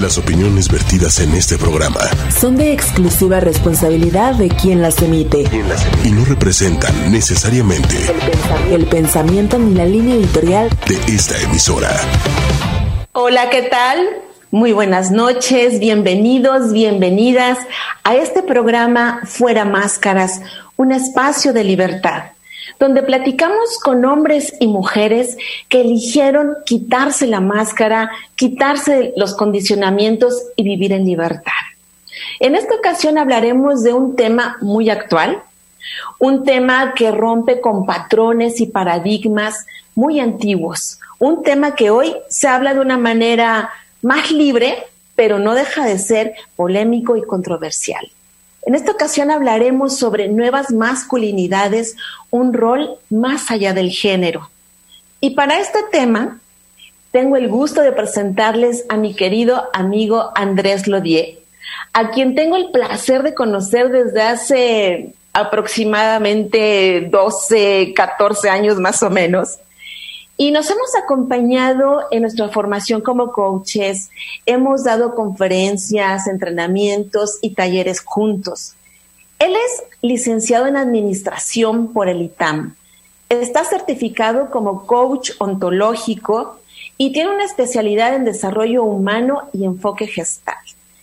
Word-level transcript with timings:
Las 0.00 0.18
opiniones 0.18 0.68
vertidas 0.68 1.20
en 1.20 1.34
este 1.34 1.56
programa 1.56 2.00
son 2.28 2.56
de 2.56 2.72
exclusiva 2.72 3.38
responsabilidad 3.38 4.34
de 4.34 4.48
quien 4.48 4.82
las 4.82 5.00
emite 5.00 5.44
y 6.04 6.10
no 6.10 6.24
representan 6.24 7.12
necesariamente 7.12 7.96
el 8.70 8.86
pensamiento 8.86 9.56
ni 9.56 9.72
la 9.74 9.86
línea 9.86 10.16
editorial 10.16 10.68
de 10.88 11.14
esta 11.14 11.40
emisora. 11.42 11.90
Hola, 13.12 13.50
¿qué 13.50 13.62
tal? 13.62 13.98
Muy 14.50 14.72
buenas 14.72 15.12
noches, 15.12 15.78
bienvenidos, 15.78 16.72
bienvenidas 16.72 17.58
a 18.02 18.16
este 18.16 18.42
programa 18.42 19.20
Fuera 19.24 19.64
Máscaras, 19.64 20.40
un 20.76 20.90
espacio 20.90 21.52
de 21.52 21.62
libertad 21.62 22.33
donde 22.78 23.02
platicamos 23.02 23.78
con 23.82 24.04
hombres 24.04 24.54
y 24.60 24.66
mujeres 24.66 25.36
que 25.68 25.80
eligieron 25.80 26.56
quitarse 26.64 27.26
la 27.26 27.40
máscara, 27.40 28.10
quitarse 28.36 29.12
los 29.16 29.34
condicionamientos 29.34 30.42
y 30.56 30.64
vivir 30.64 30.92
en 30.92 31.04
libertad. 31.04 31.52
En 32.40 32.54
esta 32.54 32.74
ocasión 32.74 33.18
hablaremos 33.18 33.82
de 33.82 33.92
un 33.92 34.16
tema 34.16 34.56
muy 34.60 34.90
actual, 34.90 35.42
un 36.18 36.44
tema 36.44 36.94
que 36.94 37.10
rompe 37.10 37.60
con 37.60 37.86
patrones 37.86 38.60
y 38.60 38.66
paradigmas 38.66 39.66
muy 39.94 40.20
antiguos, 40.20 40.98
un 41.18 41.42
tema 41.42 41.74
que 41.74 41.90
hoy 41.90 42.14
se 42.28 42.48
habla 42.48 42.74
de 42.74 42.80
una 42.80 42.98
manera 42.98 43.70
más 44.02 44.30
libre, 44.30 44.84
pero 45.14 45.38
no 45.38 45.54
deja 45.54 45.84
de 45.84 45.98
ser 45.98 46.34
polémico 46.56 47.16
y 47.16 47.22
controversial. 47.22 48.10
En 48.66 48.74
esta 48.74 48.92
ocasión 48.92 49.30
hablaremos 49.30 49.98
sobre 49.98 50.28
nuevas 50.28 50.70
masculinidades, 50.70 51.96
un 52.30 52.54
rol 52.54 52.96
más 53.10 53.50
allá 53.50 53.74
del 53.74 53.90
género. 53.90 54.50
Y 55.20 55.30
para 55.30 55.58
este 55.58 55.80
tema, 55.92 56.40
tengo 57.10 57.36
el 57.36 57.48
gusto 57.48 57.82
de 57.82 57.92
presentarles 57.92 58.86
a 58.88 58.96
mi 58.96 59.14
querido 59.14 59.68
amigo 59.72 60.30
Andrés 60.34 60.86
Lodier, 60.86 61.38
a 61.92 62.10
quien 62.10 62.34
tengo 62.34 62.56
el 62.56 62.70
placer 62.70 63.22
de 63.22 63.34
conocer 63.34 63.90
desde 63.90 64.22
hace 64.22 65.14
aproximadamente 65.34 67.08
12, 67.10 67.92
14 67.94 68.48
años 68.48 68.80
más 68.80 69.02
o 69.02 69.10
menos. 69.10 69.58
Y 70.36 70.50
nos 70.50 70.68
hemos 70.68 70.94
acompañado 71.00 72.02
en 72.10 72.22
nuestra 72.22 72.48
formación 72.48 73.00
como 73.00 73.32
coaches, 73.32 74.10
hemos 74.46 74.82
dado 74.82 75.14
conferencias, 75.14 76.26
entrenamientos 76.26 77.38
y 77.40 77.54
talleres 77.54 78.00
juntos. 78.00 78.74
Él 79.38 79.54
es 79.54 79.84
licenciado 80.02 80.66
en 80.66 80.76
Administración 80.76 81.92
por 81.92 82.08
el 82.08 82.22
ITAM. 82.22 82.74
Está 83.28 83.64
certificado 83.64 84.50
como 84.50 84.86
coach 84.86 85.30
ontológico 85.38 86.58
y 86.98 87.12
tiene 87.12 87.30
una 87.30 87.44
especialidad 87.44 88.14
en 88.14 88.24
desarrollo 88.24 88.84
humano 88.84 89.48
y 89.52 89.64
enfoque 89.64 90.06
gestal. 90.06 90.56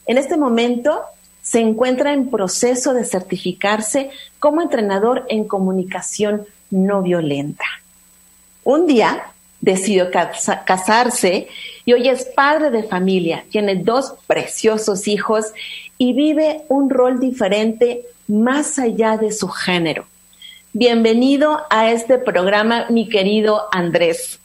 En 0.06 0.18
este 0.18 0.38
momento 0.38 1.02
se 1.42 1.59
encuentra 1.59 2.14
en 2.14 2.30
proceso 2.30 2.94
de 2.94 3.06
certificarse 3.06 4.12
como 4.40 4.62
entrenador 4.62 5.26
en 5.30 5.46
comunicación 5.46 6.46
no 6.70 7.02
violenta. 7.02 7.66
Un 8.64 8.86
día 8.86 9.23
decidió 9.59 10.09
casarse 10.12 11.48
y 11.86 11.94
hoy 11.94 12.08
es 12.09 12.26
padre 12.26 12.70
de 12.70 12.84
familia, 12.84 13.44
tiene 13.50 13.76
dos 13.76 14.14
preciosos 14.28 15.08
hijos 15.08 15.53
y 15.98 16.14
vive 16.14 16.62
un 16.68 16.90
rol 16.90 17.20
diferente 17.20 18.02
más 18.28 18.78
allá 18.78 19.18
de 19.18 19.31
su 19.31 19.48
género. 19.48 20.06
Bienvenido 20.73 21.62
a 21.70 21.92
este 21.92 22.18
programa, 22.18 22.86
mi 22.90 23.09
querido 23.09 23.68
Andrés. 23.72 24.40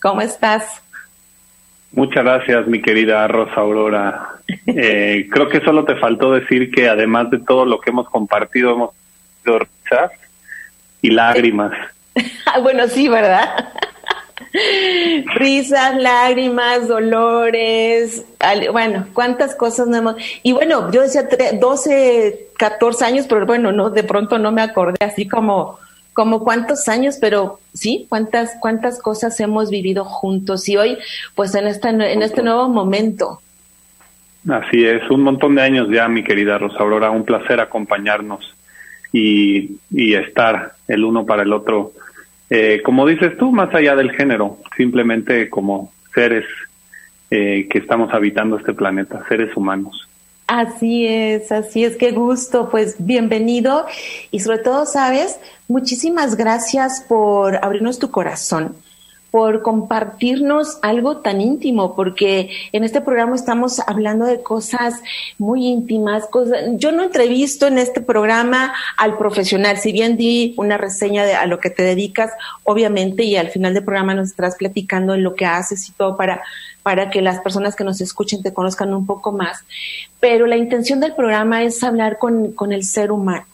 ¿Cómo 0.00 0.20
estás? 0.20 0.82
Muchas 1.92 2.24
gracias, 2.24 2.66
mi 2.66 2.80
querida 2.80 3.26
Rosa 3.28 3.54
Aurora. 3.56 4.26
Eh, 4.66 5.28
creo 5.30 5.48
que 5.48 5.60
solo 5.60 5.84
te 5.84 5.94
faltó 5.94 6.32
decir 6.32 6.72
que 6.72 6.88
además 6.88 7.30
de 7.30 7.38
todo 7.38 7.64
lo 7.64 7.80
que 7.80 7.90
hemos 7.90 8.08
compartido, 8.08 8.72
hemos 8.72 8.90
tenido 9.44 9.60
risas 9.60 10.10
y 11.02 11.10
lágrimas. 11.10 11.72
bueno, 12.62 12.88
sí, 12.88 13.08
¿verdad? 13.08 13.68
Risas, 15.34 15.96
lágrimas, 15.96 16.88
dolores, 16.88 18.24
bueno, 18.72 19.06
cuántas 19.12 19.54
cosas 19.54 19.86
no 19.86 19.96
hemos... 19.96 20.16
Y 20.42 20.52
bueno, 20.52 20.90
yo 20.90 21.02
decía 21.02 21.28
12, 21.58 22.48
14 22.56 23.04
años, 23.04 23.26
pero 23.28 23.46
bueno, 23.46 23.72
no, 23.72 23.90
de 23.90 24.02
pronto 24.02 24.38
no 24.38 24.50
me 24.50 24.62
acordé 24.62 25.04
así 25.04 25.28
como, 25.28 25.78
como 26.12 26.40
cuántos 26.40 26.88
años, 26.88 27.18
pero 27.20 27.60
sí, 27.74 28.06
cuántas, 28.08 28.56
cuántas 28.60 29.00
cosas 29.00 29.38
hemos 29.40 29.70
vivido 29.70 30.04
juntos 30.04 30.68
y 30.68 30.76
hoy, 30.76 30.98
pues 31.34 31.54
en, 31.54 31.66
esta, 31.66 31.90
en 31.90 32.22
este 32.22 32.42
nuevo 32.42 32.68
momento. 32.68 33.40
Así 34.48 34.84
es, 34.84 35.08
un 35.10 35.22
montón 35.22 35.54
de 35.54 35.62
años 35.62 35.88
ya, 35.90 36.08
mi 36.08 36.24
querida 36.24 36.58
Rosa 36.58 36.78
Aurora, 36.78 37.10
un 37.10 37.24
placer 37.24 37.60
acompañarnos 37.60 38.54
y, 39.12 39.78
y 39.90 40.14
estar 40.14 40.74
el 40.88 41.04
uno 41.04 41.26
para 41.26 41.42
el 41.42 41.52
otro. 41.52 41.92
Eh, 42.48 42.82
como 42.84 43.06
dices 43.06 43.36
tú, 43.36 43.52
más 43.52 43.74
allá 43.74 43.94
del 43.94 44.10
género, 44.12 44.58
simplemente 44.76 45.48
como 45.48 45.92
seres 46.14 46.44
eh, 47.30 47.68
que 47.70 47.78
estamos 47.78 48.12
habitando 48.12 48.56
este 48.56 48.72
planeta, 48.72 49.24
seres 49.28 49.56
humanos. 49.56 50.08
Así 50.48 51.06
es, 51.06 51.52
así 51.52 51.84
es, 51.84 51.96
qué 51.96 52.10
gusto, 52.10 52.68
pues 52.70 52.96
bienvenido. 52.98 53.86
Y 54.32 54.40
sobre 54.40 54.58
todo, 54.58 54.84
sabes, 54.84 55.38
muchísimas 55.68 56.36
gracias 56.36 57.04
por 57.08 57.64
abrirnos 57.64 58.00
tu 58.00 58.10
corazón 58.10 58.74
por 59.30 59.62
compartirnos 59.62 60.78
algo 60.82 61.18
tan 61.18 61.40
íntimo, 61.40 61.94
porque 61.94 62.50
en 62.72 62.84
este 62.84 63.00
programa 63.00 63.36
estamos 63.36 63.80
hablando 63.86 64.24
de 64.24 64.42
cosas 64.42 65.00
muy 65.38 65.66
íntimas. 65.66 66.26
Cosas, 66.26 66.58
yo 66.72 66.90
no 66.92 67.04
entrevisto 67.04 67.66
en 67.66 67.78
este 67.78 68.00
programa 68.00 68.74
al 68.96 69.16
profesional, 69.16 69.78
si 69.78 69.92
bien 69.92 70.16
di 70.16 70.54
una 70.56 70.76
reseña 70.76 71.24
de 71.24 71.34
a 71.34 71.46
lo 71.46 71.60
que 71.60 71.70
te 71.70 71.82
dedicas, 71.82 72.32
obviamente, 72.64 73.22
y 73.24 73.36
al 73.36 73.48
final 73.48 73.74
del 73.74 73.84
programa 73.84 74.14
nos 74.14 74.30
estás 74.30 74.56
platicando 74.56 75.14
en 75.14 75.22
lo 75.22 75.34
que 75.34 75.46
haces 75.46 75.88
y 75.88 75.92
todo 75.92 76.16
para, 76.16 76.42
para 76.82 77.10
que 77.10 77.22
las 77.22 77.40
personas 77.40 77.76
que 77.76 77.84
nos 77.84 78.00
escuchen 78.00 78.42
te 78.42 78.52
conozcan 78.52 78.92
un 78.94 79.06
poco 79.06 79.32
más. 79.32 79.64
Pero 80.18 80.46
la 80.46 80.56
intención 80.56 81.00
del 81.00 81.14
programa 81.14 81.62
es 81.62 81.82
hablar 81.84 82.18
con, 82.18 82.52
con 82.52 82.72
el 82.72 82.84
ser 82.84 83.12
humano 83.12 83.46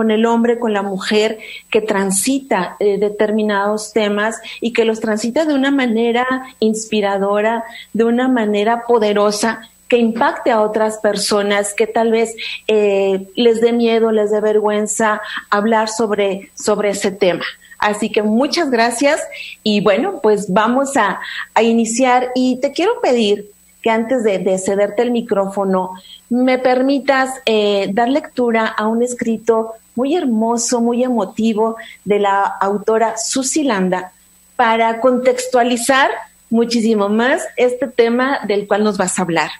con 0.00 0.10
el 0.10 0.24
hombre, 0.24 0.58
con 0.58 0.72
la 0.72 0.80
mujer 0.80 1.38
que 1.70 1.82
transita 1.82 2.76
eh, 2.80 2.96
determinados 2.96 3.92
temas 3.92 4.40
y 4.62 4.72
que 4.72 4.86
los 4.86 4.98
transita 4.98 5.44
de 5.44 5.52
una 5.52 5.70
manera 5.70 6.26
inspiradora, 6.58 7.64
de 7.92 8.04
una 8.04 8.26
manera 8.26 8.84
poderosa 8.86 9.68
que 9.88 9.98
impacte 9.98 10.52
a 10.52 10.62
otras 10.62 10.96
personas 11.02 11.74
que 11.74 11.86
tal 11.86 12.12
vez 12.12 12.34
eh, 12.66 13.28
les 13.36 13.60
dé 13.60 13.74
miedo, 13.74 14.10
les 14.10 14.30
dé 14.30 14.40
vergüenza 14.40 15.20
hablar 15.50 15.90
sobre, 15.90 16.50
sobre 16.54 16.88
ese 16.88 17.10
tema. 17.10 17.44
Así 17.78 18.10
que 18.10 18.22
muchas 18.22 18.70
gracias 18.70 19.20
y 19.62 19.82
bueno, 19.82 20.20
pues 20.22 20.50
vamos 20.50 20.96
a, 20.96 21.20
iniciar 21.60 22.30
y 22.34 22.58
te 22.60 22.72
quiero 22.72 23.02
pedir 23.02 23.50
que 23.82 23.90
antes 23.90 24.22
de, 24.22 24.58
cederte 24.58 25.02
el 25.02 25.10
micrófono 25.10 25.92
me 26.28 26.58
permitas 26.58 27.30
eh, 27.46 27.90
dar 27.92 28.08
lectura 28.08 28.66
a 28.66 28.86
un 28.86 29.02
escrito 29.02 29.74
muy 29.94 30.14
hermoso, 30.16 30.80
muy 30.80 31.02
emotivo 31.02 31.76
de 32.04 32.18
la 32.18 32.42
autora 32.42 33.16
Susi 33.16 33.64
Landa 33.64 34.12
para 34.56 35.00
contextualizar 35.00 36.10
muchísimo 36.50 37.08
más 37.08 37.42
este 37.56 37.86
tema 37.86 38.40
del 38.46 38.66
cual 38.66 38.84
nos 38.84 38.98
vas 38.98 39.18
a 39.18 39.22
hablar. 39.22 39.50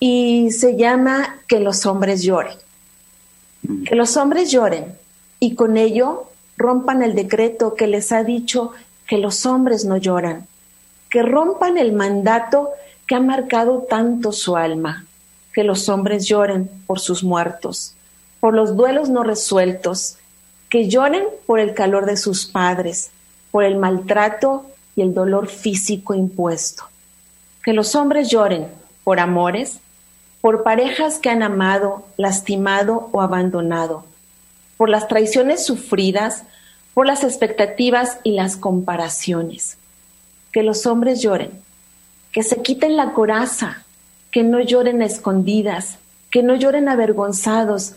Y 0.00 0.50
se 0.52 0.76
llama 0.76 1.36
Que 1.46 1.60
los 1.60 1.86
hombres 1.86 2.22
lloren. 2.22 2.56
Mm. 3.62 3.84
Que 3.84 3.94
los 3.94 4.16
hombres 4.16 4.50
lloren 4.50 4.96
y 5.40 5.54
con 5.54 5.76
ello 5.76 6.30
rompan 6.56 7.02
el 7.02 7.14
decreto 7.14 7.74
que 7.74 7.86
les 7.86 8.12
ha 8.12 8.22
dicho 8.22 8.72
que 9.06 9.18
los 9.18 9.44
hombres 9.44 9.84
no 9.84 9.96
lloran. 9.96 10.46
Que 11.10 11.22
rompan 11.22 11.78
el 11.78 11.92
mandato 11.92 12.70
que 13.06 13.14
ha 13.14 13.20
marcado 13.20 13.86
tanto 13.88 14.32
su 14.32 14.56
alma. 14.56 15.06
Que 15.52 15.64
los 15.64 15.88
hombres 15.88 16.26
lloren 16.26 16.68
por 16.86 16.98
sus 16.98 17.22
muertos 17.22 17.94
por 18.44 18.52
los 18.52 18.76
duelos 18.76 19.08
no 19.08 19.22
resueltos, 19.22 20.18
que 20.68 20.90
lloren 20.90 21.24
por 21.46 21.60
el 21.60 21.72
calor 21.72 22.04
de 22.04 22.18
sus 22.18 22.44
padres, 22.44 23.10
por 23.50 23.64
el 23.64 23.76
maltrato 23.76 24.66
y 24.94 25.00
el 25.00 25.14
dolor 25.14 25.46
físico 25.48 26.12
impuesto. 26.12 26.84
Que 27.62 27.72
los 27.72 27.94
hombres 27.94 28.28
lloren 28.28 28.68
por 29.02 29.18
amores, 29.18 29.78
por 30.42 30.62
parejas 30.62 31.20
que 31.20 31.30
han 31.30 31.42
amado, 31.42 32.04
lastimado 32.18 33.08
o 33.12 33.22
abandonado, 33.22 34.04
por 34.76 34.90
las 34.90 35.08
traiciones 35.08 35.64
sufridas, 35.64 36.42
por 36.92 37.06
las 37.06 37.24
expectativas 37.24 38.18
y 38.24 38.32
las 38.32 38.58
comparaciones. 38.58 39.78
Que 40.52 40.62
los 40.62 40.84
hombres 40.84 41.22
lloren, 41.22 41.62
que 42.34 42.42
se 42.42 42.62
quiten 42.62 42.96
la 42.96 43.12
coraza, 43.12 43.84
que 44.32 44.42
no 44.42 44.60
lloren 44.60 45.02
a 45.02 45.06
escondidas, 45.06 45.98
que 46.32 46.42
no 46.42 46.56
lloren 46.56 46.88
avergonzados, 46.88 47.94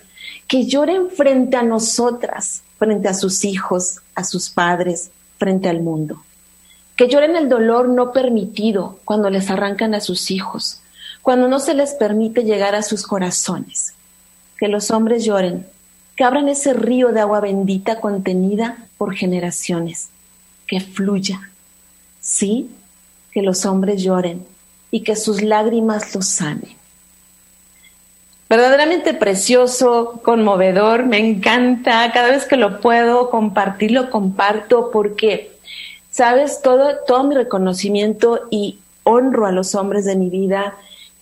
que 0.47 0.67
lloren 0.67 1.09
frente 1.09 1.57
a 1.57 1.63
nosotras, 1.63 2.61
frente 2.77 3.07
a 3.07 3.15
sus 3.15 3.43
hijos, 3.43 4.01
a 4.13 4.23
sus 4.23 4.51
padres, 4.51 5.09
frente 5.39 5.69
al 5.69 5.81
mundo. 5.81 6.21
Que 6.95 7.07
lloren 7.07 7.35
el 7.35 7.49
dolor 7.49 7.89
no 7.89 8.11
permitido 8.11 8.99
cuando 9.05 9.31
les 9.31 9.49
arrancan 9.49 9.95
a 9.95 10.01
sus 10.01 10.29
hijos, 10.29 10.81
cuando 11.23 11.47
no 11.47 11.59
se 11.59 11.73
les 11.73 11.95
permite 11.95 12.43
llegar 12.43 12.75
a 12.75 12.83
sus 12.83 13.07
corazones. 13.07 13.95
Que 14.59 14.67
los 14.67 14.91
hombres 14.91 15.25
lloren, 15.25 15.65
que 16.15 16.23
abran 16.23 16.47
ese 16.47 16.73
río 16.73 17.11
de 17.11 17.21
agua 17.21 17.39
bendita 17.39 17.99
contenida 17.99 18.85
por 18.99 19.15
generaciones, 19.15 20.09
que 20.67 20.79
fluya. 20.79 21.49
Sí, 22.21 22.69
que 23.37 23.43
los 23.43 23.67
hombres 23.67 24.01
lloren 24.01 24.43
y 24.89 25.01
que 25.01 25.15
sus 25.15 25.43
lágrimas 25.43 26.15
los 26.15 26.27
sanen. 26.27 26.75
Verdaderamente 28.49 29.13
precioso, 29.13 30.19
conmovedor, 30.23 31.05
me 31.05 31.19
encanta. 31.19 32.11
Cada 32.11 32.31
vez 32.31 32.45
que 32.45 32.57
lo 32.57 32.81
puedo 32.81 33.29
compartir, 33.29 33.91
lo 33.91 34.09
comparto 34.09 34.89
porque, 34.89 35.51
sabes, 36.09 36.63
todo, 36.63 36.95
todo 37.05 37.25
mi 37.25 37.35
reconocimiento 37.35 38.47
y 38.49 38.79
honro 39.03 39.45
a 39.45 39.51
los 39.51 39.75
hombres 39.75 40.05
de 40.05 40.15
mi 40.15 40.31
vida 40.31 40.75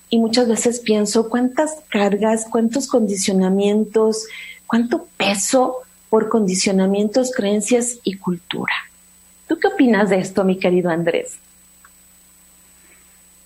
y 0.10 0.18
muchas 0.18 0.48
veces 0.48 0.80
pienso 0.80 1.28
cuántas 1.28 1.80
cargas, 1.90 2.46
cuántos 2.50 2.88
condicionamientos, 2.88 4.26
cuánto 4.68 5.06
peso 5.18 5.80
por 6.10 6.30
condicionamientos, 6.30 7.34
creencias 7.36 7.98
y 8.06 8.16
cultura. 8.16 8.74
¿Tú 9.50 9.60
qué 9.60 9.68
opinas 9.68 10.10
de 10.12 10.20
esto, 10.20 10.46
mi 10.46 10.58
querido 10.58 10.90
Andrés? 10.90 11.40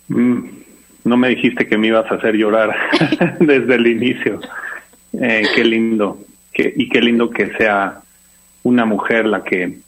Mm, 0.10 0.40
no 1.06 1.18
me 1.18 1.30
dijiste 1.30 1.68
que 1.68 1.78
me 1.78 1.88
ibas 1.88 2.12
a 2.12 2.16
hacer 2.16 2.36
llorar 2.36 2.76
desde 3.40 3.76
el 3.76 3.88
inicio. 3.88 4.40
Eh, 5.14 5.44
qué 5.56 5.64
lindo. 5.64 6.20
y 6.54 6.90
qué 6.90 7.02
lindo 7.02 7.30
que 7.30 7.56
sea 7.56 8.02
una 8.64 8.86
mujer 8.86 9.26
la 9.26 9.44
que 9.44 9.80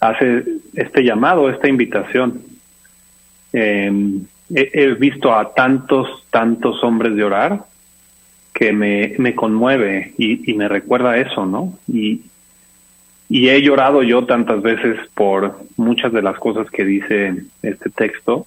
hace 0.00 0.44
este 0.74 1.04
llamado, 1.04 1.50
esta 1.50 1.68
invitación. 1.68 2.42
Em, 3.52 4.24
he, 4.54 4.94
visto 4.94 5.34
a 5.34 5.54
tantos, 5.54 6.24
tantos 6.30 6.82
hombres 6.82 7.12
llorar 7.12 7.64
que 8.52 8.72
me, 8.72 9.14
me 9.18 9.34
conmueve 9.34 10.14
y, 10.18 10.54
me 10.54 10.68
recuerda 10.68 11.18
eso, 11.18 11.46
¿no? 11.46 11.78
Y 11.86 12.22
he 13.28 13.62
llorado 13.62 14.02
yo 14.02 14.24
tantas 14.26 14.60
veces 14.62 14.98
por 15.14 15.60
muchas 15.76 16.12
de 16.12 16.22
las 16.22 16.38
cosas 16.38 16.68
que 16.70 16.84
dice 16.84 17.44
este 17.62 17.90
texto. 17.90 18.46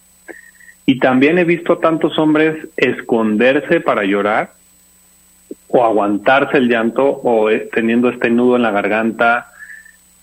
Y 0.85 0.99
también 0.99 1.37
he 1.37 1.45
visto 1.45 1.73
a 1.73 1.79
tantos 1.79 2.17
hombres 2.19 2.67
esconderse 2.75 3.79
para 3.79 4.03
llorar 4.03 4.51
o 5.67 5.83
aguantarse 5.83 6.57
el 6.57 6.69
llanto 6.69 7.03
o 7.05 7.49
eh, 7.49 7.69
teniendo 7.73 8.09
este 8.09 8.29
nudo 8.29 8.57
en 8.57 8.61
la 8.61 8.71
garganta, 8.71 9.47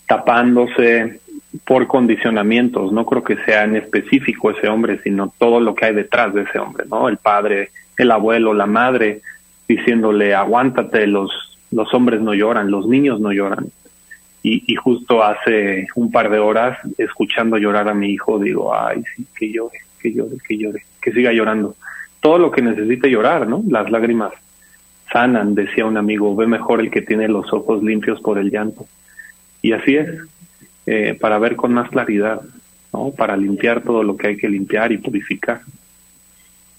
tapándose 0.07 1.21
por 1.65 1.87
condicionamientos. 1.87 2.93
No 2.93 3.05
creo 3.07 3.25
que 3.25 3.37
sea 3.45 3.65
en 3.65 3.77
específico 3.77 4.51
ese 4.51 4.69
hombre, 4.69 5.01
sino 5.03 5.33
todo 5.39 5.61
lo 5.61 5.75
que 5.75 5.87
hay 5.87 5.95
detrás 5.95 6.33
de 6.35 6.43
ese 6.43 6.59
hombre, 6.59 6.85
¿no? 6.89 7.09
El 7.09 7.17
padre, 7.17 7.71
el 7.97 8.11
abuelo, 8.11 8.55
la 8.55 8.67
madre, 8.67 9.23
diciéndole, 9.67 10.35
aguántate, 10.35 11.07
los, 11.07 11.31
los 11.71 11.93
hombres 11.95 12.21
no 12.21 12.35
lloran, 12.35 12.71
los 12.71 12.87
niños 12.87 13.21
no 13.21 13.33
lloran. 13.33 13.67
Y, 14.43 14.73
y 14.73 14.77
justo 14.77 15.23
hace 15.23 15.87
un 15.97 16.11
par 16.11 16.31
de 16.31 16.39
horas, 16.39 16.79
escuchando 16.97 17.59
llorar 17.59 17.89
a 17.89 17.95
mi 17.95 18.11
hijo, 18.11 18.39
digo, 18.39 18.75
ay, 18.75 19.03
sí, 19.15 19.27
que 19.37 19.53
llore, 19.53 19.81
que 20.01 20.13
llore, 20.13 20.37
que 20.47 20.57
llore, 20.57 20.85
que 21.01 21.13
siga 21.13 21.33
llorando. 21.33 21.77
Todo 22.21 22.39
lo 22.39 22.51
que 22.51 22.63
necesite 22.63 23.11
llorar, 23.11 23.47
¿no? 23.47 23.63
Las 23.69 23.91
lágrimas 23.91 24.33
sanan, 25.13 25.55
decía 25.55 25.87
un 25.87 25.97
amigo, 25.97 26.35
ve 26.37 26.47
mejor 26.47 26.81
el 26.81 26.91
que 26.91 27.03
tiene 27.03 27.29
los 27.29 27.53
ojos 27.53 27.83
limpios 27.83 28.21
por 28.21 28.39
el 28.39 28.51
llanto. 28.51 28.87
Y 29.63 29.73
así 29.73 29.97
es, 29.97 30.09
eh, 30.87 31.17
para 31.21 31.39
ver 31.39 31.57
con 31.57 31.73
más 31.73 31.91
claridad, 31.91 32.41
¿no? 32.93 33.13
Para 33.17 33.37
limpiar 33.37 33.83
todo 33.83 34.03
lo 34.03 34.17
que 34.17 34.29
hay 34.29 34.37
que 34.37 34.49
limpiar 34.49 34.93
y 34.93 34.99
purificar. 34.99 35.63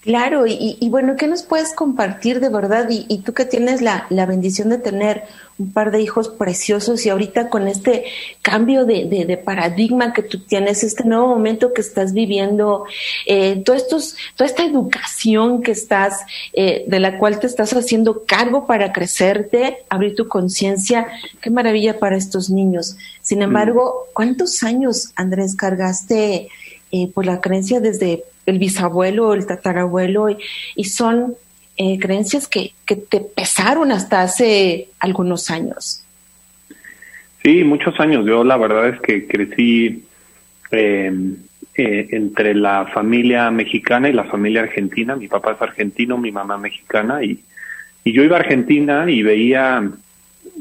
Claro, 0.01 0.45
y, 0.47 0.89
bueno, 0.89 1.15
¿qué 1.15 1.27
nos 1.27 1.43
puedes 1.43 1.73
compartir 1.73 2.39
de 2.39 2.49
verdad? 2.49 2.87
Y, 2.89 3.19
tú 3.19 3.33
que 3.33 3.45
tienes 3.45 3.81
la, 3.81 4.07
la, 4.09 4.25
bendición 4.25 4.69
de 4.69 4.79
tener 4.79 5.25
un 5.59 5.71
par 5.71 5.91
de 5.91 6.01
hijos 6.01 6.27
preciosos 6.27 7.05
y 7.05 7.09
ahorita 7.09 7.49
con 7.49 7.67
este 7.67 8.05
cambio 8.41 8.85
de, 8.85 9.05
de, 9.05 9.37
paradigma 9.37 10.11
que 10.11 10.23
tú 10.23 10.39
tienes, 10.39 10.83
este 10.83 11.03
nuevo 11.03 11.27
momento 11.27 11.71
que 11.71 11.81
estás 11.81 12.13
viviendo, 12.13 12.85
eh, 13.27 13.63
estos, 13.75 14.15
toda 14.35 14.49
esta 14.49 14.65
educación 14.65 15.61
que 15.61 15.71
estás, 15.71 16.21
eh, 16.53 16.83
de 16.87 16.99
la 16.99 17.19
cual 17.19 17.39
te 17.39 17.45
estás 17.45 17.71
haciendo 17.73 18.25
cargo 18.25 18.65
para 18.65 18.91
crecerte, 18.93 19.85
abrir 19.87 20.15
tu 20.15 20.27
conciencia, 20.27 21.09
qué 21.41 21.51
maravilla 21.51 21.99
para 21.99 22.17
estos 22.17 22.49
niños. 22.49 22.97
Sin 23.21 23.37
mm. 23.37 23.43
embargo, 23.43 24.07
¿cuántos 24.13 24.63
años, 24.63 25.11
Andrés, 25.15 25.55
cargaste 25.55 26.49
eh, 26.91 27.07
por 27.13 27.25
la 27.25 27.41
creencia 27.41 27.79
desde 27.79 28.23
el 28.45 28.59
bisabuelo, 28.59 29.33
el 29.33 29.45
tatarabuelo, 29.45 30.27
y, 30.75 30.83
son 30.85 31.35
eh, 31.77 31.97
creencias 31.99 32.47
que, 32.47 32.73
que 32.85 32.95
te 32.95 33.21
pesaron 33.21 33.91
hasta 33.91 34.21
hace 34.21 34.89
algunos 34.99 35.49
años. 35.49 36.03
Sí, 37.43 37.63
muchos 37.63 37.99
años. 37.99 38.25
Yo 38.25 38.43
la 38.43 38.57
verdad 38.57 38.89
es 38.89 39.01
que 39.01 39.27
crecí 39.27 40.03
em, 40.71 41.37
eh, 41.75 42.07
entre 42.11 42.53
la 42.53 42.85
familia 42.93 43.49
mexicana 43.49 44.09
y 44.09 44.13
la 44.13 44.25
familia 44.25 44.61
argentina. 44.61 45.15
Mi 45.15 45.27
papá 45.27 45.53
es 45.53 45.61
argentino, 45.61 46.17
mi 46.17 46.31
mamá 46.31 46.57
mexicana, 46.57 47.23
y, 47.23 47.39
y 48.03 48.11
yo 48.13 48.23
iba 48.23 48.37
a 48.37 48.41
Argentina 48.41 49.09
y 49.09 49.23
veía 49.23 49.89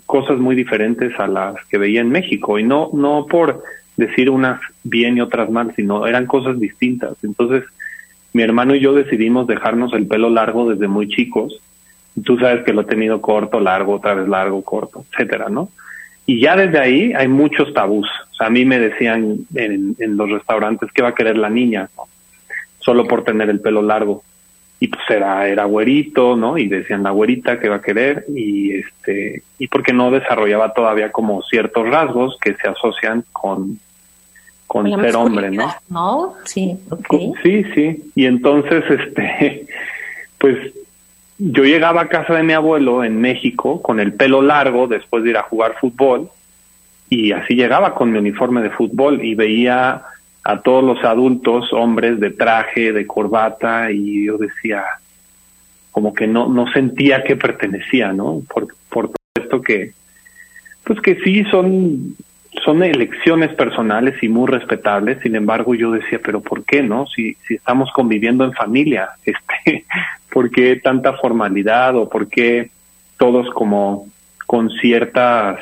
cosas 0.06 0.38
muy 0.38 0.56
diferentes 0.56 1.18
a 1.18 1.26
las 1.26 1.56
que 1.66 1.78
veía 1.78 2.00
en 2.00 2.10
México. 2.10 2.58
Y 2.58 2.62
no, 2.62 2.90
no 2.94 3.26
por 3.26 3.62
decir 4.00 4.30
unas 4.30 4.60
bien 4.82 5.16
y 5.16 5.20
otras 5.20 5.48
mal, 5.50 5.72
sino 5.76 6.06
eran 6.06 6.26
cosas 6.26 6.58
distintas. 6.58 7.12
Entonces, 7.22 7.64
mi 8.32 8.42
hermano 8.42 8.74
y 8.74 8.80
yo 8.80 8.92
decidimos 8.92 9.46
dejarnos 9.46 9.92
el 9.92 10.06
pelo 10.06 10.30
largo 10.30 10.68
desde 10.68 10.88
muy 10.88 11.08
chicos. 11.08 11.60
Tú 12.24 12.38
sabes 12.38 12.64
que 12.64 12.72
lo 12.72 12.82
he 12.82 12.86
tenido 12.86 13.20
corto, 13.20 13.60
largo, 13.60 13.94
otra 13.94 14.14
vez 14.14 14.28
largo, 14.28 14.62
corto, 14.62 15.04
etcétera, 15.12 15.48
¿no? 15.48 15.68
Y 16.26 16.40
ya 16.40 16.56
desde 16.56 16.78
ahí 16.78 17.12
hay 17.12 17.28
muchos 17.28 17.72
tabús. 17.72 18.08
O 18.32 18.34
sea, 18.34 18.48
a 18.48 18.50
mí 18.50 18.64
me 18.64 18.78
decían 18.78 19.46
en, 19.54 19.96
en 19.98 20.16
los 20.16 20.30
restaurantes 20.30 20.90
que 20.92 21.02
va 21.02 21.08
a 21.08 21.14
querer 21.14 21.36
la 21.36 21.50
niña, 21.50 21.88
solo 22.78 23.06
por 23.06 23.24
tener 23.24 23.50
el 23.50 23.60
pelo 23.60 23.82
largo. 23.82 24.22
Y 24.82 24.88
pues 24.88 25.02
era, 25.10 25.46
era 25.46 25.64
güerito, 25.64 26.36
¿no? 26.36 26.56
Y 26.56 26.66
decían 26.66 27.02
la 27.02 27.10
güerita 27.10 27.58
que 27.58 27.68
va 27.68 27.76
a 27.76 27.82
querer 27.82 28.24
y 28.34 28.76
este, 28.76 29.42
y 29.58 29.68
porque 29.68 29.92
no 29.92 30.10
desarrollaba 30.10 30.72
todavía 30.72 31.12
como 31.12 31.42
ciertos 31.42 31.86
rasgos 31.88 32.38
que 32.40 32.54
se 32.54 32.68
asocian 32.68 33.24
con 33.32 33.78
con 34.70 34.88
ser 34.88 35.16
hombre, 35.16 35.50
¿no? 35.50 35.74
¿no? 35.88 36.34
Sí, 36.44 36.78
Sí, 37.42 37.64
sí. 37.74 38.12
Y 38.14 38.26
entonces, 38.26 38.84
este, 38.88 39.66
pues 40.38 40.56
yo 41.38 41.64
llegaba 41.64 42.02
a 42.02 42.08
casa 42.08 42.34
de 42.34 42.44
mi 42.44 42.52
abuelo 42.52 43.02
en 43.02 43.20
México 43.20 43.82
con 43.82 43.98
el 43.98 44.12
pelo 44.12 44.42
largo 44.42 44.86
después 44.86 45.24
de 45.24 45.30
ir 45.30 45.38
a 45.38 45.42
jugar 45.42 45.74
fútbol 45.80 46.30
y 47.08 47.32
así 47.32 47.54
llegaba 47.54 47.96
con 47.96 48.12
mi 48.12 48.18
uniforme 48.20 48.62
de 48.62 48.70
fútbol 48.70 49.24
y 49.24 49.34
veía 49.34 50.02
a 50.44 50.60
todos 50.60 50.84
los 50.84 51.02
adultos, 51.02 51.72
hombres 51.72 52.20
de 52.20 52.30
traje, 52.30 52.92
de 52.92 53.08
corbata 53.08 53.90
y 53.90 54.26
yo 54.26 54.38
decía 54.38 54.84
como 55.90 56.14
que 56.14 56.28
no 56.28 56.48
no 56.48 56.70
sentía 56.70 57.24
que 57.24 57.34
pertenecía, 57.34 58.12
¿no? 58.12 58.42
Por 58.48 58.68
por 58.88 59.08
todo 59.08 59.16
esto 59.34 59.60
que 59.60 59.94
pues 60.84 61.00
que 61.00 61.16
sí 61.24 61.42
son 61.50 62.14
son 62.64 62.82
elecciones 62.82 63.54
personales 63.54 64.22
y 64.22 64.28
muy 64.28 64.48
respetables, 64.48 65.18
sin 65.22 65.36
embargo 65.36 65.74
yo 65.74 65.92
decía, 65.92 66.20
pero 66.22 66.40
¿por 66.40 66.64
qué 66.64 66.82
no? 66.82 67.06
Si, 67.06 67.34
si 67.46 67.54
estamos 67.54 67.90
conviviendo 67.92 68.44
en 68.44 68.52
familia, 68.52 69.10
este, 69.24 69.84
¿por 70.30 70.50
qué 70.50 70.76
tanta 70.76 71.14
formalidad 71.14 71.96
o 71.96 72.08
por 72.08 72.28
qué 72.28 72.70
todos 73.16 73.50
como 73.50 74.08
con 74.46 74.70
ciertas 74.70 75.58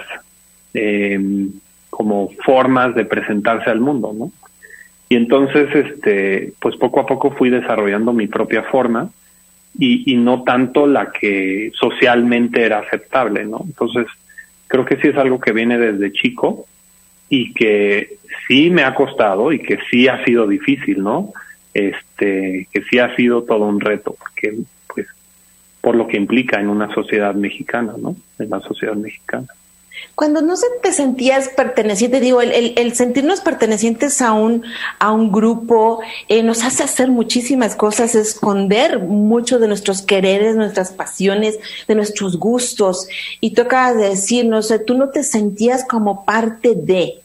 em, 0.75 1.51
como 1.91 2.31
formas 2.45 2.95
de 2.95 3.05
presentarse 3.05 3.71
al 3.71 3.81
mundo, 3.81 4.15
¿no? 4.17 4.31
Y 5.11 5.17
entonces, 5.17 5.75
este, 5.75 6.53
pues 6.61 6.77
poco 6.77 7.01
a 7.01 7.07
poco 7.07 7.31
fui 7.31 7.51
desarrollando 7.51 8.13
mi 8.13 8.27
propia 8.27 8.63
forma 8.65 9.11
y, 9.79 10.13
y 10.13 10.17
no 10.17 10.43
tanto 10.43 10.87
la 10.87 11.11
que 11.11 11.71
socialmente 11.75 12.63
era 12.63 12.81
aceptable, 12.81 13.45
¿no? 13.47 13.63
Entonces, 13.65 14.07
creo 14.67 14.85
que 14.85 14.97
sí 14.97 15.09
es 15.09 15.17
algo 15.17 15.41
que 15.41 15.53
viene 15.53 15.79
desde 15.79 16.13
chico 16.13 16.67
y 17.29 17.53
que 17.53 18.19
sí 18.47 18.71
me 18.71 18.83
ha 18.85 18.95
costado 18.95 19.53
y 19.53 19.61
que 19.61 19.79
sí 19.91 20.09
ha 20.09 20.25
sido 20.25 20.47
difícil, 20.47 21.03
¿no? 21.03 21.33
Este, 21.75 22.67
que 22.73 22.83
sí 22.83 22.99
ha 22.99 23.15
sido 23.15 23.43
todo 23.43 23.67
un 23.67 23.81
reto, 23.81 24.17
porque 24.19 24.57
pues 24.87 25.07
por 25.81 25.95
lo 25.95 26.09
que 26.09 26.17
implica 26.17 26.61
en 26.61 26.69
una 26.69 26.93
sociedad 26.95 27.35
mexicana, 27.35 27.95
¿no? 27.99 28.17
En 28.39 28.51
la 28.51 28.61
sociedad 28.61 28.97
mexicana. 28.97 29.49
Cuando 30.15 30.43
no 30.43 30.57
se 30.57 30.67
te 30.83 30.93
sentías 30.93 31.49
perteneciente, 31.49 32.19
digo, 32.19 32.41
el, 32.41 32.73
el, 32.77 32.95
sentirnos 32.95 33.41
pertenecientes 33.41 34.21
a 34.21 34.33
un, 34.33 34.65
a 34.99 35.13
un 35.13 35.31
grupo 35.31 36.01
eh, 36.29 36.43
nos 36.43 36.65
hace 36.65 36.83
hacer 36.83 37.09
muchísimas 37.09 37.77
cosas, 37.77 38.17
esconder 38.17 38.99
mucho 38.99 39.59
de 39.61 39.69
nuestros 39.69 40.03
quereres, 40.03 40.57
nuestras 40.57 40.91
pasiones, 40.91 41.59
de 41.87 41.95
nuestros 41.95 42.37
gustos. 42.37 43.09
Y 43.41 43.53
toca 43.53 43.95
decir, 43.95 44.47
no 44.47 44.63
sé, 44.63 44.81
tú 44.81 44.95
no 44.95 45.11
te 45.11 45.23
sentías 45.23 45.85
como 45.85 46.25
parte 46.25 46.73
de. 46.75 47.21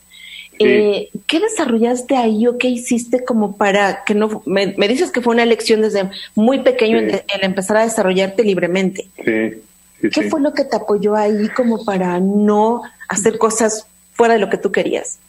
Eh, 0.60 1.10
¿Qué 1.26 1.40
desarrollaste 1.40 2.16
ahí 2.16 2.48
o 2.48 2.58
qué 2.58 2.68
hiciste 2.68 3.24
como 3.24 3.58
para 3.58 4.04
que 4.06 4.14
no... 4.14 4.44
Me, 4.46 4.68
dices 4.88 5.12
que 5.12 5.22
fue 5.22 5.34
una 5.34 5.44
elección 5.44 5.82
desde 5.82 6.10
muy 6.36 6.60
pequeño 6.60 7.00
el, 7.00 7.24
empezar 7.42 7.78
a 7.78 7.84
desarrollarte 7.84 8.44
libremente. 8.44 9.08
Sí. 9.26 9.62
¿Qué 10.10 10.30
fue 10.30 10.42
lo 10.42 10.54
que 10.54 10.66
te 10.66 10.76
apoyó 10.76 11.16
ahí 11.16 11.50
como 11.50 11.86
para 11.86 12.20
no 12.20 12.82
hacer 13.08 13.38
cosas 13.38 13.88
fuera 14.14 14.34
de 14.36 14.40
lo 14.40 14.50
que 14.50 14.58
tú 14.58 14.72
querías? 14.72 15.20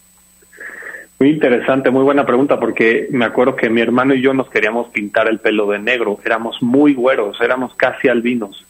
Muy 1.18 1.30
interesante, 1.30 1.90
muy 1.90 2.02
buena 2.02 2.26
pregunta, 2.26 2.58
porque 2.58 3.06
me 3.10 3.24
acuerdo 3.24 3.54
que 3.54 3.70
mi 3.70 3.80
hermano 3.80 4.14
y 4.14 4.20
yo 4.20 4.34
nos 4.34 4.50
queríamos 4.50 4.88
pintar 4.88 5.28
el 5.28 5.38
pelo 5.38 5.70
de 5.70 5.78
negro, 5.78 6.18
éramos 6.24 6.60
muy 6.60 6.94
güeros, 6.94 7.40
éramos 7.40 7.74
casi 7.76 8.08
albinos, 8.08 8.66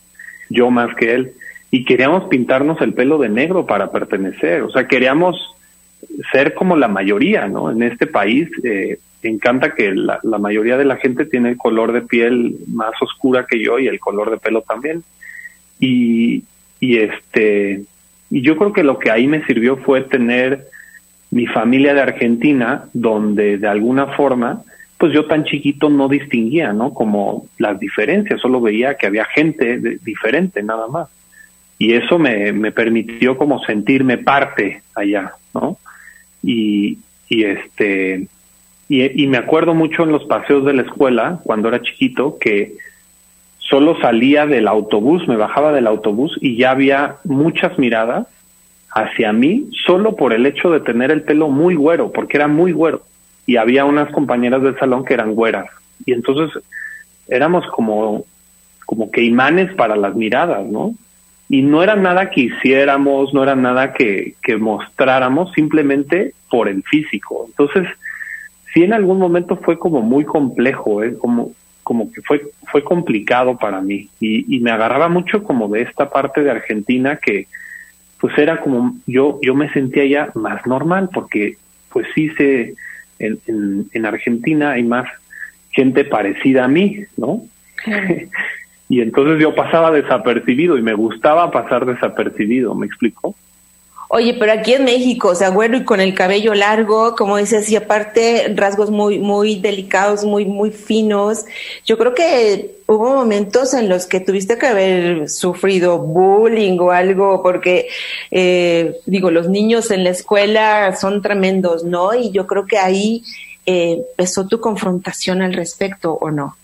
yo 0.50 0.70
más 0.70 0.94
que 0.96 1.14
él, 1.14 1.32
y 1.70 1.84
queríamos 1.84 2.24
pintarnos 2.24 2.80
el 2.82 2.92
pelo 2.92 3.18
de 3.18 3.30
negro 3.30 3.66
para 3.66 3.90
pertenecer, 3.90 4.62
o 4.62 4.70
sea, 4.70 4.86
queríamos 4.86 5.54
ser 6.32 6.54
como 6.54 6.76
la 6.76 6.86
mayoría, 6.86 7.48
¿no? 7.48 7.70
En 7.70 7.82
este 7.82 8.06
país 8.06 8.48
eh, 8.62 8.98
encanta 9.22 9.74
que 9.74 9.94
la, 9.94 10.20
la, 10.22 10.38
mayoría 10.38 10.76
de 10.76 10.84
la 10.84 10.96
gente 10.96 11.24
tiene 11.24 11.50
el 11.50 11.56
color 11.56 11.92
de 11.92 12.02
piel 12.02 12.56
más 12.68 12.92
oscura 13.00 13.46
que 13.48 13.62
yo 13.62 13.78
y 13.78 13.88
el 13.88 13.98
color 13.98 14.30
de 14.30 14.36
pelo 14.36 14.62
también. 14.62 15.02
Y, 15.80 16.44
y 16.80 16.96
este, 16.98 17.84
y 18.30 18.42
yo 18.42 18.56
creo 18.56 18.72
que 18.72 18.84
lo 18.84 18.98
que 18.98 19.10
ahí 19.10 19.26
me 19.26 19.44
sirvió 19.44 19.76
fue 19.76 20.02
tener 20.02 20.66
mi 21.30 21.46
familia 21.46 21.94
de 21.94 22.00
Argentina, 22.00 22.84
donde 22.92 23.58
de 23.58 23.66
alguna 23.66 24.08
forma, 24.08 24.62
pues 24.98 25.12
yo 25.12 25.26
tan 25.26 25.44
chiquito 25.44 25.90
no 25.90 26.08
distinguía, 26.08 26.72
¿no? 26.72 26.94
Como 26.94 27.46
las 27.58 27.78
diferencias, 27.78 28.40
solo 28.40 28.60
veía 28.60 28.96
que 28.96 29.06
había 29.06 29.24
gente 29.24 29.98
diferente, 30.04 30.62
nada 30.62 30.86
más. 30.86 31.08
Y 31.78 31.94
eso 31.94 32.18
me, 32.18 32.52
me 32.52 32.70
permitió 32.70 33.36
como 33.36 33.58
sentirme 33.64 34.18
parte 34.18 34.82
allá, 34.94 35.32
¿no? 35.52 35.76
Y, 36.42 36.98
y 37.28 37.44
este, 37.44 38.28
y, 38.88 39.22
y 39.22 39.26
me 39.26 39.38
acuerdo 39.38 39.74
mucho 39.74 40.04
en 40.04 40.12
los 40.12 40.24
paseos 40.24 40.64
de 40.64 40.74
la 40.74 40.82
escuela, 40.82 41.40
cuando 41.42 41.68
era 41.68 41.82
chiquito, 41.82 42.38
que 42.38 42.74
solo 43.68 43.98
salía 44.00 44.46
del 44.46 44.68
autobús, 44.68 45.26
me 45.26 45.36
bajaba 45.36 45.72
del 45.72 45.86
autobús 45.86 46.36
y 46.40 46.56
ya 46.56 46.70
había 46.70 47.16
muchas 47.24 47.78
miradas 47.78 48.26
hacia 48.90 49.32
mí 49.32 49.68
solo 49.86 50.14
por 50.16 50.32
el 50.32 50.46
hecho 50.46 50.70
de 50.70 50.80
tener 50.80 51.10
el 51.10 51.22
pelo 51.22 51.48
muy 51.48 51.74
güero, 51.74 52.12
porque 52.12 52.36
era 52.36 52.46
muy 52.46 52.72
güero. 52.72 53.02
Y 53.46 53.56
había 53.56 53.84
unas 53.84 54.10
compañeras 54.10 54.62
del 54.62 54.78
salón 54.78 55.04
que 55.04 55.14
eran 55.14 55.34
güeras. 55.34 55.66
Y 56.06 56.12
entonces 56.12 56.62
éramos 57.28 57.66
como, 57.68 58.24
como 58.86 59.10
que 59.10 59.22
imanes 59.22 59.74
para 59.74 59.96
las 59.96 60.14
miradas, 60.14 60.64
¿no? 60.66 60.94
Y 61.48 61.62
no 61.62 61.82
era 61.82 61.94
nada 61.94 62.30
que 62.30 62.42
hiciéramos, 62.42 63.34
no 63.34 63.42
era 63.42 63.54
nada 63.54 63.92
que, 63.92 64.34
que 64.42 64.56
mostráramos, 64.56 65.52
simplemente 65.52 66.32
por 66.50 66.68
el 66.68 66.82
físico. 66.84 67.44
Entonces, 67.48 67.86
sí 68.72 68.82
en 68.82 68.92
algún 68.92 69.18
momento 69.18 69.56
fue 69.56 69.78
como 69.78 70.00
muy 70.00 70.24
complejo, 70.24 71.02
¿eh? 71.02 71.16
como, 71.18 71.52
como 71.84 72.10
que 72.10 72.20
fue, 72.22 72.42
fue 72.66 72.82
complicado 72.82 73.56
para 73.56 73.80
mí. 73.80 74.08
Y, 74.18 74.56
y 74.56 74.60
me 74.60 74.72
agarraba 74.72 75.08
mucho 75.08 75.44
como 75.44 75.68
de 75.68 75.82
esta 75.82 76.10
parte 76.10 76.42
de 76.42 76.50
Argentina 76.50 77.20
que, 77.22 77.46
pues 78.24 78.38
era 78.38 78.60
como 78.62 78.96
yo 79.06 79.38
yo 79.42 79.54
me 79.54 79.70
sentía 79.74 80.06
ya 80.06 80.30
más 80.34 80.66
normal 80.66 81.10
porque 81.12 81.58
pues 81.90 82.06
sí 82.14 82.30
se 82.30 82.74
en, 83.18 83.86
en, 83.92 84.06
Argentina 84.06 84.70
hay 84.70 84.82
más 84.82 85.06
gente 85.70 86.06
parecida 86.06 86.64
a 86.64 86.68
mí, 86.68 87.04
¿no? 87.18 87.42
y 88.88 89.02
entonces 89.02 89.40
yo 89.40 89.54
pasaba 89.54 89.90
desapercibido 89.90 90.78
y 90.78 90.82
me 90.82 90.94
gustaba 90.94 91.50
pasar 91.50 91.84
desapercibido, 91.84 92.74
¿me 92.74 92.86
explico? 92.86 93.34
Oye, 94.08 94.34
pero 94.38 94.52
aquí 94.52 94.74
en 94.74 94.84
México, 94.84 95.28
o 95.28 95.34
sea, 95.34 95.48
güero 95.48 95.76
y 95.76 95.84
con 95.84 96.00
el 96.00 96.14
cabello 96.14 96.54
largo, 96.54 97.14
como 97.16 97.38
dices, 97.38 97.68
y 97.70 97.76
aparte 97.76 98.52
rasgos 98.54 98.90
muy, 98.90 99.18
muy 99.18 99.58
delicados, 99.58 100.24
muy, 100.24 100.44
muy 100.44 100.70
finos. 100.70 101.44
Yo 101.84 101.96
creo 101.96 102.14
que 102.14 102.76
hubo 102.86 103.14
momentos 103.14 103.72
en 103.74 103.88
los 103.88 104.06
que 104.06 104.20
tuviste 104.20 104.58
que 104.58 104.66
haber 104.66 105.28
sufrido 105.28 105.98
bullying 105.98 106.78
o 106.78 106.90
algo, 106.90 107.42
porque, 107.42 107.88
eh, 108.30 108.94
digo, 109.06 109.30
los 109.30 109.48
niños 109.48 109.90
en 109.90 110.04
la 110.04 110.10
escuela 110.10 110.94
son 110.96 111.22
tremendos, 111.22 111.84
¿no? 111.84 112.14
Y 112.14 112.30
yo 112.30 112.46
creo 112.46 112.66
que 112.66 112.78
ahí 112.78 113.22
eh, 113.64 114.02
empezó 114.10 114.46
tu 114.46 114.60
confrontación 114.60 115.40
al 115.40 115.54
respecto, 115.54 116.12
¿o 116.12 116.30
no? 116.30 116.56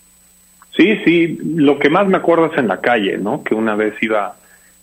Sí, 0.77 0.95
sí, 1.03 1.37
lo 1.43 1.79
que 1.79 1.89
más 1.89 2.07
me 2.07 2.17
acuerdo 2.17 2.45
es 2.45 2.57
en 2.57 2.67
la 2.67 2.79
calle, 2.79 3.17
¿no? 3.17 3.43
Que 3.43 3.55
una 3.55 3.75
vez 3.75 3.95
iba 4.01 4.35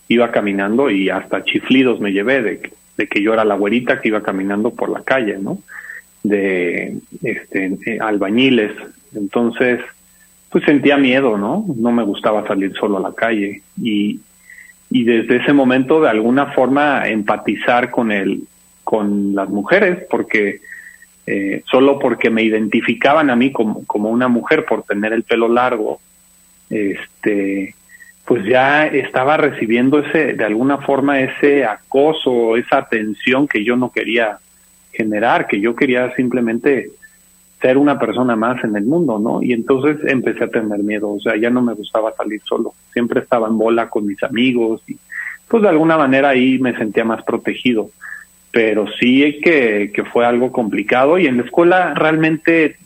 iba 0.09 0.31
caminando 0.31 0.91
y 0.91 1.11
hasta 1.11 1.45
chiflidos 1.45 2.01
me 2.01 2.13
llevé 2.13 2.43
de, 2.43 2.73
de 2.97 3.07
que 3.07 3.23
yo 3.23 3.33
era 3.33 3.45
la 3.45 3.55
güerita 3.55 4.01
que 4.01 4.09
iba 4.09 4.23
caminando 4.23 4.71
por 4.71 4.91
la 4.91 5.03
calle, 5.03 5.39
¿no? 5.39 5.59
De 6.23 6.97
este, 7.23 8.01
albañiles. 8.01 8.73
Entonces, 9.15 9.81
pues 10.51 10.65
sentía 10.65 10.97
miedo, 10.97 11.37
¿no? 11.37 11.65
No 11.77 11.93
me 11.93 12.03
gustaba 12.03 12.47
salir 12.47 12.73
solo 12.75 12.99
a 12.99 13.01
la 13.01 13.15
calle 13.15 13.63
y, 13.81 14.21
y 14.91 15.05
desde 15.05 15.37
ese 15.37 15.53
momento 15.53 16.01
de 16.01 16.09
alguna 16.09 16.47
forma 16.47 17.07
empatizar 17.09 17.91
con 17.91 18.11
el, 18.11 18.43
con 18.83 19.35
las 19.35 19.49
mujeres 19.51 20.07
porque 20.11 20.61
eh, 21.27 21.63
solo 21.71 21.99
porque 21.99 22.31
me 22.31 22.43
identificaban 22.43 23.29
a 23.29 23.37
mí 23.37 23.53
como, 23.53 23.85
como 23.85 24.09
una 24.09 24.29
mujer 24.29 24.65
por 24.65 24.85
tener 24.85 25.13
el 25.13 25.25
pelo 25.25 25.47
largo, 25.47 26.01
este, 26.71 27.75
pues 28.29 28.45
ya 28.45 28.87
estaba 28.87 29.39
recibiendo 29.39 30.01
ese, 30.01 30.35
de 30.35 30.45
alguna 30.45 30.77
forma, 30.77 31.19
ese 31.19 31.65
acoso, 31.65 32.59
esa 32.59 32.77
atención 32.77 33.49
que 33.49 33.65
yo 33.65 33.75
no 33.75 33.91
quería 33.91 34.39
generar, 34.93 35.47
que 35.47 35.63
yo 35.63 35.75
quería 35.75 36.15
simplemente 36.15 36.91
ser 37.63 37.79
una 37.79 37.99
persona 37.99 38.37
más 38.37 38.63
en 38.65 38.77
el 38.77 38.85
mundo, 38.85 39.19
¿no? 39.19 39.43
Y 39.43 39.55
entonces 39.55 39.97
empecé 40.07 40.45
a 40.45 40.51
tener 40.51 40.81
miedo, 40.81 41.11
o 41.11 41.21
sea, 41.21 41.37
ya 41.37 41.49
no 41.49 41.63
me 41.63 41.73
gustaba 41.73 42.13
salir 42.13 42.43
solo, 42.45 42.75
siempre 42.93 43.21
estaba 43.21 43.49
en 43.49 43.57
bola 43.57 43.89
con 43.89 44.07
mis 44.07 44.23
amigos 44.23 44.83
y 44.87 44.99
pues 45.49 45.63
de 45.63 45.71
alguna 45.71 45.97
manera 45.97 46.29
ahí 46.29 46.59
me 46.59 46.77
sentía 46.77 47.07
más 47.07 47.23
protegido, 47.23 47.89
pero 48.51 48.85
sí 49.01 49.41
que, 49.43 49.91
que 49.95 50.05
fue 50.05 50.27
algo 50.27 50.53
complicado 50.53 51.19
y 51.19 51.27
en 51.27 51.39
la 51.39 51.45
escuela 51.45 51.95
realmente 51.95 52.77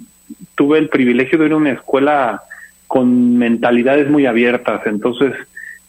tuve 0.55 0.79
el 0.79 0.89
privilegio 0.89 1.37
de 1.37 1.47
ir 1.47 1.53
a 1.53 1.57
una 1.57 1.73
escuela 1.73 2.43
con 2.93 3.39
mentalidades 3.39 4.11
muy 4.11 4.27
abiertas, 4.27 4.83
entonces 4.85 5.33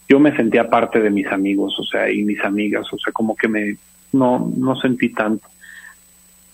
yo 0.08 0.22
me 0.22 0.34
sentía 0.38 0.70
parte 0.70 1.02
de 1.02 1.10
mis 1.10 1.28
amigos, 1.28 1.78
o 1.78 1.84
sea, 1.84 2.10
y 2.10 2.24
mis 2.24 2.42
amigas, 2.46 2.86
o 2.94 2.98
sea, 2.98 3.12
como 3.12 3.36
que 3.36 3.50
me 3.50 3.76
no 4.14 4.50
no 4.56 4.78
sentí 4.78 5.10
tanto. 5.10 5.46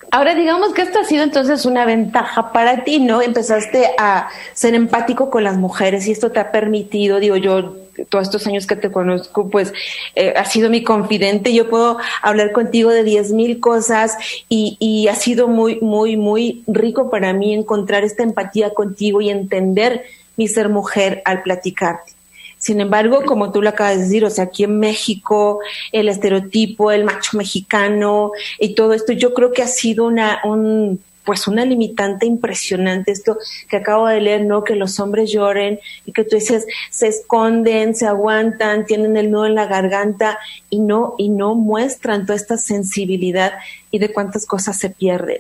Ahora 0.09 0.33
digamos 0.33 0.73
que 0.73 0.81
esto 0.81 0.97
ha 1.01 1.03
sido 1.03 1.23
entonces 1.23 1.67
una 1.67 1.85
ventaja 1.85 2.51
para 2.51 2.83
ti, 2.83 2.99
¿no? 2.99 3.21
Empezaste 3.21 3.91
a 3.99 4.29
ser 4.53 4.73
empático 4.73 5.29
con 5.29 5.43
las 5.43 5.55
mujeres 5.55 6.07
y 6.07 6.13
esto 6.13 6.31
te 6.31 6.39
ha 6.39 6.51
permitido, 6.51 7.19
digo 7.19 7.35
yo, 7.37 7.75
todos 8.09 8.23
estos 8.23 8.47
años 8.47 8.65
que 8.65 8.75
te 8.75 8.91
conozco, 8.91 9.51
pues 9.51 9.71
eh, 10.15 10.33
has 10.35 10.51
sido 10.51 10.71
mi 10.71 10.83
confidente, 10.83 11.53
yo 11.53 11.69
puedo 11.69 11.99
hablar 12.23 12.53
contigo 12.53 12.89
de 12.89 13.03
diez 13.03 13.31
mil 13.33 13.59
cosas 13.59 14.17
y, 14.49 14.77
y 14.79 15.09
ha 15.09 15.15
sido 15.15 15.47
muy, 15.47 15.79
muy, 15.79 16.17
muy 16.17 16.63
rico 16.65 17.11
para 17.11 17.33
mí 17.33 17.53
encontrar 17.53 18.03
esta 18.03 18.23
empatía 18.23 18.71
contigo 18.71 19.21
y 19.21 19.29
entender 19.29 20.05
mi 20.39 20.47
ser 20.47 20.69
mujer 20.69 21.21
al 21.25 21.43
platicarte. 21.43 22.13
Sin 22.57 22.79
embargo, 22.79 23.23
como 23.25 23.51
tú 23.51 23.61
lo 23.61 23.69
acabas 23.69 23.97
de 23.97 24.03
decir, 24.03 24.23
o 24.23 24.29
sea, 24.29 24.45
aquí 24.45 24.63
en 24.63 24.79
México, 24.79 25.59
el 25.91 26.07
estereotipo, 26.07 26.91
el 26.91 27.03
macho 27.03 27.37
mexicano 27.37 28.31
y 28.57 28.73
todo 28.73 28.93
esto, 28.93 29.11
yo 29.11 29.33
creo 29.33 29.51
que 29.51 29.61
ha 29.61 29.67
sido 29.67 30.05
una, 30.05 30.39
un, 30.45 31.01
pues 31.25 31.45
una 31.49 31.65
limitante 31.65 32.25
impresionante 32.25 33.11
esto 33.11 33.37
que 33.69 33.75
acabo 33.75 34.07
de 34.07 34.21
leer, 34.21 34.45
¿no? 34.45 34.63
Que 34.63 34.77
los 34.77 34.97
hombres 35.01 35.29
lloren 35.29 35.77
y 36.05 36.13
que 36.13 36.23
tú 36.23 36.37
dices, 36.37 36.65
se 36.89 37.09
esconden, 37.09 37.95
se 37.95 38.07
aguantan, 38.07 38.85
tienen 38.85 39.17
el 39.17 39.29
nudo 39.29 39.47
en 39.47 39.55
la 39.55 39.65
garganta 39.65 40.39
y 40.69 40.79
no, 40.79 41.15
y 41.17 41.27
no 41.27 41.53
muestran 41.55 42.25
toda 42.25 42.37
esta 42.37 42.57
sensibilidad 42.57 43.55
y 43.91 43.99
de 43.99 44.13
cuántas 44.13 44.45
cosas 44.45 44.79
se 44.79 44.89
pierden. 44.89 45.39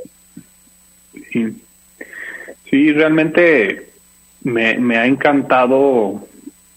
Sí, 1.31 1.61
sí 2.69 2.91
realmente 2.91 3.89
me, 4.43 4.77
me 4.77 4.97
ha 4.97 5.05
encantado 5.05 6.27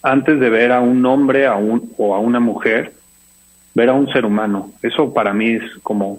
antes 0.02 0.40
de 0.40 0.50
ver 0.50 0.72
a 0.72 0.80
un 0.80 1.04
hombre 1.06 1.46
a 1.46 1.56
un, 1.56 1.92
o 1.96 2.14
a 2.14 2.18
una 2.18 2.40
mujer, 2.40 2.92
ver 3.74 3.88
a 3.88 3.94
un 3.94 4.08
ser 4.12 4.24
humano. 4.24 4.72
Eso 4.82 5.12
para 5.14 5.32
mí 5.32 5.50
es 5.50 5.62
como 5.82 6.18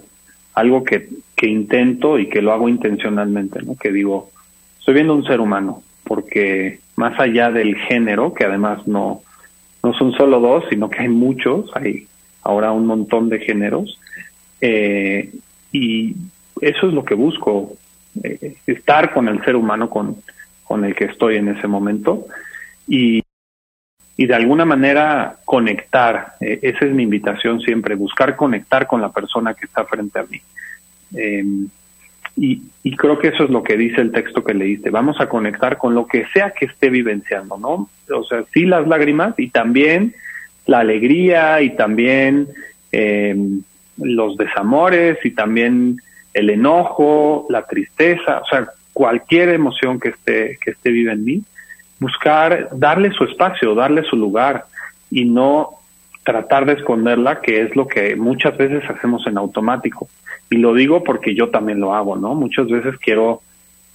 algo 0.54 0.84
que, 0.84 1.08
que 1.36 1.46
intento 1.46 2.18
y 2.18 2.28
que 2.28 2.42
lo 2.42 2.52
hago 2.52 2.68
intencionalmente, 2.68 3.62
¿no? 3.62 3.76
Que 3.76 3.92
digo, 3.92 4.30
estoy 4.78 4.94
viendo 4.94 5.14
un 5.14 5.24
ser 5.24 5.40
humano, 5.40 5.82
porque 6.04 6.80
más 6.96 7.18
allá 7.18 7.50
del 7.50 7.76
género, 7.76 8.32
que 8.32 8.44
además 8.44 8.86
no, 8.86 9.22
no 9.82 9.92
son 9.94 10.12
solo 10.12 10.40
dos, 10.40 10.64
sino 10.70 10.88
que 10.88 11.00
hay 11.00 11.08
muchos, 11.08 11.70
hay 11.74 12.06
ahora 12.42 12.72
un 12.72 12.86
montón 12.86 13.28
de 13.28 13.40
géneros, 13.40 13.98
eh, 14.60 15.32
y 15.72 16.14
eso 16.60 16.86
es 16.88 16.94
lo 16.94 17.04
que 17.04 17.14
busco, 17.14 17.72
eh, 18.22 18.56
estar 18.66 19.12
con 19.12 19.28
el 19.28 19.44
ser 19.44 19.56
humano, 19.56 19.90
con, 19.90 20.16
con 20.64 20.84
el 20.84 20.94
que 20.94 21.04
estoy 21.04 21.36
en 21.36 21.48
ese 21.48 21.68
momento 21.68 22.26
y, 22.88 23.22
y 24.16 24.26
de 24.26 24.34
alguna 24.34 24.64
manera 24.64 25.36
conectar. 25.44 26.34
Eh, 26.40 26.58
esa 26.62 26.86
es 26.86 26.92
mi 26.92 27.02
invitación 27.02 27.60
siempre, 27.60 27.94
buscar 27.94 28.36
conectar 28.36 28.86
con 28.86 29.00
la 29.00 29.12
persona 29.12 29.54
que 29.54 29.66
está 29.66 29.84
frente 29.84 30.18
a 30.18 30.24
mí. 30.24 30.40
Em, 31.14 31.68
y, 32.36 32.62
y, 32.82 32.96
creo 32.96 33.18
que 33.18 33.28
eso 33.28 33.44
es 33.44 33.50
lo 33.50 33.62
que 33.62 33.76
dice 33.76 34.00
el 34.00 34.10
texto 34.10 34.42
que 34.42 34.54
leíste. 34.54 34.90
Vamos 34.90 35.20
a 35.20 35.28
conectar 35.28 35.78
con 35.78 35.94
lo 35.94 36.06
que 36.08 36.26
sea 36.32 36.50
que 36.50 36.64
esté 36.64 36.90
vivenciando, 36.90 37.56
¿no? 37.58 37.88
O 38.12 38.24
sea, 38.24 38.42
sí 38.52 38.64
las 38.64 38.88
lágrimas 38.88 39.34
y 39.38 39.50
también 39.50 40.14
la 40.66 40.80
alegría 40.80 41.62
y 41.62 41.76
también 41.76 42.48
eh, 42.90 43.36
los 43.98 44.36
desamores 44.36 45.18
y 45.24 45.30
también 45.30 46.00
el 46.32 46.50
enojo, 46.50 47.46
la 47.48 47.66
tristeza, 47.66 48.40
o 48.40 48.46
sea, 48.46 48.68
cualquier 48.94 49.50
emoción 49.50 50.00
que 50.00 50.10
esté, 50.10 50.58
que 50.64 50.70
esté 50.70 50.90
viva 50.90 51.12
en 51.12 51.24
mí, 51.24 51.42
buscar 52.00 52.68
darle 52.72 53.10
su 53.12 53.24
espacio, 53.24 53.74
darle 53.74 54.04
su 54.04 54.16
lugar 54.16 54.64
y 55.10 55.26
no 55.26 55.70
tratar 56.22 56.64
de 56.64 56.72
esconderla, 56.72 57.40
que 57.42 57.60
es 57.60 57.76
lo 57.76 57.86
que 57.86 58.16
muchas 58.16 58.56
veces 58.56 58.82
hacemos 58.88 59.26
en 59.26 59.36
automático. 59.36 60.08
Y 60.48 60.56
lo 60.56 60.72
digo 60.72 61.04
porque 61.04 61.34
yo 61.34 61.50
también 61.50 61.80
lo 61.80 61.94
hago, 61.94 62.16
¿no? 62.16 62.34
Muchas 62.34 62.68
veces 62.68 62.96
quiero 62.98 63.42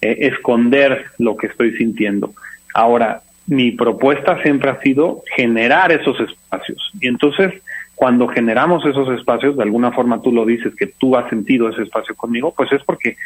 eh, 0.02 0.18
esconder 0.22 1.06
lo 1.18 1.36
que 1.36 1.48
estoy 1.48 1.76
sintiendo. 1.78 2.34
Ahora, 2.76 3.22
mi 3.48 3.72
propuesta 3.72 4.42
siempre 4.44 4.70
ha 4.70 4.80
sido 4.82 5.24
generar 5.36 5.92
esos 5.92 6.20
espacios. 6.20 6.92
Y 7.02 7.08
entonces, 7.08 7.54
cuando 7.96 8.28
generamos 8.28 8.86
esos 8.86 9.10
espacios, 9.18 9.58
de 9.58 9.64
alguna 9.64 9.92
forma 9.92 10.22
tú 10.22 10.32
lo 10.32 10.46
dices, 10.46 10.76
que 10.76 10.88
tú 10.88 11.18
has 11.18 11.28
sentido 11.30 11.70
ese 11.70 11.82
espacio 11.82 12.16
conmigo, 12.16 12.54
pues 12.56 12.72
es 12.72 12.84
porque 12.84 13.18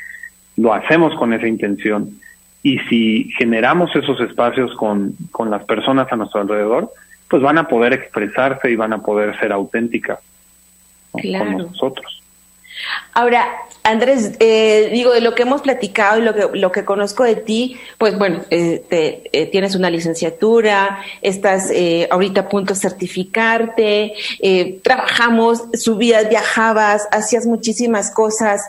lo 0.58 0.74
hacemos 0.74 1.16
con 1.16 1.34
esa 1.34 1.48
intención. 1.48 2.10
Y 2.62 2.80
si 2.80 3.32
generamos 3.38 3.96
esos 3.96 4.20
espacios 4.22 4.74
con, 4.76 5.14
con 5.32 5.50
las 5.50 5.66
personas 5.66 6.12
a 6.12 6.16
nuestro 6.16 6.42
alrededor, 6.42 6.92
pues 7.30 7.42
van 7.42 7.58
a 7.58 7.68
poder 7.68 7.94
expresarse 7.94 8.72
y 8.72 8.76
van 8.76 8.94
a 8.94 9.02
poder 9.02 9.38
ser 9.40 9.52
auténticas 9.52 10.20
con 11.12 11.58
nosotros. 11.58 12.23
Ahora, 13.14 13.48
Andrés, 13.84 14.32
eh, 14.40 14.90
digo, 14.94 15.12
de 15.12 15.20
lo 15.20 15.36
que 15.36 15.44
hemos 15.44 15.62
platicado 15.62 16.20
y 16.20 16.24
lo 16.24 16.34
que, 16.34 16.58
lo 16.58 16.72
que 16.72 16.86
conozco 16.86 17.24
de 17.24 17.36
ti, 17.36 17.78
pues 17.98 18.18
bueno, 18.18 18.44
eh, 18.50 18.84
eh, 18.90 19.50
tienes 19.52 19.76
una 19.76 19.90
licenciatura, 19.90 21.00
estás 21.22 21.70
ahorita 22.10 22.42
a 22.42 22.50
punto 22.50 22.74
de 22.74 22.80
certificarte, 22.80 24.14
trabajamos, 24.82 25.64
subías, 25.74 26.30
viajabas, 26.30 27.08
hacías 27.12 27.46
muchísimas 27.46 28.10
cosas 28.12 28.62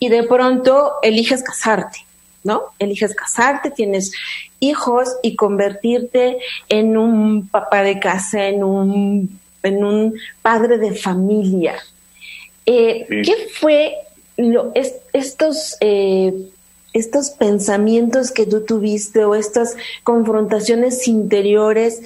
y 0.00 0.08
de 0.08 0.24
pronto 0.24 0.94
eliges 1.02 1.44
casarte, 1.44 2.04
¿no? 2.42 2.64
Eliges 2.80 3.14
casarte, 3.14 3.70
tienes 3.70 4.10
hijos 4.58 5.08
y 5.22 5.36
convertirte 5.36 6.38
en 6.68 6.96
un 6.96 7.46
papá 7.48 7.82
de 7.82 8.00
casa, 8.00 8.48
en 8.48 8.64
un, 8.64 9.38
en 9.62 9.84
un 9.84 10.14
padre 10.42 10.78
de 10.78 10.92
familia. 10.94 11.76
Eh, 12.66 13.06
¿Qué 13.08 13.34
fue 13.52 13.94
lo, 14.36 14.72
estos, 14.74 15.76
eh, 15.80 16.34
estos 16.92 17.30
pensamientos 17.30 18.32
que 18.32 18.44
tú 18.44 18.64
tuviste 18.64 19.24
o 19.24 19.34
estas 19.34 19.76
confrontaciones 20.02 21.06
interiores 21.06 22.02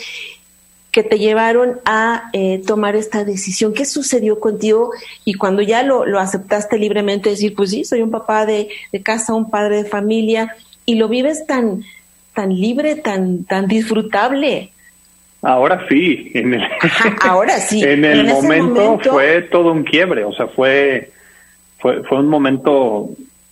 que 0.93 1.03
te 1.03 1.19
llevaron 1.19 1.81
a 1.87 2.31
eh, 2.35 2.63
tomar 2.67 2.95
esta 2.95 3.25
decisión? 3.25 3.73
¿Qué 3.73 3.87
sucedió 3.87 4.39
contigo? 4.39 4.91
Y 5.25 5.35
cuando 5.35 5.63
ya 5.63 5.83
lo, 5.83 6.05
lo 6.05 6.21
aceptaste 6.21 6.79
libremente, 6.79 7.31
decir, 7.31 7.55
pues 7.55 7.71
sí, 7.71 7.85
soy 7.85 8.03
un 8.03 8.11
papá 8.11 8.45
de, 8.45 8.69
de, 8.93 9.03
casa, 9.03 9.33
un 9.33 9.51
padre 9.51 9.83
de 9.83 9.89
familia, 9.89 10.57
y 10.85 10.97
lo 10.97 11.09
vives 11.09 11.47
tan, 11.47 11.85
tan 12.35 12.55
libre, 12.55 12.97
tan, 12.97 13.45
tan 13.45 13.67
disfrutable. 13.67 14.73
Ahora 15.43 15.87
sí, 15.89 16.31
en 16.35 16.55
el, 16.55 16.63
ahora 17.23 17.59
sí. 17.59 17.83
en 17.85 18.05
el 18.05 18.27
momento, 18.27 18.99
fue 19.03 19.43
todo 19.43 19.73
un 19.73 19.85
quiebre, 19.85 20.25
o 20.25 20.33
sea, 20.33 20.49
fue, 20.49 21.11
fue, 21.79 22.03
fue 22.05 22.19
un 22.19 22.29
momento 22.29 23.09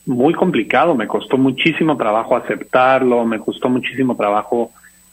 muy 0.07 0.35
complicado, 0.35 0.95
me 0.95 1.07
costó 1.07 1.39
muchísimo 1.39 1.97
trabajo 1.97 2.37
aceptarlo, 2.37 3.25
me 3.25 3.39
costó 3.39 3.69
muchísimo 3.69 4.17
trabajo 4.17 4.73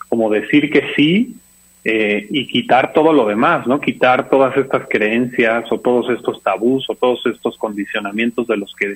como 0.10 0.30
decir 0.30 0.70
que 0.70 0.94
sí 0.96 1.36
eh, 1.84 2.26
y 2.32 2.48
quitar 2.48 2.94
todo 2.94 3.14
lo 3.14 3.28
demás, 3.28 3.68
¿no? 3.68 3.80
Quitar 3.80 4.30
todas 4.30 4.58
estas 4.58 4.88
creencias 4.90 5.72
o 5.72 5.80
todos 5.80 6.10
estos 6.10 6.42
tabús 6.42 6.90
o 6.90 6.96
todos 6.96 7.26
estos 7.28 7.58
condicionamientos 7.58 8.48
de 8.48 8.58
los 8.58 8.74
que 8.74 8.96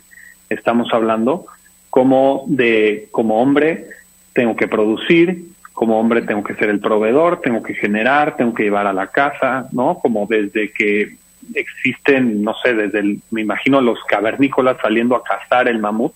estamos 0.50 0.92
hablando, 0.92 1.46
como 1.90 2.46
de 2.48 3.08
como 3.12 3.42
hombre 3.42 3.86
tengo 4.34 4.56
que 4.56 4.68
producir, 4.68 5.50
como 5.80 5.98
hombre 5.98 6.24
tengo 6.24 6.44
que 6.44 6.56
ser 6.56 6.68
el 6.68 6.82
proveedor, 6.82 7.40
tengo 7.40 7.64
que 7.64 7.74
generar, 7.74 8.36
tengo 8.36 8.54
que 8.54 8.64
llevar 8.64 8.86
a 8.86 8.92
la 8.92 9.08
casa, 9.08 9.70
¿no? 9.72 9.98
Como 10.00 10.28
desde 10.28 10.74
que 10.74 11.16
existen, 11.56 12.44
no 12.44 12.54
sé, 12.56 12.74
desde 12.74 13.00
el, 13.00 13.22
me 13.32 13.40
imagino 13.40 13.80
los 13.80 13.98
cavernícolas 14.04 14.76
saliendo 14.82 15.16
a 15.16 15.24
cazar 15.24 15.70
el 15.70 15.80
mamut, 15.80 16.12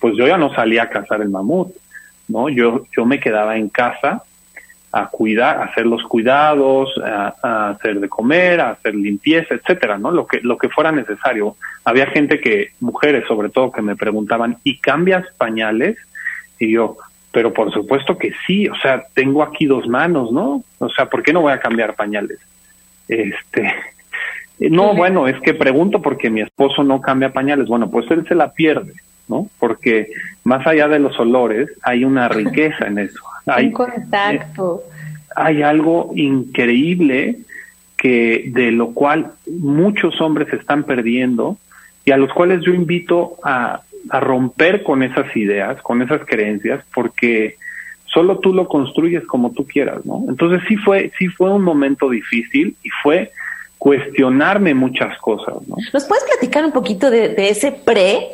pues 0.00 0.16
yo 0.16 0.26
ya 0.26 0.38
no 0.38 0.54
salía 0.54 0.84
a 0.84 0.88
cazar 0.88 1.20
el 1.20 1.28
mamut, 1.28 1.76
¿no? 2.28 2.48
Yo, 2.48 2.86
yo 2.96 3.04
me 3.04 3.20
quedaba 3.20 3.58
en 3.58 3.68
casa 3.68 4.22
a 4.92 5.08
cuidar, 5.08 5.58
a 5.58 5.64
hacer 5.64 5.84
los 5.84 6.02
cuidados, 6.04 6.98
a, 7.04 7.68
hacer 7.68 8.00
de 8.00 8.08
comer, 8.08 8.62
a 8.62 8.70
hacer 8.70 8.94
limpieza, 8.94 9.56
etcétera, 9.56 9.98
¿no? 9.98 10.10
Lo 10.10 10.26
que, 10.26 10.40
lo 10.40 10.56
que 10.56 10.70
fuera 10.70 10.90
necesario. 10.90 11.56
Había 11.84 12.06
gente 12.06 12.40
que, 12.40 12.70
mujeres 12.80 13.26
sobre 13.28 13.50
todo, 13.50 13.72
que 13.72 13.82
me 13.82 13.94
preguntaban, 13.94 14.56
¿y 14.64 14.78
cambias 14.78 15.26
pañales? 15.36 15.98
Y 16.58 16.72
yo, 16.72 16.96
pero 17.32 17.52
por 17.52 17.72
supuesto 17.72 18.18
que 18.18 18.32
sí, 18.46 18.68
o 18.68 18.76
sea, 18.76 19.04
tengo 19.14 19.42
aquí 19.42 19.66
dos 19.66 19.88
manos, 19.88 20.30
¿no? 20.30 20.62
O 20.78 20.88
sea, 20.90 21.06
¿por 21.06 21.22
qué 21.22 21.32
no 21.32 21.40
voy 21.40 21.52
a 21.52 21.60
cambiar 21.60 21.94
pañales? 21.94 22.38
Este, 23.08 23.72
no, 24.58 24.94
bueno, 24.94 25.26
es 25.26 25.40
que 25.40 25.54
pregunto 25.54 26.02
porque 26.02 26.30
mi 26.30 26.42
esposo 26.42 26.84
no 26.84 27.00
cambia 27.00 27.32
pañales. 27.32 27.68
Bueno, 27.68 27.90
pues 27.90 28.10
él 28.10 28.26
se 28.28 28.34
la 28.34 28.52
pierde, 28.52 28.92
¿no? 29.28 29.48
Porque 29.58 30.08
más 30.44 30.66
allá 30.66 30.88
de 30.88 30.98
los 30.98 31.18
olores, 31.18 31.70
hay 31.82 32.04
una 32.04 32.28
riqueza 32.28 32.86
en 32.86 32.98
eso. 32.98 33.20
Hay 33.46 33.66
un 33.66 33.72
contacto. 33.72 34.84
hay 35.34 35.62
algo 35.62 36.12
increíble 36.14 37.38
que 37.96 38.44
de 38.54 38.70
lo 38.70 38.92
cual 38.94 39.32
muchos 39.46 40.20
hombres 40.20 40.52
están 40.52 40.84
perdiendo 40.84 41.56
y 42.04 42.12
a 42.12 42.18
los 42.18 42.32
cuales 42.32 42.60
yo 42.64 42.72
invito 42.72 43.34
a 43.42 43.80
a 44.10 44.20
romper 44.20 44.82
con 44.82 45.02
esas 45.02 45.34
ideas, 45.36 45.80
con 45.82 46.02
esas 46.02 46.24
creencias, 46.24 46.84
porque 46.94 47.56
solo 48.06 48.38
tú 48.38 48.52
lo 48.52 48.68
construyes 48.68 49.26
como 49.26 49.52
tú 49.52 49.66
quieras, 49.66 50.04
¿no? 50.04 50.24
Entonces 50.28 50.60
sí 50.68 50.76
fue, 50.76 51.10
sí 51.18 51.28
fue 51.28 51.50
un 51.50 51.62
momento 51.62 52.10
difícil 52.10 52.76
y 52.82 52.88
fue 53.02 53.30
cuestionarme 53.78 54.74
muchas 54.74 55.18
cosas, 55.18 55.54
¿no? 55.66 55.76
¿Nos 55.92 56.04
puedes 56.04 56.24
platicar 56.24 56.64
un 56.64 56.72
poquito 56.72 57.10
de, 57.10 57.34
ese 57.36 57.72
pre 57.72 58.28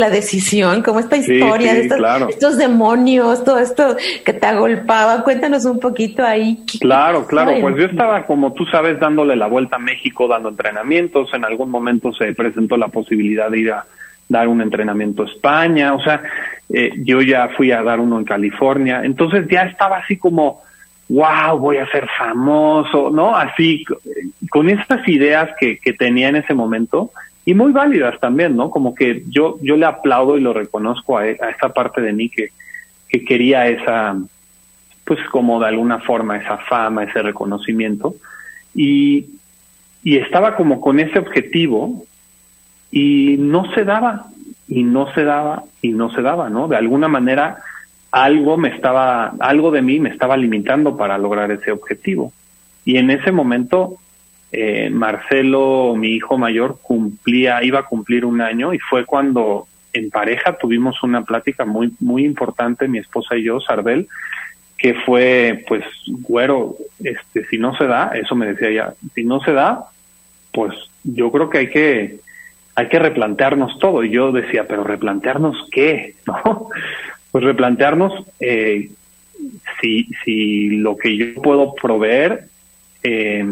la 0.00 0.10
decisión, 0.10 0.82
como 0.82 0.98
esta 0.98 1.16
historia 1.16 1.72
de 1.72 1.88
estos, 2.28 2.58
demonios, 2.58 3.44
todo 3.44 3.58
esto 3.60 3.96
que 4.24 4.32
te 4.32 4.46
agolpaba. 4.46 5.22
Cuéntanos 5.22 5.64
un 5.66 5.78
poquito 5.78 6.24
ahí. 6.24 6.64
Claro, 6.80 7.26
claro, 7.26 7.52
pues 7.60 7.76
yo 7.76 7.84
estaba, 7.84 8.26
como 8.26 8.52
tú 8.54 8.66
sabes, 8.66 8.98
dándole 8.98 9.36
la 9.36 9.46
vuelta 9.46 9.76
a 9.76 9.78
México, 9.78 10.26
dando 10.26 10.48
entrenamientos. 10.48 11.32
En 11.32 11.44
algún 11.44 11.70
momento 11.70 12.12
se 12.12 12.34
presentó 12.34 12.76
la 12.76 12.88
posibilidad 12.88 13.48
de 13.50 13.60
ir 13.60 13.70
a, 13.70 13.86
dar 14.28 14.48
un 14.48 14.60
entrenamiento 14.60 15.22
a 15.22 15.26
España, 15.26 15.94
o 15.94 16.02
sea, 16.02 16.22
eh, 16.70 16.92
yo 17.04 17.20
ya 17.20 17.48
fui 17.48 17.72
a 17.72 17.82
dar 17.82 18.00
uno 18.00 18.18
en 18.18 18.24
California, 18.24 19.02
entonces 19.04 19.46
ya 19.48 19.62
estaba 19.62 19.98
así 19.98 20.16
como, 20.16 20.62
wow, 21.08 21.58
voy 21.58 21.76
a 21.76 21.90
ser 21.90 22.08
famoso, 22.16 23.10
¿no? 23.10 23.36
Así, 23.36 23.84
con 24.50 24.68
estas 24.70 25.06
ideas 25.08 25.50
que, 25.60 25.78
que 25.78 25.92
tenía 25.92 26.28
en 26.28 26.36
ese 26.36 26.54
momento, 26.54 27.10
y 27.44 27.52
muy 27.54 27.72
válidas 27.72 28.18
también, 28.20 28.56
¿no? 28.56 28.70
Como 28.70 28.94
que 28.94 29.22
yo, 29.28 29.58
yo 29.60 29.76
le 29.76 29.84
aplaudo 29.84 30.38
y 30.38 30.40
lo 30.40 30.54
reconozco 30.54 31.18
a, 31.18 31.22
a 31.22 31.50
esa 31.50 31.68
parte 31.74 32.00
de 32.00 32.12
mí 32.12 32.30
que, 32.30 32.48
que 33.08 33.24
quería 33.24 33.68
esa, 33.68 34.16
pues 35.04 35.20
como 35.30 35.60
de 35.60 35.68
alguna 35.68 35.98
forma 35.98 36.38
esa 36.38 36.56
fama, 36.58 37.04
ese 37.04 37.20
reconocimiento, 37.20 38.14
y, 38.74 39.26
y 40.02 40.16
estaba 40.16 40.56
como 40.56 40.80
con 40.80 40.98
ese 40.98 41.18
objetivo, 41.18 42.04
y 42.94 43.36
no 43.38 43.74
se 43.74 43.84
daba, 43.84 44.26
y 44.68 44.84
no 44.84 45.12
se 45.14 45.24
daba, 45.24 45.64
y 45.82 45.88
no 45.88 46.12
se 46.12 46.22
daba, 46.22 46.48
¿no? 46.48 46.68
De 46.68 46.76
alguna 46.76 47.08
manera 47.08 47.58
algo 48.12 48.56
me 48.56 48.68
estaba, 48.68 49.34
algo 49.40 49.72
de 49.72 49.82
mí 49.82 49.98
me 49.98 50.10
estaba 50.10 50.36
limitando 50.36 50.96
para 50.96 51.18
lograr 51.18 51.50
ese 51.50 51.72
objetivo. 51.72 52.32
Y 52.84 52.98
en 52.98 53.10
ese 53.10 53.32
momento, 53.32 53.96
eh, 54.52 54.90
Marcelo, 54.90 55.96
mi 55.96 56.10
hijo 56.10 56.38
mayor, 56.38 56.78
cumplía, 56.80 57.64
iba 57.64 57.80
a 57.80 57.86
cumplir 57.86 58.24
un 58.24 58.40
año 58.40 58.72
y 58.72 58.78
fue 58.78 59.04
cuando 59.04 59.66
en 59.92 60.10
pareja 60.10 60.56
tuvimos 60.56 61.02
una 61.02 61.24
plática 61.24 61.64
muy, 61.64 61.92
muy 61.98 62.24
importante, 62.24 62.86
mi 62.86 62.98
esposa 62.98 63.36
y 63.36 63.42
yo, 63.42 63.58
Sarbel, 63.58 64.06
que 64.78 64.94
fue, 64.94 65.64
pues, 65.66 65.84
güero, 66.06 66.76
este, 67.02 67.44
si 67.46 67.58
no 67.58 67.76
se 67.76 67.88
da, 67.88 68.12
eso 68.14 68.36
me 68.36 68.46
decía 68.46 68.68
ella, 68.68 68.94
si 69.16 69.24
no 69.24 69.40
se 69.40 69.52
da, 69.52 69.86
pues 70.52 70.76
yo 71.02 71.32
creo 71.32 71.50
que 71.50 71.58
hay 71.58 71.70
que 71.70 72.20
hay 72.74 72.88
que 72.88 72.98
replantearnos 72.98 73.78
todo. 73.78 74.02
Y 74.04 74.10
yo 74.10 74.32
decía, 74.32 74.66
pero 74.66 74.84
replantearnos 74.84 75.68
qué, 75.70 76.14
¿no? 76.26 76.68
Pues 77.30 77.44
replantearnos 77.44 78.12
eh, 78.40 78.90
si, 79.80 80.08
si 80.24 80.70
lo 80.76 80.96
que 80.96 81.16
yo 81.16 81.42
puedo 81.42 81.74
proveer 81.74 82.44
eh, 83.02 83.44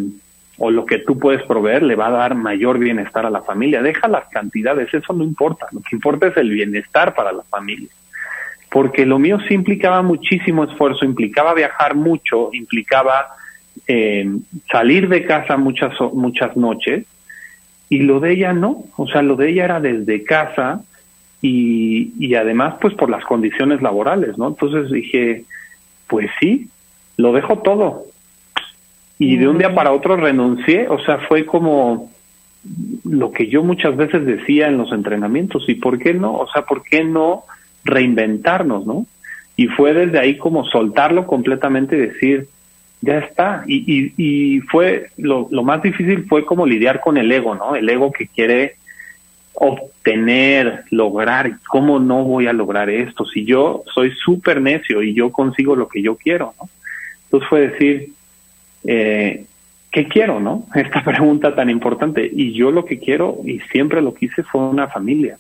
o 0.58 0.70
lo 0.70 0.86
que 0.86 0.98
tú 0.98 1.18
puedes 1.18 1.42
proveer 1.42 1.82
le 1.82 1.96
va 1.96 2.06
a 2.06 2.12
dar 2.12 2.34
mayor 2.34 2.78
bienestar 2.78 3.26
a 3.26 3.30
la 3.30 3.42
familia. 3.42 3.82
Deja 3.82 4.06
las 4.06 4.28
cantidades, 4.28 4.92
eso 4.94 5.12
no 5.12 5.24
importa. 5.24 5.66
Lo 5.72 5.80
que 5.80 5.96
importa 5.96 6.28
es 6.28 6.36
el 6.36 6.50
bienestar 6.50 7.14
para 7.14 7.32
la 7.32 7.42
familia. 7.42 7.88
Porque 8.70 9.04
lo 9.04 9.18
mío 9.18 9.38
sí 9.48 9.54
implicaba 9.54 10.02
muchísimo 10.02 10.64
esfuerzo, 10.64 11.04
implicaba 11.04 11.52
viajar 11.52 11.94
mucho, 11.94 12.50
implicaba 12.52 13.26
eh, 13.86 14.26
salir 14.70 15.08
de 15.08 15.24
casa 15.24 15.56
muchas, 15.56 15.92
muchas 16.12 16.56
noches, 16.56 17.04
y 17.92 17.98
lo 17.98 18.20
de 18.20 18.32
ella 18.32 18.52
no. 18.52 18.84
O 18.96 19.06
sea, 19.06 19.20
lo 19.20 19.36
de 19.36 19.50
ella 19.50 19.64
era 19.64 19.80
desde 19.80 20.24
casa 20.24 20.82
y, 21.42 22.12
y 22.18 22.34
además, 22.36 22.76
pues 22.80 22.94
por 22.94 23.10
las 23.10 23.24
condiciones 23.24 23.82
laborales, 23.82 24.38
¿no? 24.38 24.48
Entonces 24.48 24.90
dije, 24.90 25.44
pues 26.06 26.30
sí, 26.40 26.68
lo 27.18 27.32
dejo 27.32 27.58
todo 27.58 28.04
y 29.18 29.36
de 29.36 29.46
un 29.46 29.58
día 29.58 29.74
para 29.74 29.92
otro 29.92 30.16
renuncié, 30.16 30.88
o 30.88 30.98
sea, 31.04 31.18
fue 31.28 31.44
como 31.44 32.10
lo 33.04 33.30
que 33.30 33.46
yo 33.46 33.62
muchas 33.62 33.94
veces 33.96 34.24
decía 34.24 34.68
en 34.68 34.78
los 34.78 34.90
entrenamientos, 34.90 35.68
¿y 35.68 35.74
por 35.74 35.98
qué 35.98 36.14
no? 36.14 36.34
O 36.38 36.48
sea, 36.48 36.62
¿por 36.62 36.82
qué 36.82 37.04
no 37.04 37.44
reinventarnos, 37.84 38.86
no? 38.86 39.06
Y 39.54 39.66
fue 39.66 39.92
desde 39.92 40.18
ahí 40.18 40.38
como 40.38 40.64
soltarlo 40.64 41.26
completamente 41.26 41.96
y 41.96 42.00
decir, 42.00 42.48
ya 43.02 43.18
está. 43.18 43.64
Y, 43.66 43.84
y, 43.86 44.14
y 44.16 44.60
fue, 44.60 45.10
lo, 45.18 45.48
lo 45.50 45.62
más 45.62 45.82
difícil 45.82 46.24
fue 46.26 46.46
como 46.46 46.64
lidiar 46.64 47.00
con 47.00 47.18
el 47.18 47.30
ego, 47.30 47.54
¿no? 47.54 47.76
El 47.76 47.88
ego 47.88 48.10
que 48.10 48.28
quiere 48.28 48.76
obtener, 49.54 50.84
lograr, 50.90 51.58
¿cómo 51.68 51.98
no 51.98 52.24
voy 52.24 52.46
a 52.46 52.52
lograr 52.52 52.88
esto? 52.88 53.26
Si 53.26 53.44
yo 53.44 53.82
soy 53.92 54.12
súper 54.12 54.60
necio 54.60 55.02
y 55.02 55.12
yo 55.12 55.30
consigo 55.30 55.76
lo 55.76 55.88
que 55.88 56.00
yo 56.00 56.16
quiero, 56.16 56.54
¿no? 56.58 56.68
Entonces 57.24 57.48
fue 57.48 57.68
decir, 57.68 58.12
eh, 58.84 59.44
¿qué 59.90 60.06
quiero, 60.06 60.40
no? 60.40 60.66
Esta 60.74 61.02
pregunta 61.04 61.54
tan 61.54 61.70
importante. 61.70 62.30
Y 62.32 62.52
yo 62.52 62.70
lo 62.70 62.84
que 62.84 62.98
quiero, 62.98 63.38
y 63.44 63.58
siempre 63.72 64.00
lo 64.00 64.14
quise, 64.14 64.42
fue 64.42 64.62
una 64.62 64.88
familia. 64.88 65.38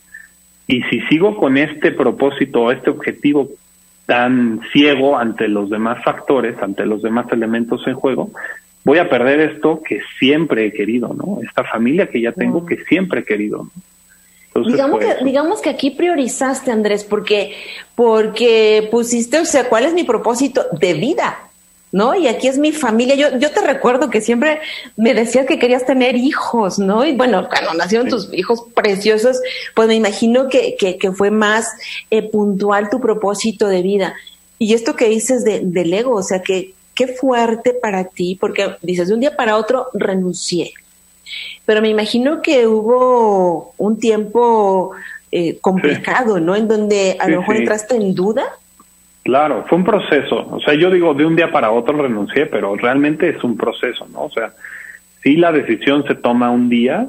Y 0.66 0.82
si 0.84 1.00
sigo 1.02 1.36
con 1.36 1.56
este 1.56 1.92
propósito, 1.92 2.72
este 2.72 2.90
objetivo 2.90 3.48
tan 4.06 4.60
ciego 4.72 5.16
ante 5.16 5.48
los 5.48 5.70
demás 5.70 6.02
factores, 6.04 6.60
ante 6.62 6.86
los 6.86 7.02
demás 7.02 7.26
elementos 7.32 7.86
en 7.86 7.94
juego, 7.94 8.30
voy 8.84 8.98
a 8.98 9.08
perder 9.08 9.40
esto 9.40 9.80
que 9.82 10.00
siempre 10.18 10.66
he 10.66 10.72
querido, 10.72 11.14
¿no? 11.14 11.38
Esta 11.42 11.64
familia 11.64 12.08
que 12.08 12.20
ya 12.20 12.32
tengo, 12.32 12.66
que 12.66 12.78
siempre 12.84 13.20
he 13.20 13.24
querido. 13.24 13.68
digamos, 14.66 15.00
que, 15.00 15.24
digamos 15.24 15.62
que 15.62 15.70
aquí 15.70 15.90
priorizaste, 15.90 16.70
Andrés, 16.70 17.04
porque, 17.04 17.54
porque 17.94 18.88
pusiste, 18.90 19.38
o 19.38 19.44
sea, 19.44 19.68
¿cuál 19.68 19.84
es 19.84 19.94
mi 19.94 20.04
propósito 20.04 20.64
de 20.72 20.94
vida? 20.94 21.38
¿No? 21.92 22.14
Y 22.14 22.26
aquí 22.26 22.48
es 22.48 22.58
mi 22.58 22.72
familia. 22.72 23.14
Yo, 23.14 23.38
yo 23.38 23.50
te 23.50 23.60
recuerdo 23.60 24.08
que 24.08 24.22
siempre 24.22 24.60
me 24.96 25.12
decías 25.12 25.46
que 25.46 25.58
querías 25.58 25.84
tener 25.84 26.16
hijos, 26.16 26.78
¿no? 26.78 27.04
Y 27.04 27.12
bueno, 27.12 27.46
cuando 27.48 27.74
nacieron 27.74 28.08
tus 28.08 28.32
hijos 28.32 28.64
preciosos, 28.74 29.40
pues 29.76 29.88
me 29.88 29.94
imagino 29.94 30.48
que, 30.48 30.74
que, 30.78 30.96
que 30.96 31.12
fue 31.12 31.30
más 31.30 31.68
eh, 32.10 32.22
puntual 32.22 32.88
tu 32.88 32.98
propósito 32.98 33.68
de 33.68 33.82
vida. 33.82 34.14
Y 34.58 34.72
esto 34.72 34.96
que 34.96 35.08
dices 35.08 35.44
de, 35.44 35.60
del 35.62 35.92
ego, 35.92 36.14
o 36.14 36.22
sea, 36.22 36.40
que 36.40 36.72
qué 36.94 37.08
fuerte 37.08 37.74
para 37.74 38.04
ti, 38.04 38.36
porque 38.40 38.76
dices, 38.80 39.08
de 39.08 39.14
un 39.14 39.20
día 39.20 39.36
para 39.36 39.56
otro 39.56 39.88
renuncié. 39.92 40.72
Pero 41.66 41.82
me 41.82 41.88
imagino 41.88 42.42
que 42.42 42.66
hubo 42.66 43.74
un 43.76 43.98
tiempo 43.98 44.92
eh, 45.30 45.58
complicado, 45.60 46.40
¿no? 46.40 46.56
En 46.56 46.68
donde 46.68 47.16
a 47.18 47.28
lo 47.28 47.40
mejor 47.40 47.56
entraste 47.56 47.96
en 47.96 48.14
duda 48.14 48.44
Claro, 49.22 49.64
fue 49.68 49.78
un 49.78 49.84
proceso. 49.84 50.48
O 50.50 50.60
sea, 50.60 50.74
yo 50.74 50.90
digo, 50.90 51.14
de 51.14 51.24
un 51.24 51.36
día 51.36 51.52
para 51.52 51.70
otro 51.70 51.96
renuncié, 51.96 52.46
pero 52.46 52.74
realmente 52.74 53.28
es 53.28 53.42
un 53.44 53.56
proceso, 53.56 54.06
¿no? 54.12 54.24
O 54.24 54.30
sea, 54.30 54.52
sí 55.22 55.36
la 55.36 55.52
decisión 55.52 56.04
se 56.04 56.16
toma 56.16 56.50
un 56.50 56.68
día, 56.68 57.06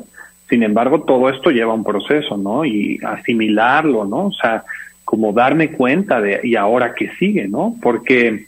sin 0.50 0.62
embargo, 0.62 1.02
todo 1.02 1.30
esto 1.30 1.50
lleva 1.50 1.74
un 1.74 1.84
proceso, 1.84 2.38
¿no? 2.38 2.66
Y 2.66 3.00
asimilarlo, 3.04 4.06
¿no? 4.06 4.28
O 4.28 4.32
sea, 4.32 4.64
como 5.04 5.34
darme 5.34 5.72
cuenta 5.72 6.22
de, 6.22 6.42
y 6.44 6.56
ahora 6.56 6.94
qué 6.94 7.10
sigue, 7.18 7.48
¿no? 7.48 7.76
Porque 7.82 8.46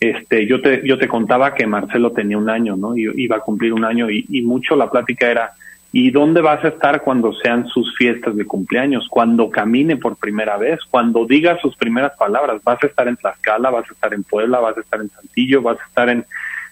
este, 0.00 0.46
yo 0.46 0.62
te, 0.62 0.80
yo 0.86 0.96
te 0.96 1.08
contaba 1.08 1.54
que 1.54 1.66
Marcelo 1.66 2.12
tenía 2.12 2.38
un 2.38 2.48
año, 2.48 2.76
¿no? 2.76 2.96
Y 2.96 3.10
iba 3.16 3.36
a 3.36 3.40
cumplir 3.40 3.74
un 3.74 3.84
año 3.84 4.10
y, 4.10 4.24
y 4.30 4.40
mucho 4.40 4.76
la 4.76 4.90
plática 4.90 5.30
era, 5.30 5.52
¿Y 5.96 6.10
dónde 6.10 6.40
vas 6.40 6.64
a 6.64 6.68
estar 6.68 7.02
cuando 7.02 7.32
sean 7.34 7.68
sus 7.68 7.94
fiestas 7.96 8.34
de 8.34 8.44
cumpleaños? 8.44 9.06
Cuando 9.08 9.48
camine 9.48 9.96
por 9.96 10.16
primera 10.16 10.56
vez, 10.56 10.80
cuando 10.90 11.24
diga 11.24 11.56
sus 11.60 11.76
primeras 11.76 12.16
palabras. 12.16 12.60
Vas 12.64 12.82
a 12.82 12.88
estar 12.88 13.06
en 13.06 13.14
Tlaxcala, 13.16 13.70
vas 13.70 13.88
a 13.88 13.94
estar 13.94 14.12
en 14.12 14.24
Puebla, 14.24 14.58
vas 14.58 14.76
a 14.76 14.80
estar 14.80 15.00
en 15.00 15.08
Santillo, 15.08 15.62
vas 15.62 15.78
a 15.80 15.84
estar 15.84 16.08
en 16.08 16.24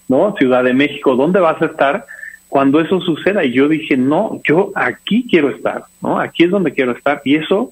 no 0.09 0.35
Ciudad 0.37 0.65
de 0.65 0.75
México. 0.75 1.15
¿Dónde 1.15 1.39
vas 1.39 1.63
a 1.63 1.67
estar 1.67 2.05
cuando 2.49 2.81
eso 2.81 3.01
suceda? 3.01 3.45
Y 3.45 3.53
yo 3.53 3.69
dije, 3.69 3.97
no, 3.97 4.41
yo 4.43 4.73
aquí 4.75 5.25
quiero 5.31 5.51
estar, 5.51 5.85
¿no? 6.01 6.19
Aquí 6.19 6.43
es 6.43 6.51
donde 6.51 6.73
quiero 6.73 6.91
estar. 6.91 7.23
Y 7.25 7.37
eso 7.37 7.71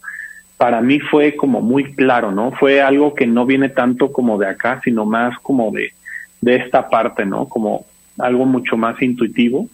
para 0.57 0.81
mí 0.81 1.01
fue 1.01 1.35
como 1.35 1.63
muy 1.63 1.95
claro, 1.95 2.31
¿no? 2.31 2.53
Fue 2.53 2.81
algo 2.81 3.13
que 3.13 3.27
no 3.27 3.45
viene 3.45 3.71
tanto 3.71 4.13
como 4.13 4.39
de 4.39 4.47
acá, 4.47 4.81
sino 4.85 5.05
más 5.05 5.37
como 5.41 5.73
de, 5.73 5.95
de 6.43 6.55
esta 6.55 6.89
parte, 6.89 7.27
¿no? 7.27 7.47
Como 7.47 7.87
algo 8.19 8.47
mucho 8.47 8.77
más 8.77 9.03
intuitivo 9.03 9.69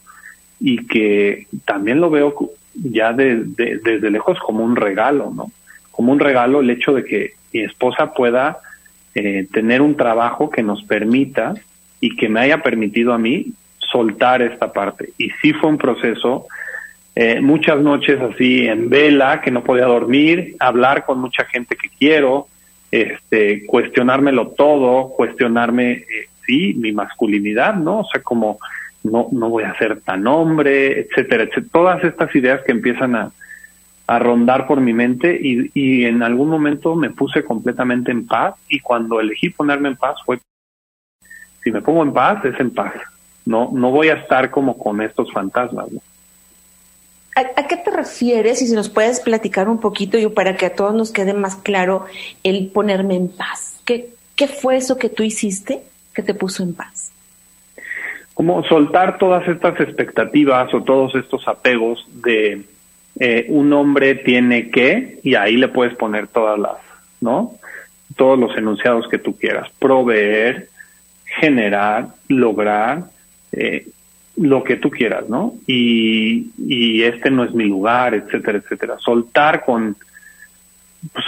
y 0.60 0.86
que 0.86 1.46
también 1.64 2.00
lo 2.00 2.10
veo 2.10 2.34
ya 2.74 3.12
de, 3.12 3.42
desde 3.44 4.10
lejos 4.10 4.38
como 4.38 4.64
un 4.64 4.76
regalo, 4.76 5.32
¿no? 5.34 5.50
Como 5.90 6.12
un 6.12 6.20
regalo 6.20 6.60
el 6.60 6.70
hecho 6.70 6.92
de 6.92 7.04
que 7.04 7.32
mi 7.52 7.60
esposa 7.60 8.12
pueda 8.12 8.58
eh, 9.14 9.46
tener 9.52 9.80
un 9.80 9.96
trabajo 9.96 10.50
que 10.50 10.62
nos 10.62 10.82
permita 10.84 11.54
y 12.00 12.16
que 12.16 12.28
me 12.28 12.40
haya 12.40 12.62
permitido 12.62 13.12
a 13.12 13.18
mí 13.18 13.46
soltar 13.78 14.42
esta 14.42 14.72
parte. 14.72 15.10
Y 15.16 15.30
sí 15.42 15.52
fue 15.52 15.70
un 15.70 15.78
proceso, 15.78 16.46
eh, 17.14 17.40
muchas 17.40 17.80
noches 17.80 18.20
así 18.20 18.66
en 18.66 18.90
vela, 18.90 19.40
que 19.40 19.50
no 19.50 19.64
podía 19.64 19.86
dormir, 19.86 20.56
hablar 20.58 21.06
con 21.06 21.18
mucha 21.18 21.44
gente 21.44 21.76
que 21.76 21.88
quiero, 21.98 22.48
este, 22.90 23.64
cuestionármelo 23.66 24.48
todo, 24.48 25.08
cuestionarme, 25.08 25.92
eh, 25.92 26.04
sí, 26.44 26.74
mi 26.74 26.92
masculinidad, 26.92 27.74
¿no? 27.74 28.00
O 28.00 28.04
sea, 28.04 28.22
como 28.22 28.58
no, 29.10 29.28
no 29.32 29.48
voy 29.48 29.64
a 29.64 29.76
ser 29.78 30.00
tan 30.00 30.26
hombre, 30.26 31.00
etcétera, 31.00 31.44
etcétera. 31.44 31.68
Todas 31.72 32.04
estas 32.04 32.34
ideas 32.34 32.62
que 32.64 32.72
empiezan 32.72 33.14
a, 33.14 33.32
a 34.06 34.18
rondar 34.18 34.66
por 34.66 34.80
mi 34.80 34.92
mente 34.92 35.38
y, 35.40 35.70
y 35.74 36.04
en 36.04 36.22
algún 36.22 36.48
momento 36.48 36.94
me 36.94 37.10
puse 37.10 37.44
completamente 37.44 38.12
en 38.12 38.26
paz 38.26 38.54
y 38.68 38.80
cuando 38.80 39.20
elegí 39.20 39.50
ponerme 39.50 39.88
en 39.88 39.96
paz 39.96 40.16
fue, 40.24 40.38
si 41.62 41.70
me 41.70 41.82
pongo 41.82 42.02
en 42.02 42.12
paz, 42.12 42.44
es 42.44 42.58
en 42.60 42.72
paz. 42.72 42.92
No, 43.44 43.70
no 43.72 43.90
voy 43.90 44.08
a 44.08 44.14
estar 44.14 44.50
como 44.50 44.76
con 44.76 45.00
estos 45.00 45.32
fantasmas. 45.32 45.86
¿A, 47.36 47.66
qué 47.66 47.76
te 47.76 47.90
refieres? 47.90 48.62
Y 48.62 48.66
si 48.66 48.74
nos 48.74 48.88
puedes 48.88 49.20
platicar 49.20 49.68
un 49.68 49.78
poquito 49.78 50.16
yo 50.16 50.32
para 50.32 50.56
que 50.56 50.66
a 50.66 50.74
todos 50.74 50.94
nos 50.94 51.10
quede 51.10 51.34
más 51.34 51.56
claro 51.56 52.06
el 52.42 52.68
ponerme 52.68 53.14
en 53.14 53.28
paz. 53.28 53.76
¿Qué, 53.84 54.14
qué 54.36 54.48
fue 54.48 54.76
eso 54.76 54.96
que 54.96 55.10
tú 55.10 55.22
hiciste 55.22 55.82
que 56.14 56.22
te 56.22 56.32
puso 56.32 56.62
en 56.62 56.74
paz? 56.74 57.12
Como 58.36 58.62
soltar 58.64 59.16
todas 59.16 59.48
estas 59.48 59.80
expectativas 59.80 60.72
o 60.74 60.82
todos 60.82 61.14
estos 61.14 61.48
apegos 61.48 62.06
de 62.22 62.66
eh, 63.18 63.46
un 63.48 63.72
hombre 63.72 64.14
tiene 64.14 64.70
que, 64.70 65.20
y 65.22 65.36
ahí 65.36 65.56
le 65.56 65.68
puedes 65.68 65.94
poner 65.94 66.26
todas 66.28 66.58
las, 66.58 66.76
¿no? 67.22 67.54
Todos 68.14 68.38
los 68.38 68.54
enunciados 68.54 69.08
que 69.08 69.16
tú 69.16 69.38
quieras, 69.38 69.70
proveer, 69.78 70.68
generar, 71.40 72.08
lograr, 72.28 73.04
eh, 73.52 73.88
lo 74.36 74.62
que 74.64 74.76
tú 74.76 74.90
quieras, 74.90 75.30
¿no? 75.30 75.54
Y, 75.66 76.50
y 76.58 77.04
este 77.04 77.30
no 77.30 77.42
es 77.42 77.54
mi 77.54 77.64
lugar, 77.64 78.12
etcétera, 78.12 78.58
etcétera. 78.58 78.96
Soltar 78.98 79.64
con, 79.64 79.96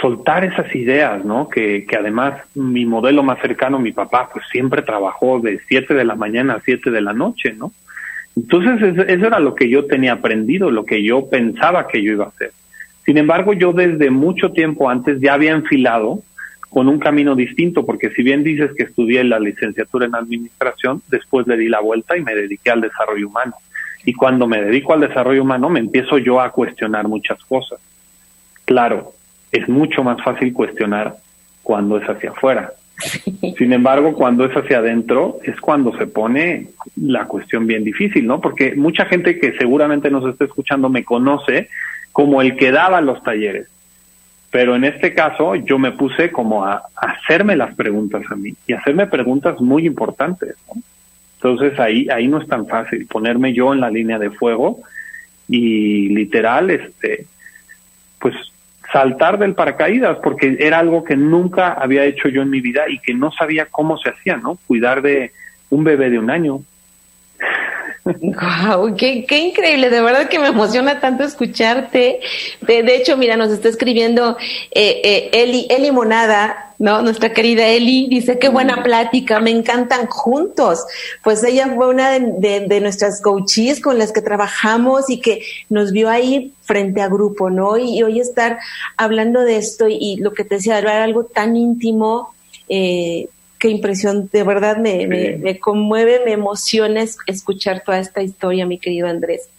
soltar 0.01 0.43
esas 0.45 0.73
ideas, 0.75 1.23
¿no? 1.23 1.49
Que, 1.49 1.85
que 1.85 1.95
además 1.95 2.41
mi 2.55 2.85
modelo 2.85 3.23
más 3.23 3.39
cercano, 3.41 3.79
mi 3.79 3.91
papá, 3.91 4.29
pues 4.31 4.45
siempre 4.51 4.81
trabajó 4.81 5.39
de 5.39 5.59
7 5.67 5.93
de 5.93 6.05
la 6.05 6.15
mañana 6.15 6.55
a 6.55 6.61
7 6.61 6.91
de 6.91 7.01
la 7.01 7.13
noche, 7.13 7.53
¿no? 7.53 7.71
Entonces 8.35 8.97
eso 9.07 9.27
era 9.27 9.39
lo 9.39 9.55
que 9.55 9.69
yo 9.69 9.85
tenía 9.85 10.13
aprendido, 10.13 10.71
lo 10.71 10.85
que 10.85 11.03
yo 11.03 11.29
pensaba 11.29 11.87
que 11.87 12.01
yo 12.01 12.13
iba 12.13 12.25
a 12.25 12.29
hacer. 12.29 12.51
Sin 13.05 13.17
embargo, 13.17 13.53
yo 13.53 13.73
desde 13.73 14.09
mucho 14.09 14.51
tiempo 14.51 14.89
antes 14.89 15.19
ya 15.19 15.33
había 15.33 15.51
enfilado 15.51 16.21
con 16.69 16.87
un 16.87 16.99
camino 16.99 17.35
distinto, 17.35 17.85
porque 17.85 18.11
si 18.11 18.21
bien 18.21 18.43
dices 18.43 18.71
que 18.77 18.83
estudié 18.83 19.23
la 19.23 19.39
licenciatura 19.39 20.05
en 20.05 20.15
administración, 20.15 21.01
después 21.09 21.47
le 21.47 21.57
di 21.57 21.67
la 21.67 21.79
vuelta 21.79 22.15
y 22.15 22.21
me 22.21 22.35
dediqué 22.35 22.69
al 22.69 22.81
desarrollo 22.81 23.27
humano. 23.27 23.55
Y 24.05 24.13
cuando 24.13 24.47
me 24.47 24.61
dedico 24.61 24.93
al 24.93 25.01
desarrollo 25.01 25.41
humano, 25.41 25.69
me 25.69 25.79
empiezo 25.79 26.17
yo 26.19 26.39
a 26.39 26.51
cuestionar 26.51 27.07
muchas 27.07 27.43
cosas. 27.43 27.79
Claro, 28.65 29.13
es 29.51 29.67
mucho 29.67 30.03
más 30.03 30.21
fácil 30.23 30.53
cuestionar 30.53 31.15
cuando 31.63 31.97
es 31.97 32.07
hacia 32.07 32.31
afuera. 32.31 32.73
Sin 33.57 33.71
embargo, 33.71 34.13
cuando 34.13 34.45
es 34.45 34.55
hacia 34.55 34.79
adentro 34.79 35.39
es 35.43 35.59
cuando 35.61 35.97
se 35.97 36.07
pone 36.07 36.67
la 36.97 37.25
cuestión 37.25 37.65
bien 37.65 37.83
difícil, 37.83 38.27
¿no? 38.27 38.41
Porque 38.41 38.75
mucha 38.75 39.05
gente 39.05 39.39
que 39.39 39.57
seguramente 39.57 40.09
nos 40.09 40.25
está 40.25 40.45
escuchando 40.45 40.89
me 40.89 41.05
conoce 41.05 41.69
como 42.11 42.41
el 42.41 42.57
que 42.57 42.71
daba 42.71 42.99
los 42.99 43.23
talleres. 43.23 43.67
Pero 44.51 44.75
en 44.75 44.83
este 44.83 45.13
caso 45.13 45.55
yo 45.55 45.79
me 45.79 45.91
puse 45.91 46.31
como 46.31 46.65
a, 46.65 46.83
hacerme 46.95 47.55
las 47.55 47.73
preguntas 47.75 48.23
a 48.29 48.35
mí 48.35 48.53
y 48.67 48.73
hacerme 48.73 49.07
preguntas 49.07 49.61
muy 49.61 49.85
importantes, 49.85 50.55
¿no? 50.67 50.81
Entonces 51.35 51.79
ahí, 51.79 52.07
ahí 52.11 52.27
no 52.27 52.41
es 52.41 52.47
tan 52.49 52.67
fácil 52.67 53.05
ponerme 53.05 53.53
yo 53.53 53.73
en 53.73 53.79
la 53.79 53.89
línea 53.89 54.19
de 54.19 54.29
fuego 54.29 54.81
y 55.47 56.09
literal, 56.09 56.69
este, 56.69 57.27
pues 58.19 58.35
saltar 58.91 59.37
del 59.37 59.55
paracaídas, 59.55 60.17
porque 60.23 60.57
era 60.59 60.79
algo 60.79 61.03
que 61.03 61.15
nunca 61.15 61.73
había 61.73 62.05
hecho 62.05 62.29
yo 62.29 62.41
en 62.41 62.49
mi 62.49 62.61
vida 62.61 62.89
y 62.89 62.99
que 62.99 63.13
no 63.13 63.31
sabía 63.31 63.67
cómo 63.67 63.97
se 63.97 64.09
hacía, 64.09 64.37
¿no? 64.37 64.57
Cuidar 64.67 65.01
de 65.01 65.31
un 65.69 65.83
bebé 65.83 66.09
de 66.09 66.19
un 66.19 66.29
año. 66.29 66.61
Wow, 68.05 68.95
qué, 68.95 69.25
qué, 69.25 69.39
increíble, 69.39 69.89
de 69.89 70.01
verdad 70.01 70.29
que 70.29 70.39
me 70.39 70.47
emociona 70.47 70.99
tanto 70.99 71.23
escucharte. 71.23 72.19
De, 72.61 72.83
de 72.83 72.95
hecho, 72.95 73.17
mira, 73.17 73.37
nos 73.37 73.51
está 73.51 73.67
escribiendo 73.67 74.37
eh, 74.71 75.01
eh, 75.03 75.29
Eli, 75.33 75.67
Eli 75.69 75.91
Monada, 75.91 76.73
¿no? 76.79 77.01
Nuestra 77.01 77.33
querida 77.33 77.67
Eli 77.67 78.07
dice, 78.07 78.39
qué 78.39 78.49
buena 78.49 78.83
plática, 78.83 79.39
me 79.39 79.51
encantan 79.51 80.07
juntos. 80.07 80.79
Pues 81.23 81.43
ella 81.43 81.71
fue 81.75 81.89
una 81.89 82.11
de, 82.11 82.65
de, 82.67 82.79
nuestras 82.79 83.21
coaches 83.21 83.81
con 83.81 83.97
las 83.97 84.11
que 84.11 84.21
trabajamos 84.21 85.09
y 85.09 85.19
que 85.19 85.43
nos 85.69 85.91
vio 85.91 86.09
ahí 86.09 86.53
frente 86.61 87.01
a 87.01 87.09
grupo, 87.09 87.49
¿no? 87.49 87.77
Y, 87.77 88.01
hoy 88.01 88.19
estar 88.19 88.59
hablando 88.97 89.41
de 89.41 89.57
esto 89.57 89.87
y, 89.89 90.15
lo 90.17 90.33
que 90.33 90.45
te 90.45 90.55
decía, 90.55 90.77
hablar 90.77 91.01
algo 91.01 91.25
tan 91.25 91.55
íntimo, 91.57 92.33
eh, 92.69 93.27
qué 93.59 93.69
impresión, 93.69 94.29
de 94.31 94.43
verdad 94.43 94.77
me, 94.77 95.05
me, 95.05 95.59
conmueve, 95.59 96.21
me 96.23 96.31
emociona 96.31 97.03
escuchar 97.27 97.83
toda 97.85 97.99
esta 97.99 98.23
historia, 98.23 98.65
mi 98.65 98.79
querido 98.79 99.07
Andrés. 99.07 99.49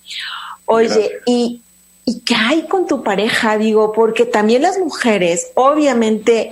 Oye, 0.64 1.18
y 1.26 1.62
¿Y 2.06 2.20
qué 2.20 2.34
hay 2.34 2.62
con 2.62 2.86
tu 2.86 3.04
pareja? 3.04 3.58
Digo, 3.58 3.92
porque 3.92 4.24
también 4.24 4.62
las 4.62 4.78
mujeres, 4.78 5.52
obviamente, 5.54 6.50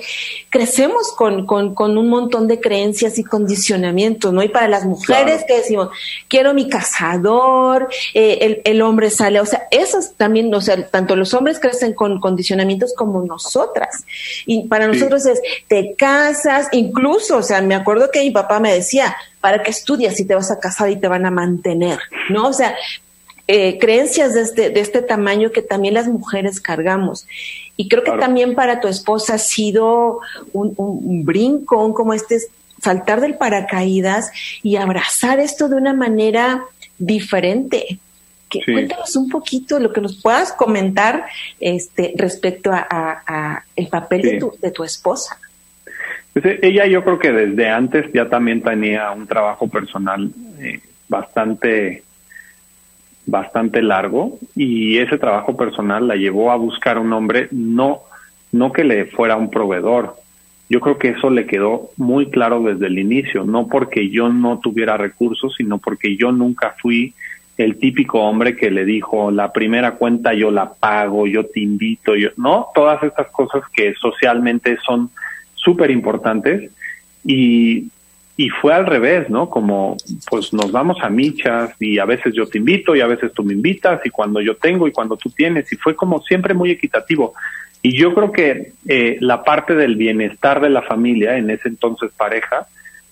crecemos 0.50 1.12
con, 1.16 1.46
con, 1.46 1.98
un 1.98 2.08
montón 2.08 2.46
de 2.46 2.60
creencias 2.60 3.18
y 3.18 3.24
condicionamientos, 3.24 4.32
¿no? 4.32 4.42
Y 4.42 4.48
para 4.48 4.68
las 4.68 4.84
mujeres 4.84 5.44
que 5.48 5.56
decimos, 5.56 5.88
quiero 6.28 6.54
mi 6.54 6.68
cazador, 6.68 7.88
eh, 8.14 8.38
el, 8.42 8.62
el, 8.64 8.82
hombre 8.82 9.10
sale, 9.10 9.40
o 9.40 9.46
sea, 9.46 9.66
esas 9.70 10.14
también, 10.14 10.54
o 10.54 10.60
sea, 10.60 10.86
tanto 10.86 11.16
los 11.16 11.32
hombres 11.34 11.58
crecen 11.58 11.94
con 11.94 12.20
condicionamientos 12.20 12.94
como 12.94 13.22
nosotras. 13.22 14.04
Y 14.46 14.68
para 14.68 14.86
nosotros 14.86 15.26
es, 15.26 15.40
te 15.66 15.94
casas, 15.94 16.68
incluso, 16.72 17.38
o 17.38 17.42
sea, 17.42 17.62
me 17.62 17.74
acuerdo 17.74 18.10
que 18.12 18.20
mi 18.20 18.30
papá 18.30 18.60
me 18.60 18.74
decía, 18.74 19.16
para 19.40 19.62
que 19.62 19.70
estudias 19.70 20.14
si 20.14 20.24
te 20.24 20.34
vas 20.34 20.50
a 20.50 20.60
casar 20.60 20.90
y 20.90 20.96
te 20.96 21.08
van 21.08 21.24
a 21.26 21.30
mantener, 21.30 21.98
¿no? 22.28 22.48
O 22.48 22.52
sea, 22.52 22.74
eh, 23.50 23.78
creencias 23.78 24.34
de 24.34 24.42
este, 24.42 24.70
de 24.70 24.80
este 24.80 25.00
tamaño 25.00 25.50
que 25.52 25.62
también 25.62 25.94
las 25.94 26.06
mujeres 26.06 26.60
cargamos. 26.60 27.26
Y 27.78 27.88
creo 27.88 28.04
que 28.04 28.12
también 28.12 28.54
para 28.54 28.80
tu 28.80 28.88
esposa 28.88 29.34
ha 29.34 29.38
sido 29.38 30.20
un, 30.52 30.74
un, 30.76 31.24
brinco, 31.24 31.94
como 31.94 32.12
este 32.12 32.38
saltar 32.78 33.22
del 33.22 33.36
paracaídas 33.36 34.30
y 34.62 34.76
abrazar 34.76 35.40
esto 35.40 35.68
de 35.68 35.76
una 35.76 35.94
manera 35.94 36.64
diferente. 36.98 37.98
Que, 38.50 38.60
Cuéntanos 38.64 39.16
un 39.16 39.30
poquito 39.30 39.78
lo 39.78 39.94
que 39.94 40.02
nos 40.02 40.20
puedas 40.20 40.52
comentar 40.52 41.24
este, 41.58 42.12
respecto 42.16 42.70
a, 42.72 43.64
el 43.74 43.88
papel 43.88 44.22
de, 44.22 44.38
tu, 44.38 44.52
de 44.60 44.70
tu 44.70 44.84
esposa. 44.84 45.38
Pues 46.34 46.44
eh, 46.44 46.58
ella 46.62 46.86
yo 46.86 47.02
creo 47.02 47.18
que 47.18 47.32
desde 47.32 47.70
antes 47.70 48.12
ya 48.12 48.28
también 48.28 48.62
tenía 48.62 49.10
un 49.10 49.26
trabajo 49.26 49.68
personal 49.68 50.30
eh, 50.60 50.80
bastante 51.08 52.02
bastante 53.28 53.82
largo 53.82 54.38
y 54.56 54.98
ese 54.98 55.18
trabajo 55.18 55.56
personal 55.56 56.08
la 56.08 56.16
llevó 56.16 56.50
a 56.50 56.56
buscar 56.56 56.98
un 56.98 57.12
hombre 57.12 57.48
no 57.52 58.00
no 58.50 58.72
que 58.72 58.82
le 58.82 59.04
fuera 59.04 59.36
un 59.36 59.50
proveedor. 59.50 60.16
Yo 60.70 60.80
creo 60.80 60.98
que 60.98 61.08
eso 61.08 61.28
le 61.28 61.46
quedó 61.46 61.90
muy 61.98 62.30
claro 62.30 62.62
desde 62.62 62.86
el 62.86 62.98
inicio, 62.98 63.44
no 63.44 63.68
porque 63.68 64.08
yo 64.08 64.30
no 64.30 64.58
tuviera 64.58 64.96
recursos, 64.96 65.54
sino 65.56 65.78
porque 65.78 66.16
yo 66.16 66.32
nunca 66.32 66.74
fui 66.80 67.14
el 67.58 67.76
típico 67.76 68.20
hombre 68.20 68.56
que 68.56 68.70
le 68.70 68.84
dijo, 68.84 69.30
la 69.30 69.52
primera 69.52 69.92
cuenta 69.92 70.32
yo 70.32 70.50
la 70.50 70.72
pago, 70.72 71.26
yo 71.26 71.44
te 71.44 71.60
invito, 71.60 72.14
yo, 72.14 72.30
no, 72.36 72.68
todas 72.74 73.02
estas 73.02 73.28
cosas 73.28 73.62
que 73.74 73.94
socialmente 73.94 74.78
son 74.86 75.10
súper 75.54 75.90
importantes 75.90 76.70
y 77.24 77.88
y 78.38 78.50
fue 78.50 78.72
al 78.72 78.86
revés, 78.86 79.28
¿no? 79.28 79.50
Como 79.50 79.96
pues 80.30 80.52
nos 80.52 80.70
vamos 80.70 80.98
a 81.02 81.10
michas 81.10 81.74
y 81.80 81.98
a 81.98 82.04
veces 82.04 82.32
yo 82.32 82.46
te 82.46 82.58
invito 82.58 82.94
y 82.94 83.00
a 83.00 83.08
veces 83.08 83.32
tú 83.32 83.42
me 83.42 83.52
invitas 83.52 84.00
y 84.04 84.10
cuando 84.10 84.40
yo 84.40 84.54
tengo 84.54 84.86
y 84.86 84.92
cuando 84.92 85.16
tú 85.16 85.28
tienes 85.28 85.70
y 85.72 85.76
fue 85.76 85.96
como 85.96 86.22
siempre 86.22 86.54
muy 86.54 86.70
equitativo. 86.70 87.34
Y 87.82 87.98
yo 87.98 88.14
creo 88.14 88.30
que 88.30 88.74
eh, 88.86 89.16
la 89.20 89.42
parte 89.42 89.74
del 89.74 89.96
bienestar 89.96 90.60
de 90.60 90.70
la 90.70 90.82
familia, 90.82 91.36
en 91.36 91.50
ese 91.50 91.68
entonces 91.68 92.12
pareja, 92.16 92.68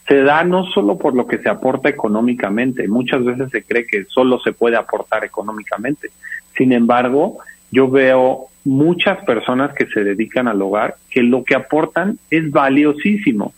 se 0.06 0.22
da 0.22 0.44
no 0.44 0.64
solo 0.66 0.96
por 0.96 1.16
lo 1.16 1.26
que 1.26 1.38
se 1.38 1.48
aporta 1.48 1.88
económicamente, 1.88 2.86
muchas 2.86 3.24
veces 3.24 3.50
se 3.50 3.64
cree 3.64 3.84
que 3.84 4.04
solo 4.04 4.38
se 4.38 4.52
puede 4.52 4.76
aportar 4.76 5.24
económicamente. 5.24 6.10
Sin 6.56 6.72
embargo, 6.72 7.38
yo 7.72 7.90
veo 7.90 8.46
muchas 8.62 9.24
personas 9.24 9.74
que 9.74 9.86
se 9.86 10.04
dedican 10.04 10.46
al 10.46 10.62
hogar 10.62 10.94
que 11.10 11.24
lo 11.24 11.42
que 11.42 11.56
aportan 11.56 12.20
es 12.30 12.48
valiosísimo 12.52 13.52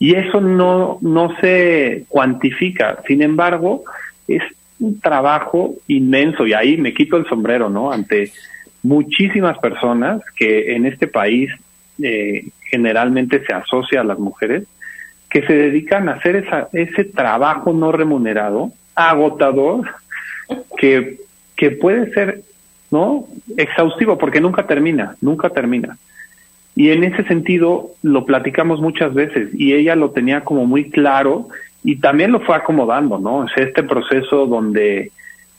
y 0.00 0.14
eso 0.14 0.40
no, 0.40 0.98
no 1.02 1.36
se 1.40 2.06
cuantifica. 2.08 2.98
Sin 3.06 3.22
embargo, 3.22 3.84
es 4.26 4.42
un 4.80 4.98
trabajo 4.98 5.74
inmenso 5.86 6.46
y 6.46 6.54
ahí 6.54 6.78
me 6.78 6.94
quito 6.94 7.18
el 7.18 7.28
sombrero, 7.28 7.68
¿no? 7.68 7.92
Ante 7.92 8.32
muchísimas 8.82 9.58
personas 9.58 10.22
que 10.34 10.74
en 10.74 10.86
este 10.86 11.06
país 11.06 11.50
eh, 12.02 12.46
generalmente 12.62 13.44
se 13.44 13.52
asocia 13.52 14.00
a 14.00 14.04
las 14.04 14.18
mujeres 14.18 14.64
que 15.28 15.46
se 15.46 15.52
dedican 15.52 16.08
a 16.08 16.12
hacer 16.12 16.36
esa, 16.36 16.68
ese 16.72 17.04
trabajo 17.04 17.74
no 17.74 17.92
remunerado, 17.92 18.72
agotador, 18.94 19.86
que, 20.78 21.20
que 21.56 21.70
puede 21.72 22.10
ser, 22.14 22.40
¿no? 22.90 23.26
Exhaustivo 23.56 24.16
porque 24.16 24.40
nunca 24.40 24.66
termina, 24.66 25.14
nunca 25.20 25.50
termina. 25.50 25.98
Y 26.76 26.90
en 26.90 27.04
ese 27.04 27.24
sentido 27.24 27.90
lo 28.02 28.24
platicamos 28.24 28.80
muchas 28.80 29.12
veces 29.12 29.50
y 29.54 29.74
ella 29.74 29.96
lo 29.96 30.10
tenía 30.10 30.42
como 30.42 30.66
muy 30.66 30.90
claro 30.90 31.48
y 31.82 31.96
también 31.96 32.32
lo 32.32 32.40
fue 32.40 32.56
acomodando, 32.56 33.18
¿no? 33.18 33.44
Es 33.44 33.52
este 33.56 33.82
proceso 33.82 34.46
donde, 34.46 35.10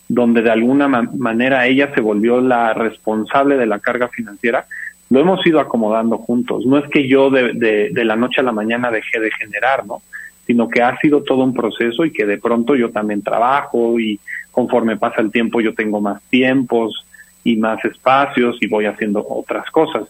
donde 0.08 0.41
de 0.41 0.52
alguna 0.52 0.88
manera 0.88 1.67
ella 1.67 1.91
se 1.93 2.02
volvió 2.02 2.41
la 2.41 2.74
responsable 2.74 3.58
de 3.58 3.65
la 3.65 3.80
carga 3.80 4.08
financiera, 4.08 4.65
lo 5.10 5.19
hemos 5.19 5.45
ido 5.45 5.60
acomodando 5.60 6.17
juntos. 6.17 6.65
No 6.65 6.78
es 6.78 6.89
que 6.89 7.08
yo 7.08 7.30
de, 7.30 7.54
de, 7.54 7.89
de 7.91 8.06
la 8.06 8.15
noche 8.15 8.39
a 8.39 8.43
la 8.43 8.54
mañana 8.54 8.91
dejé 8.91 9.19
de 9.19 9.32
generar, 9.32 9.86
¿no? 9.86 10.02
Sino 10.47 10.69
que 10.69 10.82
ha 10.82 10.97
sido 11.00 11.24
todo 11.24 11.43
un 11.43 11.54
proceso 11.54 12.06
y 12.06 12.12
que 12.12 12.26
de 12.26 12.38
pronto 12.38 12.76
yo 12.76 12.91
también 12.91 13.21
trabajo 13.21 14.00
y 14.00 14.19
conforme 14.52 14.97
pasa 14.97 15.21
el 15.21 15.32
tiempo 15.32 15.62
yo 15.62 15.74
tengo 15.74 16.02
más 16.02 16.21
tiempos 16.30 17.06
y 17.43 17.58
más 17.58 17.84
espacios 17.84 18.58
y 18.62 18.67
voy 18.67 18.86
haciendo 18.86 19.26
otras 19.28 19.69
cosas. 19.71 20.04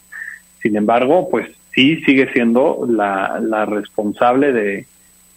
Sin 0.61 0.75
embargo, 0.75 1.27
pues 1.29 1.49
sí 1.73 1.97
sigue 2.05 2.31
siendo 2.33 2.85
la, 2.87 3.65
responsable 3.65 4.51
de, 4.51 4.85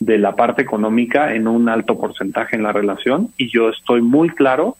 de 0.00 0.18
la 0.18 0.34
parte 0.34 0.62
económica 0.62 1.34
en 1.34 1.48
un 1.48 1.68
alto 1.68 1.98
porcentaje 1.98 2.56
en 2.56 2.62
la 2.62 2.72
relación 2.72 3.30
y 3.36 3.50
yo 3.50 3.70
estoy 3.70 4.02
muy 4.02 4.28
claro 4.30 4.76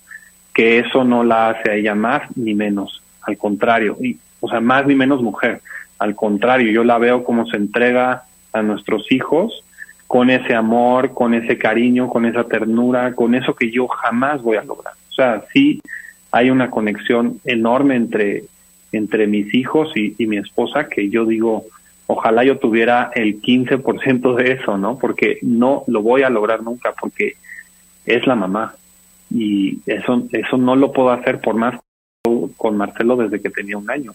que 0.53 0.79
eso 0.79 1.05
no 1.05 1.25
la 1.25 1.51
hace 1.51 1.71
a 1.71 1.75
ella 1.75 1.95
más 1.95 2.23
ni 2.37 2.55
menos, 2.55 3.03
al 3.23 3.37
contrario, 3.37 3.97
y, 4.01 4.19
o 4.41 4.49
sea, 4.49 4.61
más 4.61 4.87
ni 4.87 4.95
menos 4.95 5.21
mujer, 5.21 5.61
al 5.99 6.15
contrario, 6.15 6.71
yo 6.71 6.85
la 6.85 6.99
veo 6.99 7.25
como 7.25 7.47
se 7.47 7.57
entrega 7.57 8.25
a 8.53 8.63
nuestros 8.63 9.11
hijos 9.11 9.65
con 10.07 10.31
ese 10.31 10.55
amor, 10.55 11.13
con 11.13 11.35
ese 11.35 11.59
cariño, 11.59 12.09
con 12.09 12.25
esa 12.27 12.45
ternura, 12.45 13.15
con 13.15 13.35
eso 13.35 13.55
que 13.55 13.71
yo 13.71 13.89
jamás 13.89 14.43
voy 14.43 14.57
a 14.57 14.65
lograr. 14.65 14.95
O 15.11 15.13
sea, 15.13 15.43
sí 15.53 15.81
hay 16.31 16.51
una 16.51 16.71
conexión 16.71 17.41
enorme 17.45 17.97
entre 17.97 18.45
entre 18.97 19.27
mis 19.27 19.55
hijos 19.55 19.93
y, 19.97 20.15
mi 20.27 20.37
esposa 20.39 20.89
que 20.89 21.09
yo 21.11 21.25
digo, 21.25 21.65
ojalá 22.07 22.45
yo 22.45 22.59
tuviera 22.59 23.11
el 23.15 23.41
15% 23.41 24.35
de 24.35 24.53
eso, 24.53 24.79
¿no? 24.79 24.99
Porque 24.99 25.39
no 25.43 25.85
lo 25.87 26.03
voy 26.03 26.23
a 26.23 26.31
lograr 26.31 26.63
nunca 26.63 26.93
porque 26.99 27.35
es 28.07 28.27
la 28.27 28.35
mamá 28.35 28.75
y 29.31 29.79
eso 29.87 30.27
eso 30.33 30.57
no 30.57 30.77
lo 30.77 30.93
puedo 30.93 31.11
hacer 31.11 31.41
por 31.41 31.55
más 31.55 31.81
con 32.57 32.77
Marcelo 32.77 33.17
desde 33.17 33.41
que 33.41 33.51
tenía 33.51 33.77
un 33.77 33.91
año. 33.91 34.15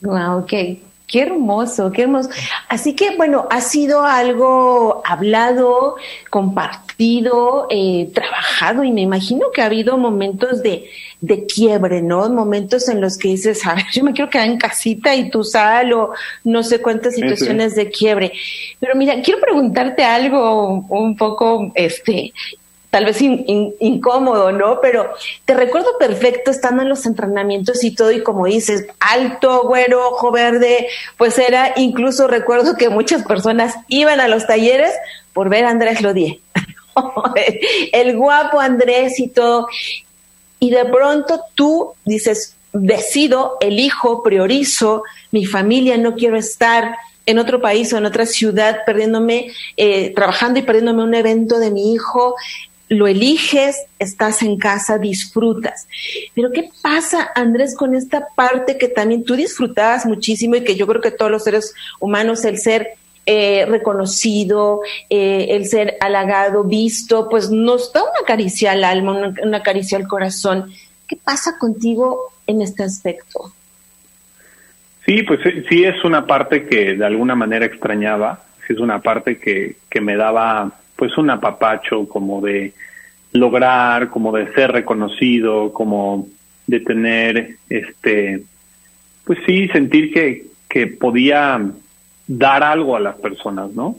Wow, 0.00 0.38
ok. 0.40 0.52
Qué 1.06 1.22
hermoso, 1.22 1.92
qué 1.92 2.02
hermoso. 2.02 2.30
Así 2.68 2.94
que, 2.94 3.16
bueno, 3.16 3.46
ha 3.50 3.60
sido 3.60 4.02
algo 4.02 5.02
hablado, 5.04 5.96
compartido, 6.30 7.66
eh, 7.70 8.10
trabajado 8.14 8.82
y 8.82 8.92
me 8.92 9.02
imagino 9.02 9.50
que 9.52 9.60
ha 9.60 9.66
habido 9.66 9.98
momentos 9.98 10.62
de, 10.62 10.88
de 11.20 11.46
quiebre, 11.46 12.02
¿no? 12.02 12.28
Momentos 12.30 12.88
en 12.88 13.00
los 13.00 13.18
que 13.18 13.28
dices, 13.28 13.64
a 13.66 13.74
ver, 13.74 13.84
yo 13.92 14.04
me 14.04 14.12
quiero 14.12 14.30
quedar 14.30 14.48
en 14.48 14.58
casita 14.58 15.14
y 15.14 15.30
tú 15.30 15.44
sal 15.44 15.92
o 15.92 16.12
no 16.44 16.62
sé 16.62 16.80
cuántas 16.80 17.14
situaciones 17.14 17.74
de 17.74 17.90
quiebre. 17.90 18.32
Pero 18.80 18.94
mira, 18.94 19.20
quiero 19.22 19.40
preguntarte 19.40 20.04
algo 20.04 20.84
un 20.88 21.16
poco, 21.16 21.72
este, 21.74 22.32
tal 22.92 23.06
vez 23.06 23.22
incómodo, 23.22 24.52
¿no? 24.52 24.82
Pero 24.82 25.14
te 25.46 25.54
recuerdo 25.54 25.96
perfecto 25.98 26.50
estando 26.50 26.82
en 26.82 26.90
los 26.90 27.06
entrenamientos 27.06 27.82
y 27.84 27.92
todo, 27.94 28.12
y 28.12 28.22
como 28.22 28.44
dices, 28.44 28.84
alto, 29.00 29.62
güero, 29.62 30.10
ojo 30.10 30.30
verde, 30.30 30.88
pues 31.16 31.38
era, 31.38 31.72
incluso 31.76 32.28
recuerdo 32.28 32.76
que 32.76 32.90
muchas 32.90 33.22
personas 33.22 33.76
iban 33.88 34.20
a 34.20 34.28
los 34.28 34.46
talleres 34.46 34.92
por 35.32 35.48
ver 35.48 35.64
a 35.64 35.70
Andrés 35.70 36.02
Lodier. 36.02 36.40
el 37.92 38.14
guapo 38.14 38.60
Andrés 38.60 39.18
y 39.20 39.28
todo. 39.28 39.68
Y 40.60 40.68
de 40.68 40.84
pronto 40.84 41.40
tú 41.54 41.94
dices, 42.04 42.56
decido, 42.74 43.56
elijo, 43.62 44.22
priorizo 44.22 45.02
mi 45.30 45.46
familia, 45.46 45.96
no 45.96 46.14
quiero 46.14 46.36
estar 46.36 46.94
en 47.24 47.38
otro 47.38 47.58
país 47.62 47.90
o 47.94 47.96
en 47.96 48.04
otra 48.04 48.26
ciudad 48.26 48.80
perdiéndome, 48.84 49.50
eh, 49.78 50.12
trabajando 50.14 50.58
y 50.58 50.62
perdiéndome 50.62 51.04
un 51.04 51.14
evento 51.14 51.58
de 51.58 51.70
mi 51.70 51.94
hijo, 51.94 52.34
lo 52.92 53.06
eliges, 53.06 53.76
estás 53.98 54.42
en 54.42 54.58
casa, 54.58 54.98
disfrutas. 54.98 55.88
Pero 56.34 56.52
¿qué 56.52 56.68
pasa, 56.82 57.30
Andrés, 57.34 57.74
con 57.76 57.94
esta 57.94 58.28
parte 58.34 58.76
que 58.76 58.88
también 58.88 59.24
tú 59.24 59.34
disfrutabas 59.34 60.04
muchísimo 60.06 60.56
y 60.56 60.64
que 60.64 60.76
yo 60.76 60.86
creo 60.86 61.00
que 61.00 61.10
todos 61.10 61.30
los 61.30 61.44
seres 61.44 61.74
humanos, 62.00 62.44
el 62.44 62.58
ser 62.58 62.90
eh, 63.24 63.64
reconocido, 63.66 64.82
eh, 65.08 65.46
el 65.50 65.66
ser 65.66 65.96
halagado, 66.00 66.64
visto, 66.64 67.28
pues 67.28 67.50
nos 67.50 67.92
da 67.92 68.02
una 68.02 68.26
caricia 68.26 68.72
al 68.72 68.84
alma, 68.84 69.12
una, 69.12 69.34
una 69.42 69.62
caricia 69.62 69.96
al 69.96 70.06
corazón. 70.06 70.70
¿Qué 71.08 71.16
pasa 71.16 71.56
contigo 71.58 72.32
en 72.46 72.62
este 72.62 72.82
aspecto? 72.82 73.52
Sí, 75.06 75.22
pues 75.22 75.40
sí 75.68 75.84
es 75.84 76.04
una 76.04 76.26
parte 76.26 76.66
que 76.66 76.94
de 76.94 77.06
alguna 77.06 77.34
manera 77.34 77.64
extrañaba, 77.64 78.44
sí 78.66 78.74
es 78.74 78.78
una 78.78 79.00
parte 79.00 79.38
que, 79.38 79.76
que 79.88 80.00
me 80.00 80.16
daba 80.16 80.78
pues 81.02 81.18
un 81.18 81.30
apapacho 81.30 82.06
como 82.06 82.40
de 82.40 82.74
lograr, 83.32 84.08
como 84.08 84.30
de 84.30 84.52
ser 84.52 84.70
reconocido, 84.70 85.72
como 85.72 86.28
de 86.68 86.78
tener 86.78 87.56
este 87.68 88.44
pues 89.24 89.40
sí 89.44 89.66
sentir 89.66 90.12
que, 90.14 90.44
que 90.68 90.86
podía 90.86 91.60
dar 92.28 92.62
algo 92.62 92.94
a 92.94 93.00
las 93.00 93.16
personas, 93.16 93.72
¿no? 93.72 93.96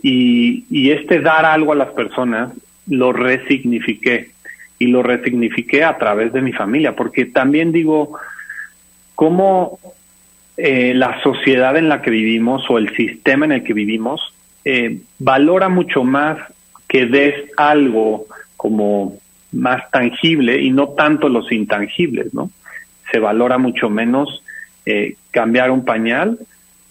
Y, 0.00 0.66
y 0.70 0.92
este 0.92 1.20
dar 1.20 1.44
algo 1.44 1.72
a 1.72 1.74
las 1.74 1.90
personas 1.90 2.52
lo 2.86 3.12
resignifiqué 3.12 4.30
y 4.78 4.86
lo 4.86 5.02
resignifiqué 5.02 5.82
a 5.82 5.98
través 5.98 6.32
de 6.32 6.42
mi 6.42 6.52
familia, 6.52 6.94
porque 6.94 7.24
también 7.24 7.72
digo, 7.72 8.16
cómo 9.16 9.80
eh, 10.56 10.94
la 10.94 11.20
sociedad 11.24 11.76
en 11.76 11.88
la 11.88 12.02
que 12.02 12.12
vivimos 12.12 12.70
o 12.70 12.78
el 12.78 12.94
sistema 12.94 13.46
en 13.46 13.50
el 13.50 13.64
que 13.64 13.72
vivimos 13.72 14.32
eh, 14.68 14.98
valora 15.20 15.68
mucho 15.68 16.02
más 16.02 16.38
que 16.88 17.06
des 17.06 17.34
algo 17.56 18.26
como 18.56 19.16
más 19.52 19.88
tangible 19.92 20.60
y 20.60 20.72
no 20.72 20.88
tanto 20.88 21.28
los 21.28 21.52
intangibles, 21.52 22.34
¿no? 22.34 22.50
Se 23.12 23.20
valora 23.20 23.58
mucho 23.58 23.88
menos 23.88 24.42
eh, 24.84 25.14
cambiar 25.30 25.70
un 25.70 25.84
pañal 25.84 26.40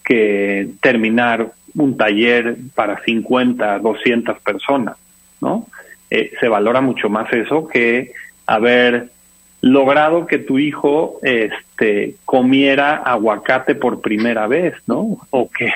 que 0.02 0.70
terminar 0.80 1.52
un 1.74 1.98
taller 1.98 2.56
para 2.74 3.04
50, 3.04 3.78
200 3.80 4.40
personas, 4.40 4.96
¿no? 5.42 5.66
Eh, 6.08 6.32
se 6.40 6.48
valora 6.48 6.80
mucho 6.80 7.10
más 7.10 7.30
eso 7.34 7.68
que 7.68 8.12
haber 8.46 9.10
logrado 9.60 10.26
que 10.26 10.38
tu 10.38 10.58
hijo 10.58 11.18
este 11.22 12.14
comiera 12.24 12.96
aguacate 12.96 13.74
por 13.74 14.00
primera 14.00 14.46
vez, 14.46 14.72
¿no? 14.86 15.18
O 15.28 15.50
que 15.50 15.70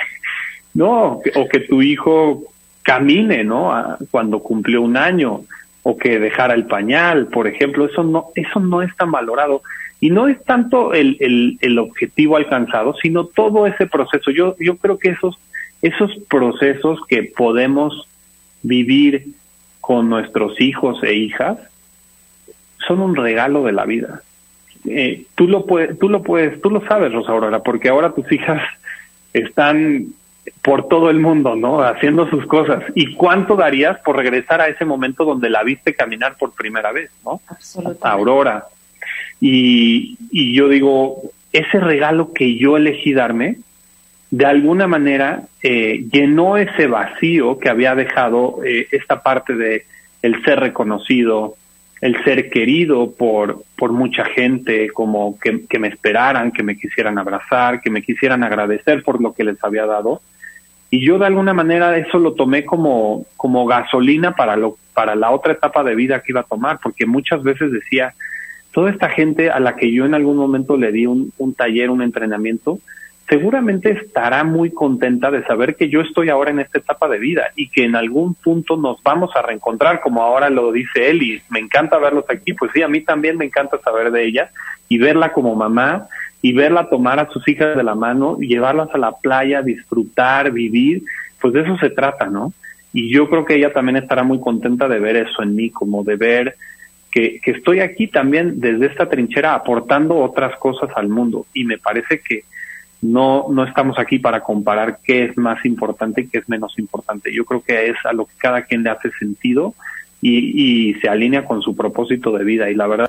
no, 0.74 1.20
o 1.34 1.48
que 1.48 1.60
tu 1.60 1.82
hijo 1.82 2.44
camine, 2.82 3.44
¿no? 3.44 3.72
cuando 4.10 4.40
cumplió 4.40 4.82
un 4.82 4.96
año 4.96 5.42
o 5.82 5.96
que 5.96 6.18
dejara 6.18 6.54
el 6.54 6.66
pañal, 6.66 7.26
por 7.26 7.46
ejemplo, 7.46 7.86
eso 7.86 8.02
no 8.02 8.26
eso 8.34 8.60
no 8.60 8.82
es 8.82 8.94
tan 8.96 9.10
valorado 9.10 9.62
y 9.98 10.10
no 10.10 10.28
es 10.28 10.42
tanto 10.44 10.92
el, 10.92 11.16
el, 11.20 11.58
el 11.60 11.78
objetivo 11.78 12.36
alcanzado, 12.36 12.94
sino 12.94 13.24
todo 13.24 13.66
ese 13.66 13.86
proceso. 13.86 14.30
Yo 14.30 14.56
yo 14.58 14.76
creo 14.76 14.98
que 14.98 15.10
esos 15.10 15.38
esos 15.82 16.12
procesos 16.28 17.00
que 17.08 17.22
podemos 17.22 18.06
vivir 18.62 19.28
con 19.80 20.10
nuestros 20.10 20.60
hijos 20.60 21.02
e 21.02 21.14
hijas 21.14 21.58
son 22.86 23.00
un 23.00 23.16
regalo 23.16 23.64
de 23.64 23.72
la 23.72 23.84
vida. 23.86 24.22
Eh, 24.86 25.24
tú 25.34 25.48
lo 25.48 25.66
puedes, 25.66 25.98
tú 25.98 26.08
lo 26.08 26.22
puedes, 26.22 26.60
tú 26.60 26.70
lo 26.70 26.86
sabes, 26.86 27.12
Rosa 27.12 27.32
Aurora, 27.32 27.62
porque 27.62 27.88
ahora 27.88 28.12
tus 28.12 28.30
hijas 28.32 28.62
están 29.32 30.06
por 30.62 30.88
todo 30.88 31.10
el 31.10 31.18
mundo, 31.18 31.56
¿no? 31.56 31.82
Haciendo 31.82 32.28
sus 32.28 32.46
cosas. 32.46 32.84
¿Y 32.94 33.14
cuánto 33.14 33.56
darías 33.56 33.98
por 34.00 34.16
regresar 34.16 34.60
a 34.60 34.68
ese 34.68 34.84
momento 34.84 35.24
donde 35.24 35.50
la 35.50 35.62
viste 35.62 35.94
caminar 35.94 36.36
por 36.38 36.52
primera 36.52 36.92
vez, 36.92 37.10
¿no? 37.24 37.40
Aurora. 38.02 38.64
Y, 39.40 40.16
y 40.30 40.54
yo 40.54 40.68
digo, 40.68 41.22
ese 41.52 41.80
regalo 41.80 42.32
que 42.32 42.56
yo 42.56 42.76
elegí 42.76 43.12
darme, 43.12 43.56
de 44.30 44.46
alguna 44.46 44.86
manera 44.86 45.42
eh, 45.62 46.04
llenó 46.10 46.56
ese 46.56 46.86
vacío 46.86 47.58
que 47.58 47.68
había 47.68 47.94
dejado 47.94 48.60
eh, 48.64 48.86
esta 48.92 49.22
parte 49.22 49.54
de 49.54 49.86
el 50.22 50.42
ser 50.44 50.60
reconocido, 50.60 51.56
el 52.00 52.22
ser 52.24 52.48
querido 52.48 53.12
por, 53.12 53.62
por 53.76 53.92
mucha 53.92 54.24
gente, 54.24 54.88
como 54.88 55.38
que, 55.38 55.78
me 55.78 55.88
esperaran, 55.88 56.50
que 56.50 56.62
me 56.62 56.76
quisieran 56.76 57.18
abrazar, 57.18 57.80
que 57.80 57.90
me 57.90 58.02
quisieran 58.02 58.42
agradecer 58.42 59.02
por 59.02 59.20
lo 59.20 59.34
que 59.34 59.44
les 59.44 59.62
había 59.62 59.84
dado. 59.84 60.22
Y 60.88 61.04
yo 61.04 61.18
de 61.18 61.26
alguna 61.26 61.52
manera 61.52 61.96
eso 61.98 62.18
lo 62.18 62.32
tomé 62.32 62.64
como, 62.64 63.26
como 63.36 63.66
gasolina 63.66 64.34
para, 64.34 64.56
lo, 64.56 64.78
para 64.94 65.14
la 65.14 65.30
otra 65.30 65.52
etapa 65.52 65.84
de 65.84 65.94
vida 65.94 66.20
que 66.20 66.32
iba 66.32 66.40
a 66.40 66.44
tomar, 66.44 66.80
porque 66.82 67.04
muchas 67.04 67.42
veces 67.42 67.70
decía, 67.70 68.14
toda 68.72 68.90
esta 68.90 69.10
gente 69.10 69.50
a 69.50 69.60
la 69.60 69.76
que 69.76 69.92
yo 69.92 70.06
en 70.06 70.14
algún 70.14 70.36
momento 70.36 70.78
le 70.78 70.92
di 70.92 71.06
un, 71.06 71.32
un 71.36 71.54
taller, 71.54 71.90
un 71.90 72.02
entrenamiento, 72.02 72.80
seguramente 73.30 73.92
estará 73.92 74.42
muy 74.42 74.70
contenta 74.70 75.30
de 75.30 75.44
saber 75.44 75.76
que 75.76 75.88
yo 75.88 76.00
estoy 76.00 76.28
ahora 76.28 76.50
en 76.50 76.58
esta 76.58 76.78
etapa 76.78 77.08
de 77.08 77.20
vida 77.20 77.52
y 77.54 77.68
que 77.68 77.84
en 77.84 77.94
algún 77.94 78.34
punto 78.34 78.76
nos 78.76 79.00
vamos 79.04 79.30
a 79.36 79.42
reencontrar, 79.42 80.00
como 80.00 80.20
ahora 80.20 80.50
lo 80.50 80.72
dice 80.72 81.08
él, 81.08 81.22
y 81.22 81.40
me 81.48 81.60
encanta 81.60 81.96
verlos 81.98 82.24
aquí, 82.28 82.54
pues 82.54 82.72
sí, 82.74 82.82
a 82.82 82.88
mí 82.88 83.02
también 83.02 83.38
me 83.38 83.44
encanta 83.44 83.78
saber 83.78 84.10
de 84.10 84.26
ella 84.26 84.50
y 84.88 84.98
verla 84.98 85.32
como 85.32 85.54
mamá 85.54 86.08
y 86.42 86.52
verla 86.52 86.88
tomar 86.90 87.20
a 87.20 87.28
sus 87.30 87.46
hijas 87.46 87.76
de 87.76 87.84
la 87.84 87.94
mano, 87.94 88.38
y 88.40 88.48
llevarlas 88.48 88.88
a 88.94 88.98
la 88.98 89.12
playa, 89.12 89.62
disfrutar, 89.62 90.50
vivir, 90.50 91.02
pues 91.40 91.54
de 91.54 91.60
eso 91.60 91.76
se 91.78 91.90
trata, 91.90 92.26
¿no? 92.26 92.52
Y 92.92 93.12
yo 93.14 93.28
creo 93.28 93.44
que 93.44 93.54
ella 93.54 93.72
también 93.72 93.96
estará 93.96 94.24
muy 94.24 94.40
contenta 94.40 94.88
de 94.88 94.98
ver 94.98 95.14
eso 95.14 95.42
en 95.44 95.54
mí, 95.54 95.70
como 95.70 96.02
de 96.02 96.16
ver 96.16 96.56
que, 97.12 97.38
que 97.40 97.52
estoy 97.52 97.78
aquí 97.78 98.08
también 98.08 98.58
desde 98.58 98.86
esta 98.86 99.08
trinchera 99.08 99.54
aportando 99.54 100.16
otras 100.16 100.56
cosas 100.58 100.90
al 100.96 101.08
mundo. 101.08 101.46
Y 101.54 101.64
me 101.64 101.78
parece 101.78 102.20
que 102.20 102.42
no, 103.02 103.46
no 103.50 103.64
estamos 103.64 103.98
aquí 103.98 104.18
para 104.18 104.40
comparar 104.40 104.98
qué 105.02 105.24
es 105.24 105.36
más 105.38 105.64
importante 105.64 106.22
y 106.22 106.28
qué 106.28 106.38
es 106.38 106.48
menos 106.48 106.78
importante. 106.78 107.32
Yo 107.32 107.44
creo 107.44 107.62
que 107.62 107.88
es 107.88 107.96
a 108.04 108.12
lo 108.12 108.26
que 108.26 108.34
cada 108.36 108.62
quien 108.62 108.82
le 108.82 108.90
hace 108.90 109.10
sentido 109.12 109.74
y, 110.20 110.90
y 110.90 110.94
se 110.94 111.08
alinea 111.08 111.44
con 111.44 111.62
su 111.62 111.74
propósito 111.74 112.30
de 112.32 112.44
vida. 112.44 112.70
Y 112.70 112.74
la 112.74 112.86
verdad, 112.86 113.08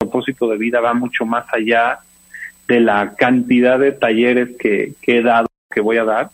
el 0.00 0.08
propósito 0.08 0.48
de 0.48 0.58
vida 0.58 0.80
va 0.80 0.92
mucho 0.92 1.24
más 1.24 1.46
allá 1.52 2.00
de 2.68 2.80
la 2.80 3.14
cantidad 3.16 3.78
de 3.78 3.92
talleres 3.92 4.56
que, 4.58 4.92
que 5.00 5.18
he 5.18 5.22
dado, 5.22 5.48
que 5.70 5.80
voy 5.80 5.96
a 5.96 6.04
dar. 6.04 6.30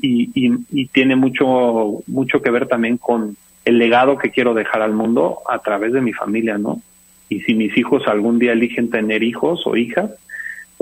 Y, 0.00 0.30
y, 0.34 0.52
y 0.70 0.86
tiene 0.86 1.16
mucho, 1.16 2.02
mucho 2.06 2.42
que 2.42 2.50
ver 2.50 2.66
también 2.66 2.96
con 2.96 3.36
el 3.64 3.78
legado 3.78 4.18
que 4.18 4.30
quiero 4.30 4.54
dejar 4.54 4.82
al 4.82 4.92
mundo 4.92 5.38
a 5.48 5.60
través 5.60 5.92
de 5.92 6.00
mi 6.00 6.12
familia, 6.12 6.58
¿no? 6.58 6.82
Y 7.28 7.40
si 7.40 7.54
mis 7.54 7.76
hijos 7.78 8.08
algún 8.08 8.38
día 8.38 8.52
eligen 8.52 8.90
tener 8.90 9.22
hijos 9.22 9.66
o 9.66 9.76
hijas, 9.76 10.10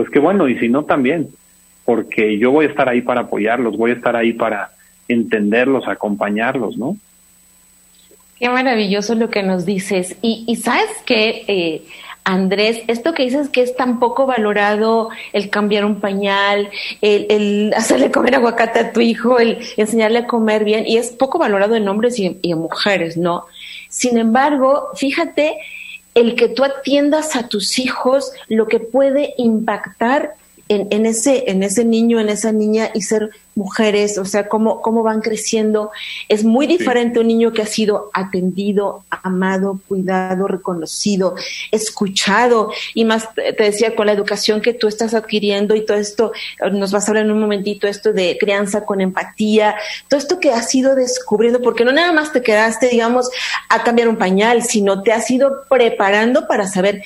pues 0.00 0.08
qué 0.08 0.18
bueno, 0.18 0.48
y 0.48 0.58
si 0.58 0.70
no 0.70 0.86
también, 0.86 1.28
porque 1.84 2.38
yo 2.38 2.52
voy 2.52 2.64
a 2.64 2.68
estar 2.70 2.88
ahí 2.88 3.02
para 3.02 3.20
apoyarlos, 3.20 3.76
voy 3.76 3.90
a 3.90 3.94
estar 3.94 4.16
ahí 4.16 4.32
para 4.32 4.70
entenderlos, 5.08 5.86
acompañarlos, 5.86 6.78
¿no? 6.78 6.96
Qué 8.38 8.48
maravilloso 8.48 9.14
lo 9.14 9.28
que 9.28 9.42
nos 9.42 9.66
dices. 9.66 10.16
Y, 10.22 10.46
y 10.48 10.56
sabes 10.56 10.88
que, 11.04 11.44
eh, 11.48 11.82
Andrés, 12.24 12.80
esto 12.86 13.12
que 13.12 13.24
dices 13.24 13.50
que 13.50 13.60
es 13.60 13.76
tan 13.76 13.98
poco 13.98 14.24
valorado 14.24 15.10
el 15.34 15.50
cambiar 15.50 15.84
un 15.84 16.00
pañal, 16.00 16.70
el, 17.02 17.74
hacerle 17.76 18.10
comer 18.10 18.36
aguacate 18.36 18.78
a 18.78 18.92
tu 18.94 19.00
hijo, 19.00 19.38
el 19.38 19.58
enseñarle 19.76 20.20
a 20.20 20.26
comer 20.26 20.64
bien, 20.64 20.86
y 20.86 20.96
es 20.96 21.10
poco 21.10 21.38
valorado 21.38 21.76
en 21.76 21.86
hombres 21.86 22.18
y 22.18 22.38
en 22.42 22.58
mujeres, 22.58 23.18
¿no? 23.18 23.44
Sin 23.90 24.16
embargo, 24.16 24.88
fíjate 24.94 25.58
el 26.14 26.34
que 26.34 26.48
tú 26.48 26.64
atiendas 26.64 27.36
a 27.36 27.48
tus 27.48 27.78
hijos, 27.78 28.32
lo 28.48 28.66
que 28.66 28.80
puede 28.80 29.34
impactar 29.38 30.34
en, 30.70 30.86
en, 30.90 31.04
ese, 31.04 31.50
en 31.50 31.64
ese 31.64 31.84
niño, 31.84 32.20
en 32.20 32.28
esa 32.28 32.52
niña 32.52 32.90
y 32.94 33.02
ser 33.02 33.30
mujeres, 33.56 34.18
o 34.18 34.24
sea, 34.24 34.48
cómo, 34.48 34.80
cómo 34.82 35.02
van 35.02 35.20
creciendo. 35.20 35.90
Es 36.28 36.44
muy 36.44 36.68
diferente 36.68 37.14
sí. 37.14 37.20
un 37.20 37.26
niño 37.26 37.52
que 37.52 37.62
ha 37.62 37.66
sido 37.66 38.08
atendido, 38.14 39.04
amado, 39.10 39.80
cuidado, 39.88 40.46
reconocido, 40.46 41.34
escuchado. 41.72 42.70
Y 42.94 43.04
más, 43.04 43.34
te 43.34 43.64
decía, 43.64 43.96
con 43.96 44.06
la 44.06 44.12
educación 44.12 44.60
que 44.60 44.72
tú 44.72 44.86
estás 44.86 45.12
adquiriendo 45.12 45.74
y 45.74 45.84
todo 45.84 45.96
esto, 45.96 46.30
nos 46.70 46.92
vas 46.92 47.08
a 47.08 47.10
hablar 47.10 47.24
en 47.24 47.32
un 47.32 47.40
momentito, 47.40 47.88
esto 47.88 48.12
de 48.12 48.38
crianza 48.38 48.84
con 48.84 49.00
empatía, 49.00 49.74
todo 50.06 50.20
esto 50.20 50.38
que 50.38 50.52
has 50.52 50.72
ido 50.72 50.94
descubriendo, 50.94 51.60
porque 51.60 51.84
no 51.84 51.90
nada 51.90 52.12
más 52.12 52.32
te 52.32 52.42
quedaste, 52.42 52.90
digamos, 52.90 53.28
a 53.68 53.82
cambiar 53.82 54.08
un 54.08 54.18
pañal, 54.18 54.62
sino 54.62 55.02
te 55.02 55.12
has 55.12 55.28
ido 55.32 55.64
preparando 55.68 56.46
para 56.46 56.68
saber 56.68 57.02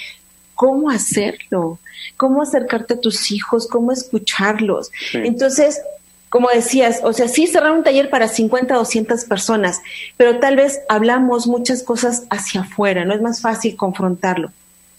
cómo 0.55 0.91
hacerlo, 0.91 1.79
cómo 2.17 2.43
acercarte 2.43 2.95
a 2.95 3.01
tus 3.01 3.31
hijos, 3.31 3.67
cómo 3.67 3.93
escucharlos. 3.93 4.91
Sí. 5.11 5.19
Entonces, 5.25 5.81
como 6.29 6.49
decías, 6.49 7.01
o 7.05 7.13
sea, 7.13 7.29
sí 7.29 7.47
cerrar 7.47 7.71
un 7.73 7.85
taller 7.85 8.11
para 8.11 8.27
50, 8.27 8.75
200 8.75 9.25
personas, 9.25 9.81
pero 10.17 10.41
tal 10.41 10.57
vez 10.57 10.81
hablamos 10.89 11.47
muchas 11.47 11.85
cosas 11.85 12.25
hacia 12.29 12.63
afuera, 12.63 13.05
no 13.05 13.15
es 13.15 13.23
más 13.23 13.41
fácil 13.41 13.77
confrontarlo. 13.77 14.51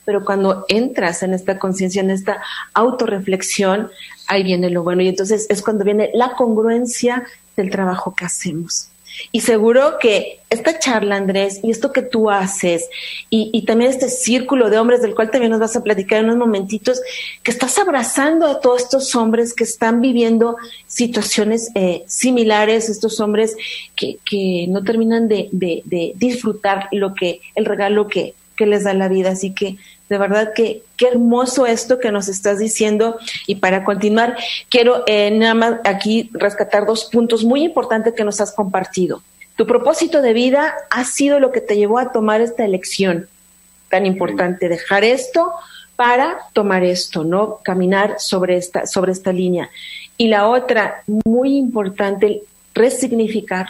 Pero 0.05 0.23
cuando 0.23 0.65
entras 0.69 1.23
en 1.23 1.33
esta 1.33 1.59
conciencia, 1.59 2.01
en 2.01 2.11
esta 2.11 2.41
autorreflexión, 2.73 3.89
ahí 4.27 4.43
viene 4.43 4.69
lo 4.69 4.83
bueno. 4.83 5.01
Y 5.01 5.09
entonces 5.09 5.47
es 5.49 5.61
cuando 5.61 5.83
viene 5.83 6.11
la 6.13 6.35
congruencia 6.35 7.23
del 7.57 7.69
trabajo 7.69 8.13
que 8.15 8.25
hacemos. 8.25 8.89
Y 9.31 9.41
seguro 9.41 9.97
que 9.99 10.39
esta 10.49 10.79
charla, 10.79 11.15
Andrés, 11.15 11.59
y 11.63 11.71
esto 11.71 11.91
que 11.91 12.01
tú 12.01 12.29
haces, 12.29 12.89
y, 13.29 13.63
también 13.65 13.91
este 13.91 14.09
círculo 14.09 14.69
de 14.69 14.77
hombres 14.77 15.01
del 15.01 15.15
cual 15.15 15.31
también 15.31 15.51
nos 15.51 15.59
vas 15.59 15.75
a 15.75 15.83
platicar 15.83 16.19
en 16.19 16.25
unos 16.25 16.37
momentitos, 16.37 17.01
que 17.43 17.51
estás 17.51 17.77
abrazando 17.77 18.45
a 18.45 18.59
todos 18.59 18.83
estos 18.83 19.15
hombres 19.15 19.53
que 19.53 19.63
están 19.63 20.01
viviendo 20.01 20.57
situaciones 20.87 21.71
eh, 21.75 22.03
similares, 22.07 22.89
estos 22.89 23.19
hombres 23.19 23.55
que, 23.95 24.17
que 24.23 24.65
no 24.69 24.83
terminan 24.83 25.27
de, 25.27 25.49
de, 25.51 26.13
disfrutar 26.15 26.87
lo 26.91 27.13
que, 27.13 27.41
el 27.55 27.65
regalo 27.65 28.07
que, 28.07 28.33
que 28.55 28.65
les 28.65 28.83
da 28.83 28.93
la 28.93 29.07
vida. 29.07 29.31
Así 29.31 29.53
que 29.53 29.77
de 30.09 30.17
verdad 30.17 30.53
que 30.53 30.83
qué 30.97 31.07
hermoso 31.07 31.65
esto 31.65 31.99
que 31.99 32.11
nos 32.11 32.27
estás 32.27 32.59
diciendo. 32.59 33.17
Y 33.47 33.55
para 33.55 33.83
continuar, 33.83 34.37
quiero 34.69 35.03
eh, 35.07 35.31
nada 35.31 35.53
más 35.53 35.75
aquí 35.83 36.29
rescatar 36.33 36.85
dos 36.85 37.05
puntos 37.05 37.43
muy 37.43 37.63
importantes 37.63 38.13
que 38.13 38.23
nos 38.23 38.39
has 38.39 38.51
compartido. 38.51 39.21
Tu 39.55 39.65
propósito 39.65 40.21
de 40.21 40.33
vida 40.33 40.75
ha 40.89 41.05
sido 41.05 41.39
lo 41.39 41.51
que 41.51 41.61
te 41.61 41.77
llevó 41.77 41.97
a 41.97 42.11
tomar 42.11 42.41
esta 42.41 42.65
elección 42.65 43.27
tan 43.89 44.05
importante, 44.05 44.67
dejar 44.67 45.03
esto 45.03 45.53
para 45.95 46.37
tomar 46.53 46.83
esto, 46.83 47.23
¿no? 47.23 47.59
Caminar 47.63 48.15
sobre 48.19 48.57
esta, 48.57 48.85
sobre 48.85 49.13
esta 49.13 49.31
línea. 49.31 49.69
Y 50.17 50.27
la 50.27 50.49
otra, 50.49 51.03
muy 51.25 51.57
importante, 51.57 52.41
resignificar 52.73 53.67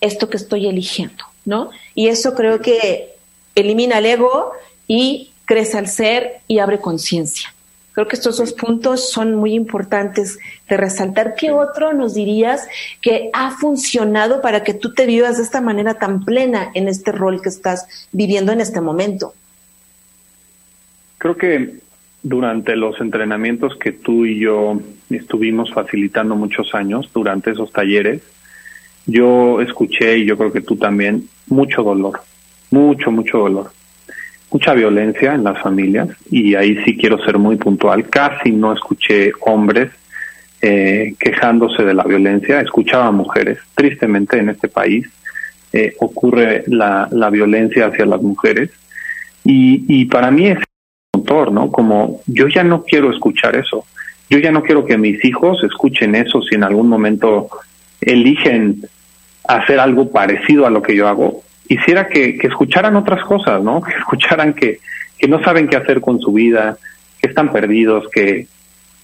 esto 0.00 0.28
que 0.28 0.36
estoy 0.36 0.66
eligiendo, 0.66 1.24
¿no? 1.44 1.70
Y 1.94 2.08
eso 2.08 2.34
creo 2.34 2.60
que 2.60 3.14
elimina 3.54 3.98
el 3.98 4.06
ego 4.06 4.52
y 4.88 5.27
crece 5.48 5.78
al 5.78 5.88
ser 5.88 6.40
y 6.46 6.58
abre 6.58 6.78
conciencia. 6.78 7.48
Creo 7.92 8.06
que 8.06 8.16
estos 8.16 8.36
dos 8.36 8.52
puntos 8.52 9.10
son 9.10 9.34
muy 9.34 9.54
importantes 9.54 10.38
de 10.68 10.76
resaltar. 10.76 11.34
¿Qué 11.34 11.50
otro 11.50 11.94
nos 11.94 12.14
dirías 12.14 12.68
que 13.00 13.30
ha 13.32 13.50
funcionado 13.52 14.40
para 14.42 14.62
que 14.62 14.74
tú 14.74 14.92
te 14.92 15.06
vivas 15.06 15.38
de 15.38 15.42
esta 15.42 15.60
manera 15.62 15.94
tan 15.94 16.24
plena 16.24 16.70
en 16.74 16.86
este 16.86 17.12
rol 17.12 17.40
que 17.42 17.48
estás 17.48 17.88
viviendo 18.12 18.52
en 18.52 18.60
este 18.60 18.82
momento? 18.82 19.32
Creo 21.16 21.36
que 21.36 21.80
durante 22.22 22.76
los 22.76 23.00
entrenamientos 23.00 23.74
que 23.76 23.92
tú 23.92 24.26
y 24.26 24.38
yo 24.38 24.78
estuvimos 25.08 25.72
facilitando 25.72 26.36
muchos 26.36 26.74
años, 26.74 27.10
durante 27.12 27.52
esos 27.52 27.72
talleres, 27.72 28.20
yo 29.06 29.62
escuché, 29.62 30.18
y 30.18 30.26
yo 30.26 30.36
creo 30.36 30.52
que 30.52 30.60
tú 30.60 30.76
también, 30.76 31.26
mucho 31.46 31.82
dolor, 31.82 32.20
mucho, 32.70 33.10
mucho 33.10 33.38
dolor 33.38 33.77
mucha 34.50 34.74
violencia 34.74 35.34
en 35.34 35.44
las 35.44 35.60
familias 35.60 36.08
y 36.30 36.54
ahí 36.54 36.76
sí 36.84 36.96
quiero 36.96 37.22
ser 37.24 37.38
muy 37.38 37.56
puntual. 37.56 38.08
Casi 38.08 38.50
no 38.50 38.72
escuché 38.72 39.32
hombres 39.40 39.90
eh, 40.60 41.14
quejándose 41.18 41.84
de 41.84 41.94
la 41.94 42.04
violencia, 42.04 42.60
escuchaba 42.60 43.10
mujeres. 43.10 43.58
Tristemente 43.74 44.38
en 44.38 44.48
este 44.50 44.68
país 44.68 45.08
eh, 45.72 45.94
ocurre 46.00 46.64
la, 46.66 47.08
violencia 47.30 47.86
hacia 47.86 48.06
las 48.06 48.22
mujeres 48.22 48.70
y, 49.44 49.84
y 49.88 50.06
para 50.06 50.30
mí 50.30 50.48
es 50.48 50.58
motor, 51.14 51.52
¿no? 51.52 51.70
Como 51.70 52.20
yo 52.26 52.48
ya 52.48 52.64
no 52.64 52.84
quiero 52.84 53.12
escuchar 53.12 53.56
eso. 53.56 53.84
Yo 54.30 54.38
ya 54.38 54.50
no 54.50 54.62
quiero 54.62 54.84
que 54.84 54.98
mis 54.98 55.24
hijos 55.24 55.62
escuchen 55.64 56.14
eso 56.14 56.42
si 56.42 56.54
en 56.54 56.64
algún 56.64 56.88
momento 56.88 57.48
eligen 58.00 58.82
hacer 59.46 59.80
algo 59.80 60.10
parecido 60.10 60.66
a 60.66 60.70
lo 60.70 60.82
que 60.82 60.94
yo 60.94 61.08
hago 61.08 61.42
quisiera 61.68 62.08
que, 62.08 62.38
escucharan 62.42 62.96
otras 62.96 63.22
cosas, 63.24 63.62
¿no? 63.62 63.82
Que 63.82 63.92
escucharan 63.92 64.54
que, 64.54 64.80
que 65.18 65.28
no 65.28 65.42
saben 65.44 65.68
qué 65.68 65.76
hacer 65.76 66.00
con 66.00 66.18
su 66.18 66.32
vida, 66.32 66.78
que 67.20 67.28
están 67.28 67.52
perdidos, 67.52 68.08
que, 68.12 68.46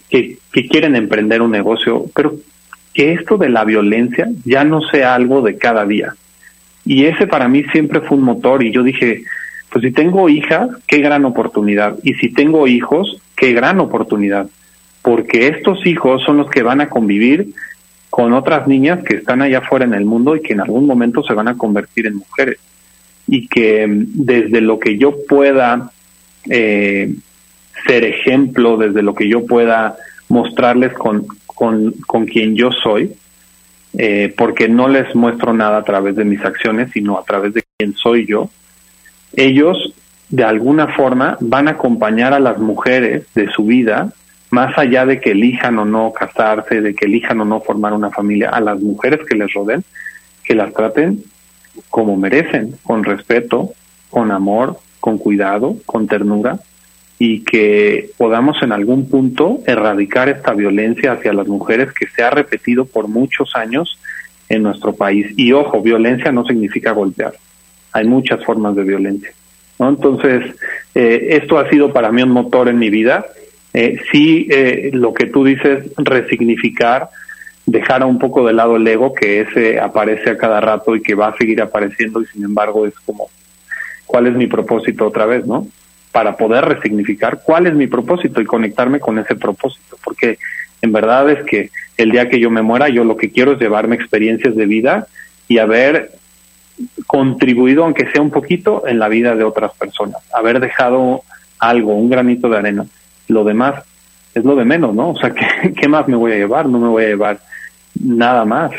que, 0.09 0.39
que 0.51 0.67
quieren 0.69 0.97
emprender 0.97 1.43
un 1.43 1.51
negocio, 1.51 2.07
pero 2.15 2.35
que 2.95 3.13
esto 3.13 3.37
de 3.37 3.51
la 3.51 3.65
violencia 3.65 4.29
ya 4.45 4.65
no 4.65 4.81
sea 4.81 5.15
algo 5.15 5.43
de 5.43 5.59
cada 5.59 5.85
día. 5.85 6.15
Y 6.87 7.05
ese 7.05 7.27
para 7.27 7.49
mí 7.49 7.65
siempre 7.73 8.01
fue 8.01 8.17
un 8.17 8.25
motor 8.25 8.63
y 8.63 8.73
yo 8.73 8.83
dije, 8.83 9.25
pues 9.71 9.85
si 9.85 9.91
tengo 9.91 10.29
hijas, 10.29 10.69
qué 10.87 10.99
gran 10.99 11.25
oportunidad. 11.25 11.97
Y 12.03 12.15
si 12.15 12.33
tengo 12.33 12.67
hijos, 12.67 13.21
qué 13.37 13.53
gran 13.53 13.81
oportunidad. 13.81 14.47
Porque 15.03 15.49
estos 15.49 15.85
hijos 15.87 16.23
son 16.23 16.37
los 16.37 16.49
que 16.49 16.63
van 16.63 16.81
a 16.81 16.89
convivir 16.89 17.49
con 18.15 18.33
otras 18.33 18.69
niñas 18.69 19.03
que 19.03 19.17
están 19.17 19.43
allá 19.43 19.59
afuera 19.59 19.85
en 19.85 19.93
el 19.93 20.05
mundo 20.05 20.37
y 20.37 20.41
que 20.41 20.53
en 20.53 20.61
algún 20.61 20.87
momento 20.87 21.25
se 21.25 21.35
van 21.35 21.49
a 21.49 21.59
convertir 21.59 22.07
en 22.07 22.19
mujeres. 22.19 22.59
Y 23.27 23.49
que 23.49 23.85
mm, 23.89 24.07
desde 24.25 24.61
lo 24.61 24.79
que 24.79 24.97
yo 24.97 25.17
pueda 25.29 25.91
eh, 26.49 27.13
ser 27.85 28.05
ejemplo, 28.05 28.77
desde 28.77 29.03
lo 29.03 29.17
que 29.17 29.29
yo 29.29 29.45
pueda 29.45 29.97
mostrarles 30.29 30.93
con, 30.93 31.27
con, 31.45 31.91
con 32.07 32.27
quien 32.27 32.55
yo 32.55 32.71
soy, 32.71 33.11
eh, 33.99 34.33
porque 34.39 34.69
no 34.69 34.87
les 34.87 35.13
muestro 35.17 35.53
nada 35.53 35.79
a 35.79 35.83
través 35.83 36.15
de 36.15 36.25
mis 36.25 36.41
acciones, 36.45 36.93
sino 36.93 37.19
a 37.19 37.25
través 37.25 37.53
de 37.53 37.65
quién 37.77 37.97
soy 37.97 38.27
yo, 38.27 38.49
ellos 39.33 39.93
de 40.29 40.45
alguna 40.45 40.87
forma 40.87 41.37
van 41.41 41.67
a 41.67 41.73
acompañar 41.73 42.33
a 42.33 42.39
las 42.39 42.59
mujeres 42.59 43.25
de 43.35 43.51
su 43.51 43.65
vida 43.65 44.13
más 44.55 44.79
allá 44.79 45.05
de 45.05 45.21
que 45.21 45.33
elijan 45.33 45.79
o 45.81 45.85
no 45.85 46.13
casarse, 46.13 46.81
de 46.81 46.95
que 46.95 47.07
elijan 47.07 47.41
o 47.41 47.45
no 47.45 47.61
formar 47.61 47.93
una 47.93 48.11
familia, 48.11 48.51
a 48.51 48.61
las 48.61 48.81
mujeres 48.81 49.21
que 49.29 49.37
les 49.37 49.53
rodeen, 49.53 49.83
que 50.45 50.55
las 50.55 50.73
traten 50.73 51.25
como 51.91 52.17
merecen, 52.17 52.77
con 52.85 53.03
respeto, 53.03 53.73
con 54.11 54.31
amor, 54.31 54.79
con 55.01 55.19
cuidado, 55.19 55.77
con 55.87 56.07
ternura, 56.07 56.61
y 57.19 57.41
que 57.41 58.11
podamos 58.17 58.63
en 58.63 58.71
algún 58.71 59.09
punto 59.09 59.59
erradicar 59.67 60.29
esta 60.29 60.53
violencia 60.55 61.13
hacia 61.13 61.33
las 61.33 61.49
mujeres 61.49 61.93
que 61.93 62.07
se 62.07 62.23
ha 62.23 62.31
repetido 62.31 62.85
por 62.85 63.09
muchos 63.09 63.57
años 63.57 63.99
en 64.49 64.63
nuestro 64.63 64.95
país. 64.95 65.27
Y 65.37 65.51
ojo, 65.53 65.83
violencia 65.83 66.31
no 66.31 66.45
significa 66.45 66.93
golpear, 66.93 67.35
hay 67.93 68.07
muchas 68.07 68.45
formas 68.45 68.77
de 68.77 68.85
violencia. 68.85 69.33
¿no? 69.81 69.89
Entonces, 69.89 70.55
eh, 70.95 71.27
esto 71.31 71.59
ha 71.59 71.69
sido 71.69 71.93
para 71.93 72.13
mí 72.13 72.23
un 72.23 72.31
motor 72.31 72.69
en 72.69 72.79
mi 72.79 72.89
vida 72.89 73.27
eh, 73.75 74.01
sí 74.13 74.47
eh, 74.51 74.91
lo 74.93 75.13
que 75.13 75.27
tú 75.27 75.45
dices, 75.45 75.91
resignificar, 75.97 77.09
dejar 77.67 78.05
un 78.05 78.21
poco 78.21 78.47
de 78.47 78.53
lado 78.53 78.77
el 78.77 78.87
ego, 78.87 79.13
que 79.13 79.41
ese 79.41 79.81
aparece 79.81 80.31
a 80.31 80.39
cada 80.39 80.61
rato 80.61 80.95
y 80.95 81.03
que 81.03 81.17
va 81.17 81.29
a 81.29 81.37
seguir 81.37 81.61
apareciendo 81.61 82.23
y 82.23 82.27
sin 82.27 82.45
embargo 82.45 82.87
es 82.87 82.95
como, 83.01 83.29
¿cuál 84.07 84.29
es 84.29 84.35
mi 84.35 84.47
propósito 84.47 85.09
otra 85.09 85.27
vez, 85.27 85.45
no? 85.45 85.67
Para 86.13 86.37
poder 86.37 86.65
resignificar 86.65 87.41
cuál 87.43 87.67
es 87.67 87.75
mi 87.75 87.89
propósito 87.89 88.41
y 88.41 88.45
conectarme 88.45 89.01
con 89.01 89.19
ese 89.19 89.35
propósito, 89.35 89.99
porque 90.05 90.39
en 90.81 90.93
verdad 90.93 91.29
es 91.31 91.45
que 91.45 91.71
el 91.97 92.13
día 92.13 92.29
que 92.29 92.39
yo 92.39 92.51
me 92.51 92.63
muera, 92.63 92.89
yo 92.89 93.03
lo 93.03 93.17
que 93.17 93.33
quiero 93.33 93.53
es 93.53 93.59
llevarme 93.59 93.97
experiencias 93.97 94.55
de 94.55 94.67
vida 94.67 95.09
y 95.49 95.59
haber 95.59 96.13
contribuido, 97.09 97.83
aunque 97.83 98.09
sea 98.13 98.23
un 98.23 98.31
poquito, 98.31 98.87
en 98.87 99.01
la 99.01 99.09
vida 99.09 99.35
de 99.35 99.43
otras 99.43 99.73
personas, 99.75 100.23
haber 100.33 100.61
dejado 100.61 101.23
algo, 101.59 101.97
un 101.97 102.09
granito 102.09 102.49
de 102.49 102.59
arena 102.59 102.87
lo 103.29 103.45
demás 103.45 103.85
es 104.35 104.45
lo 104.45 104.57
de 104.57 104.65
menos, 104.65 104.95
¿no? 104.95 105.11
O 105.11 105.17
sea, 105.17 105.33
¿qué, 105.77 105.89
más 105.89 106.09
me 106.09 106.17
voy 106.17 106.33
a 106.33 106.37
llevar? 106.37 106.67
No 106.67 106.79
me 106.79 106.89
voy 106.89 107.05
a 107.05 107.09
llevar 107.09 107.41
nada 108.01 108.45
más 108.45 108.73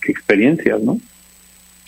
que 0.00 0.12
experiencias, 0.12 0.80
¿no? 0.80 0.98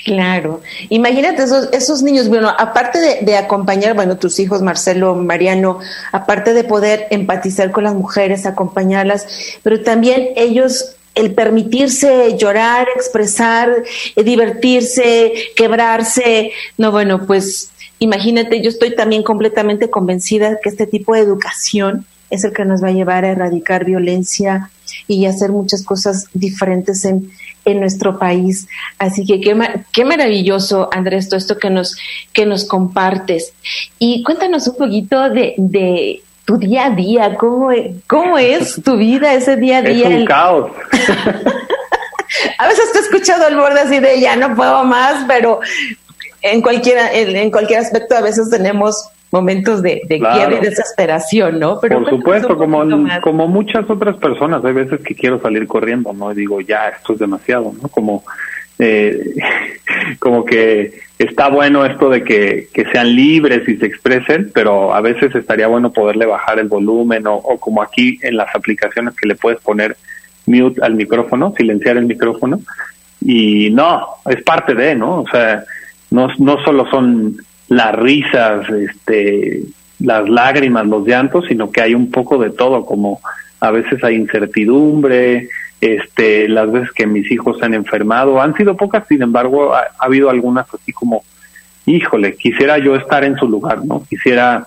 Claro. 0.05 0.63
Imagínate 0.91 1.43
esos, 1.43 1.71
esos 1.73 2.03
niños, 2.03 2.29
bueno, 2.29 2.49
aparte 2.57 2.99
de, 2.99 3.19
de, 3.23 3.37
acompañar, 3.37 3.95
bueno, 3.95 4.17
tus 4.17 4.39
hijos, 4.39 4.63
Marcelo, 4.63 5.15
Mariano, 5.17 5.81
aparte 6.13 6.55
de 6.55 6.65
poder 6.65 7.09
empatizar 7.11 7.73
con 7.73 7.85
las 7.85 7.95
mujeres, 7.95 8.47
acompañarlas, 8.47 9.27
pero 9.63 9.83
también 9.83 10.29
ellos, 10.37 10.97
el 11.15 11.35
permitirse 11.35 12.37
llorar, 12.39 12.87
expresar, 12.95 13.71
eh, 14.15 14.23
divertirse, 14.23 15.33
quebrarse, 15.57 16.53
no, 16.79 16.93
bueno, 16.93 17.27
pues 17.27 17.73
Imagínate, 17.99 18.63
yo 18.63 18.69
estoy 18.69 18.95
también 18.95 19.23
completamente 19.23 19.91
convencida 19.91 20.59
que 20.63 20.69
este 20.69 20.87
tipo 20.87 21.15
de 21.15 21.21
educación 21.21 22.07
es 22.31 22.45
el 22.45 22.53
que 22.53 22.65
nos 22.65 22.83
va 22.83 22.89
a 22.89 22.93
llevar 22.93 23.25
a 23.25 23.31
erradicar 23.31 23.85
violencia 23.85 24.71
y 25.07 25.27
hacer 25.27 25.51
muchas 25.51 25.85
cosas 25.85 26.27
diferentes 26.35 27.05
en, 27.05 27.31
en 27.65 27.81
nuestro 27.81 28.19
país. 28.19 28.69
Así 28.99 29.25
que 29.25 29.41
qué, 29.41 29.57
qué 29.93 30.05
maravilloso, 30.05 30.89
Andrés, 30.93 31.29
todo 31.29 31.39
esto 31.39 31.59
que 31.59 31.71
nos, 31.71 31.97
que 32.33 32.47
nos 32.47 32.65
compartes. 32.65 33.53
Y 33.99 34.23
cuéntanos 34.23 34.69
un 34.69 34.77
poquito 34.77 35.31
de, 35.31 35.55
de 35.57 36.23
tu 36.45 36.57
día 36.59 36.87
a 36.87 36.91
día, 36.91 37.35
cómo, 37.37 37.71
cómo 38.07 38.39
es 38.39 38.81
tu 38.83 38.97
vida 38.97 39.35
ese 39.35 39.57
día 39.57 39.79
a 39.79 39.83
día. 39.83 40.09
Es 40.09 40.21
un 40.21 40.27
caos. 40.27 40.71
a 42.59 42.69
veces 42.69 42.93
te 42.93 42.99
he 42.99 43.03
escuchado 43.03 43.47
al 43.47 43.57
borde 43.57 43.81
así 43.81 43.99
de 43.99 44.21
ya 44.21 44.37
no 44.37 44.55
puedo 44.55 44.85
más, 44.85 45.25
pero 45.27 45.61
en 46.43 46.63
cualquier, 46.63 46.99
en, 47.13 47.51
cualquier 47.51 47.81
aspecto 47.81 48.17
a 48.17 48.21
veces 48.21 48.51
tenemos 48.51 49.11
momentos 49.31 49.83
de, 49.83 50.03
de 50.09 50.17
y 50.17 50.65
desesperación, 50.65 51.59
¿no? 51.59 51.79
Pero 51.81 52.01
Por 52.01 52.11
supuesto, 52.11 52.57
como, 52.57 52.83
como 53.21 53.47
muchas 53.47 53.89
otras 53.91 54.17
personas, 54.17 54.65
hay 54.65 54.73
veces 54.73 55.01
que 55.03 55.15
quiero 55.15 55.41
salir 55.41 55.67
corriendo, 55.67 56.13
¿no? 56.13 56.33
Y 56.33 56.37
digo, 56.37 56.61
ya, 56.61 56.89
esto 56.89 57.13
es 57.13 57.19
demasiado, 57.19 57.75
¿no? 57.83 57.89
Como, 57.89 58.25
eh, 58.79 59.35
como 60.19 60.45
que 60.45 61.01
está 61.19 61.49
bueno 61.49 61.85
esto 61.85 62.09
de 62.09 62.25
que, 62.25 62.69
que 62.73 62.87
sean 62.87 63.15
libres 63.15 63.69
y 63.69 63.77
se 63.77 63.87
expresen, 63.87 64.51
pero 64.55 64.95
a 64.95 65.01
veces 65.03 65.35
estaría 65.35 65.67
bueno 65.67 65.93
poderle 65.93 66.25
bajar 66.25 66.59
el 66.59 66.69
volumen 66.69 67.27
o, 67.27 67.35
o 67.35 67.59
como 67.59 67.83
aquí 67.83 68.19
en 68.23 68.37
las 68.37 68.55
aplicaciones 68.55 69.15
que 69.15 69.29
le 69.29 69.35
puedes 69.35 69.61
poner 69.61 69.97
mute 70.47 70.83
al 70.83 70.95
micrófono, 70.95 71.53
silenciar 71.57 71.99
el 71.99 72.07
micrófono. 72.07 72.61
Y 73.21 73.71
no, 73.71 74.07
es 74.27 74.43
parte 74.43 74.75
de, 74.75 74.95
¿no? 74.95 75.21
O 75.21 75.29
sea, 75.29 75.65
no, 76.11 76.29
no 76.39 76.63
solo 76.65 76.89
son 76.91 77.37
las 77.69 77.95
risas, 77.95 78.69
este, 78.71 79.63
las 80.01 80.29
lágrimas, 80.29 80.87
los 80.87 81.07
llantos, 81.07 81.47
sino 81.49 81.71
que 81.71 81.83
hay 81.83 81.95
un 81.95 82.11
poco 82.11 82.39
de 82.39 82.51
todo, 82.51 82.85
como 82.85 83.21
a 83.61 83.71
veces 83.71 84.03
hay 84.05 84.15
incertidumbre, 84.15 85.49
este, 85.81 86.49
las 86.49 86.71
veces 86.71 86.93
que 86.93 87.07
mis 87.07 87.31
hijos 87.31 87.59
se 87.59 87.65
han 87.65 87.75
enfermado, 87.75 88.41
han 88.41 88.55
sido 88.55 88.77
pocas, 88.77 89.07
sin 89.09 89.23
embargo, 89.23 89.75
ha, 89.75 89.89
habido 89.99 90.31
algunas 90.31 90.67
así 90.73 90.93
como, 90.93 91.23
híjole, 91.87 92.37
quisiera 92.37 92.79
yo 92.79 92.97
estar 92.97 93.25
en 93.25 93.37
su 93.37 93.49
lugar, 93.49 93.85
¿no? 93.85 94.03
Quisiera 94.09 94.67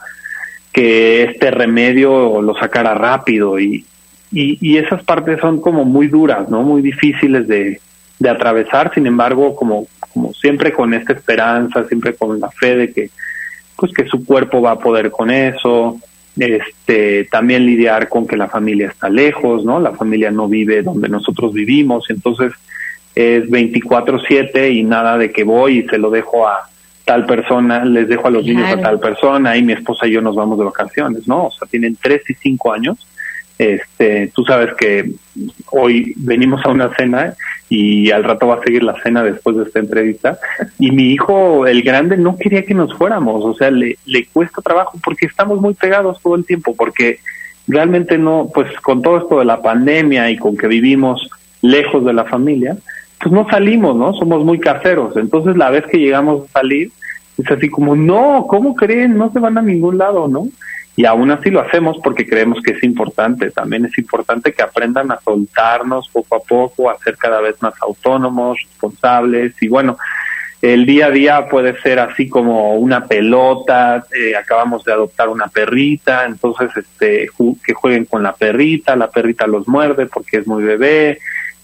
que 0.72 1.24
este 1.24 1.52
remedio 1.52 2.42
lo 2.42 2.56
sacara 2.56 2.94
rápido 2.94 3.60
y, 3.60 3.86
y, 4.32 4.58
y 4.62 4.78
esas 4.78 5.04
partes 5.04 5.40
son 5.42 5.60
como 5.60 5.86
muy 5.86 6.08
duras, 6.08 6.50
¿no? 6.50 6.62
Muy 6.64 6.82
difíciles 6.82 7.48
de, 7.48 7.82
de 8.22 8.30
atravesar, 8.30 8.94
sin 8.94 9.08
embargo, 9.08 9.56
como 9.56 9.88
como 10.14 10.32
siempre 10.34 10.72
con 10.72 10.94
esta 10.94 11.14
esperanza, 11.14 11.88
siempre 11.88 12.14
con 12.14 12.40
la 12.40 12.52
fe 12.52 12.76
de 12.76 12.94
que 12.94 13.10
pues 13.76 13.92
que 13.94 14.06
su 14.06 14.24
cuerpo 14.24 14.62
va 14.62 14.72
a 14.72 14.80
poder 14.80 15.10
con 15.10 15.32
eso, 15.32 15.98
este 16.38 17.26
también 17.32 17.66
lidiar 17.66 18.10
con 18.10 18.28
que 18.28 18.38
la 18.38 18.48
familia 18.48 18.90
está 18.90 19.10
lejos, 19.10 19.66
¿no? 19.66 19.80
La 19.80 19.94
familia 19.94 20.30
no 20.30 20.48
vive 20.48 20.84
donde 20.84 21.10
nosotros 21.10 21.54
vivimos, 21.54 22.10
entonces 22.10 22.54
es 23.16 23.50
24/7 23.50 24.72
y 24.72 24.84
nada 24.84 25.18
de 25.18 25.32
que 25.32 25.44
voy 25.44 25.80
y 25.80 25.88
se 25.88 25.98
lo 25.98 26.12
dejo 26.12 26.48
a 26.48 26.70
tal 27.04 27.26
persona, 27.26 27.84
les 27.84 28.08
dejo 28.08 28.28
a 28.28 28.32
los 28.32 28.46
niños 28.46 28.72
a 28.72 28.80
tal 28.80 29.00
persona 29.00 29.58
y 29.58 29.64
mi 29.64 29.74
esposa 29.74 30.06
y 30.06 30.12
yo 30.12 30.22
nos 30.22 30.36
vamos 30.36 30.60
de 30.60 30.66
vacaciones, 30.66 31.28
¿no? 31.28 31.48
O 31.48 31.52
sea, 31.52 31.68
tienen 31.68 31.98
tres 32.00 32.22
y 32.30 32.36
cinco 32.36 32.72
años. 32.72 33.08
Este, 33.58 34.32
tú 34.34 34.44
sabes 34.44 34.74
que 34.76 35.12
hoy 35.72 36.14
venimos 36.18 36.64
a 36.66 36.70
una 36.70 36.94
cena 36.96 37.36
y 37.74 38.12
al 38.12 38.26
rato 38.26 38.48
va 38.48 38.56
a 38.56 38.64
seguir 38.64 38.84
la 38.84 39.02
cena 39.02 39.24
después 39.24 39.56
de 39.56 39.64
esta 39.64 39.80
entrevista. 39.80 40.38
Y 40.78 40.92
mi 40.92 41.14
hijo, 41.14 41.66
el 41.66 41.84
grande, 41.84 42.18
no 42.18 42.36
quería 42.36 42.66
que 42.66 42.74
nos 42.74 42.94
fuéramos, 42.96 43.46
o 43.46 43.54
sea, 43.54 43.72
le, 43.72 43.98
le 44.06 44.26
cuesta 44.26 44.62
trabajo 44.62 45.00
porque 45.02 45.26
estamos 45.26 45.62
muy 45.62 45.74
pegados 45.74 46.20
todo 46.22 46.36
el 46.36 46.46
tiempo, 46.46 46.76
porque 46.76 47.20
realmente 47.70 48.18
no, 48.18 48.50
pues 48.54 48.70
con 48.82 49.02
todo 49.02 49.20
esto 49.20 49.40
de 49.40 49.46
la 49.46 49.62
pandemia 49.62 50.30
y 50.30 50.36
con 50.36 50.58
que 50.58 50.68
vivimos 50.68 51.30
lejos 51.62 52.04
de 52.04 52.12
la 52.12 52.26
familia, 52.26 52.76
pues 53.22 53.32
no 53.32 53.48
salimos, 53.50 53.96
¿no? 53.96 54.14
Somos 54.16 54.44
muy 54.44 54.60
caseros. 54.60 55.16
Entonces 55.16 55.56
la 55.56 55.70
vez 55.70 55.86
que 55.86 55.98
llegamos 55.98 56.50
a 56.50 56.52
salir, 56.52 56.92
es 57.38 57.50
así 57.50 57.70
como, 57.70 57.96
no, 57.96 58.48
¿cómo 58.50 58.76
creen? 58.76 59.18
No 59.18 59.32
se 59.32 59.40
van 59.40 59.58
a 59.58 59.62
ningún 59.62 59.98
lado, 59.98 60.28
¿no? 60.28 60.50
Y 60.96 61.06
aún 61.06 61.32
así 61.32 61.50
lo 61.50 61.62
hacemos 61.62 61.98
porque 62.04 62.28
creemos 62.28 62.62
que 62.62 62.72
es 62.72 62.84
importante. 62.84 63.50
También 63.52 63.86
es 63.86 63.98
importante 63.98 64.52
que 64.52 64.62
aprendan 64.62 65.12
a 65.12 65.20
soltarnos 65.20 66.10
poco 66.10 66.36
a 66.36 66.40
poco, 66.40 66.90
a 66.90 66.98
ser 66.98 67.18
cada 67.18 67.40
vez 67.42 67.62
más 67.62 67.74
autónomos, 67.82 68.58
responsables 68.62 69.54
y 69.62 69.68
bueno, 69.68 69.98
el 70.62 70.86
día 70.86 71.08
a 71.08 71.12
día 71.12 71.48
puede 71.50 71.80
ser 71.82 72.00
así 72.00 72.30
como 72.30 72.76
una 72.76 73.08
pelota, 73.08 74.06
eh, 74.16 74.36
acabamos 74.36 74.84
de 74.84 74.94
adoptar 74.94 75.28
una 75.30 75.48
perrita, 75.48 76.26
entonces 76.26 76.70
este 76.78 77.30
que 77.66 77.74
jueguen 77.74 78.06
con 78.06 78.22
la 78.22 78.34
perrita, 78.34 78.96
la 78.96 79.10
perrita 79.10 79.48
los 79.48 79.68
muerde 79.68 80.06
porque 80.06 80.38
es 80.38 80.46
muy 80.46 80.64
bebé, 80.64 81.18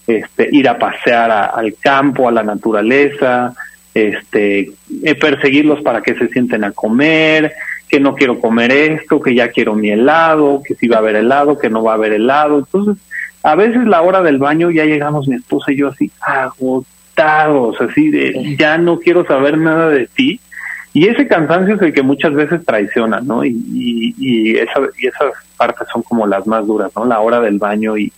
este 0.08 0.48
ir 0.50 0.68
a 0.68 0.78
pasear 0.78 1.30
al 1.30 1.76
campo, 1.80 2.28
a 2.28 2.32
la 2.32 2.42
naturaleza, 2.42 3.54
este 3.94 4.72
eh, 5.04 5.14
perseguirlos 5.14 5.80
para 5.82 6.02
que 6.02 6.16
se 6.16 6.26
sienten 6.28 6.64
a 6.64 6.72
comer, 6.72 7.54
que 7.88 8.00
no 8.00 8.14
quiero 8.14 8.40
comer 8.40 8.70
esto, 8.70 9.20
que 9.20 9.34
ya 9.34 9.48
quiero 9.48 9.74
mi 9.74 9.90
helado, 9.90 10.62
que 10.64 10.74
si 10.74 10.88
va 10.88 10.96
a 10.96 11.00
haber 11.00 11.16
helado, 11.16 11.58
que 11.58 11.70
no 11.70 11.82
va 11.82 11.92
a 11.92 11.94
haber 11.94 12.12
helado. 12.12 12.58
Entonces, 12.58 12.96
a 13.42 13.54
veces 13.54 13.86
la 13.86 14.02
hora 14.02 14.22
del 14.22 14.38
baño 14.38 14.70
ya 14.70 14.84
llegamos 14.84 15.28
mi 15.28 15.36
esposa 15.36 15.72
y 15.72 15.76
yo 15.76 15.88
así 15.88 16.10
agotados, 16.20 17.80
así 17.80 18.10
de 18.10 18.56
ya 18.58 18.78
no 18.78 18.98
quiero 18.98 19.24
saber 19.26 19.56
nada 19.58 19.88
de 19.88 20.06
ti. 20.06 20.40
Y 20.92 21.06
ese 21.06 21.28
cansancio 21.28 21.76
es 21.76 21.82
el 21.82 21.92
que 21.92 22.02
muchas 22.02 22.34
veces 22.34 22.64
traiciona, 22.64 23.20
¿no? 23.20 23.44
Y, 23.44 23.50
y, 23.50 24.14
y, 24.18 24.56
esa, 24.56 24.80
y 24.98 25.06
esas 25.06 25.32
partes 25.56 25.86
son 25.92 26.02
como 26.02 26.26
las 26.26 26.46
más 26.46 26.66
duras, 26.66 26.90
¿no? 26.96 27.04
La 27.04 27.20
hora 27.20 27.40
del 27.40 27.58
baño 27.58 27.96
y 27.96 28.12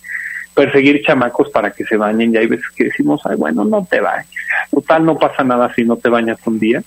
perseguir 0.54 1.02
chamacos 1.04 1.50
para 1.50 1.70
que 1.72 1.84
se 1.84 1.96
bañen. 1.96 2.32
Y 2.32 2.38
hay 2.38 2.46
veces 2.46 2.66
que 2.74 2.84
decimos, 2.84 3.20
ay, 3.24 3.36
bueno, 3.36 3.64
no 3.64 3.86
te 3.88 4.00
bañes. 4.00 4.28
Total, 4.70 5.04
no 5.04 5.18
pasa 5.18 5.44
nada 5.44 5.72
si 5.74 5.84
no 5.84 5.96
te 5.96 6.08
bañas 6.08 6.38
un 6.46 6.58
día 6.58 6.82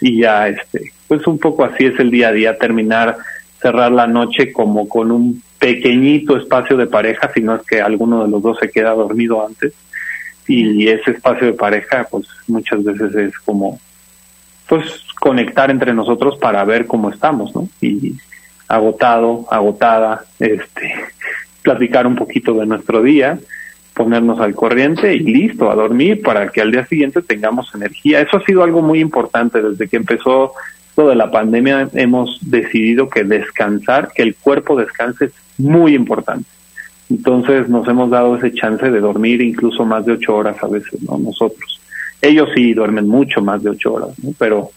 y 0.00 0.20
ya 0.20 0.48
este 0.48 0.92
pues 1.08 1.26
un 1.26 1.38
poco 1.38 1.64
así 1.64 1.86
es 1.86 1.98
el 1.98 2.10
día 2.10 2.28
a 2.28 2.32
día 2.32 2.58
terminar 2.58 3.16
cerrar 3.60 3.92
la 3.92 4.06
noche 4.06 4.52
como 4.52 4.88
con 4.88 5.10
un 5.10 5.42
pequeñito 5.58 6.36
espacio 6.36 6.76
de 6.76 6.86
pareja 6.86 7.30
si 7.34 7.40
no 7.40 7.56
es 7.56 7.62
que 7.62 7.80
alguno 7.80 8.24
de 8.24 8.30
los 8.30 8.42
dos 8.42 8.58
se 8.58 8.70
queda 8.70 8.90
dormido 8.90 9.44
antes. 9.44 9.72
Y 10.48 10.86
ese 10.86 11.10
espacio 11.10 11.48
de 11.48 11.54
pareja 11.54 12.06
pues 12.08 12.28
muchas 12.46 12.84
veces 12.84 13.14
es 13.16 13.38
como 13.40 13.80
pues 14.68 14.84
conectar 15.18 15.70
entre 15.70 15.92
nosotros 15.92 16.38
para 16.38 16.64
ver 16.64 16.86
cómo 16.86 17.10
estamos 17.10 17.54
no 17.54 17.68
y 17.80 18.14
agotado 18.68 19.46
agotada 19.50 20.24
este 20.38 20.94
platicar 21.62 22.06
un 22.06 22.14
poquito 22.14 22.54
de 22.54 22.66
nuestro 22.66 23.02
día 23.02 23.38
ponernos 23.96 24.38
al 24.40 24.54
corriente 24.54 25.14
y 25.14 25.20
listo, 25.20 25.70
a 25.70 25.74
dormir 25.74 26.20
para 26.20 26.48
que 26.48 26.60
al 26.60 26.70
día 26.70 26.86
siguiente 26.86 27.22
tengamos 27.22 27.74
energía. 27.74 28.20
Eso 28.20 28.36
ha 28.36 28.44
sido 28.44 28.62
algo 28.62 28.82
muy 28.82 29.00
importante 29.00 29.62
desde 29.62 29.88
que 29.88 29.96
empezó 29.96 30.52
lo 30.98 31.08
de 31.08 31.16
la 31.16 31.30
pandemia. 31.30 31.88
Hemos 31.94 32.38
decidido 32.42 33.08
que 33.08 33.24
descansar, 33.24 34.12
que 34.14 34.22
el 34.22 34.34
cuerpo 34.34 34.76
descanse 34.76 35.26
es 35.26 35.32
muy 35.56 35.94
importante. 35.94 36.46
Entonces 37.08 37.70
nos 37.70 37.88
hemos 37.88 38.10
dado 38.10 38.36
ese 38.36 38.52
chance 38.52 38.90
de 38.90 39.00
dormir 39.00 39.40
incluso 39.40 39.86
más 39.86 40.04
de 40.04 40.12
ocho 40.12 40.36
horas 40.36 40.56
a 40.62 40.66
veces, 40.68 41.02
¿no? 41.02 41.16
Nosotros. 41.16 41.80
Ellos 42.20 42.50
sí 42.54 42.74
duermen 42.74 43.08
mucho 43.08 43.40
más 43.40 43.62
de 43.62 43.70
ocho 43.70 43.94
horas, 43.94 44.10
¿no? 44.22 44.32
Pero 44.38 44.70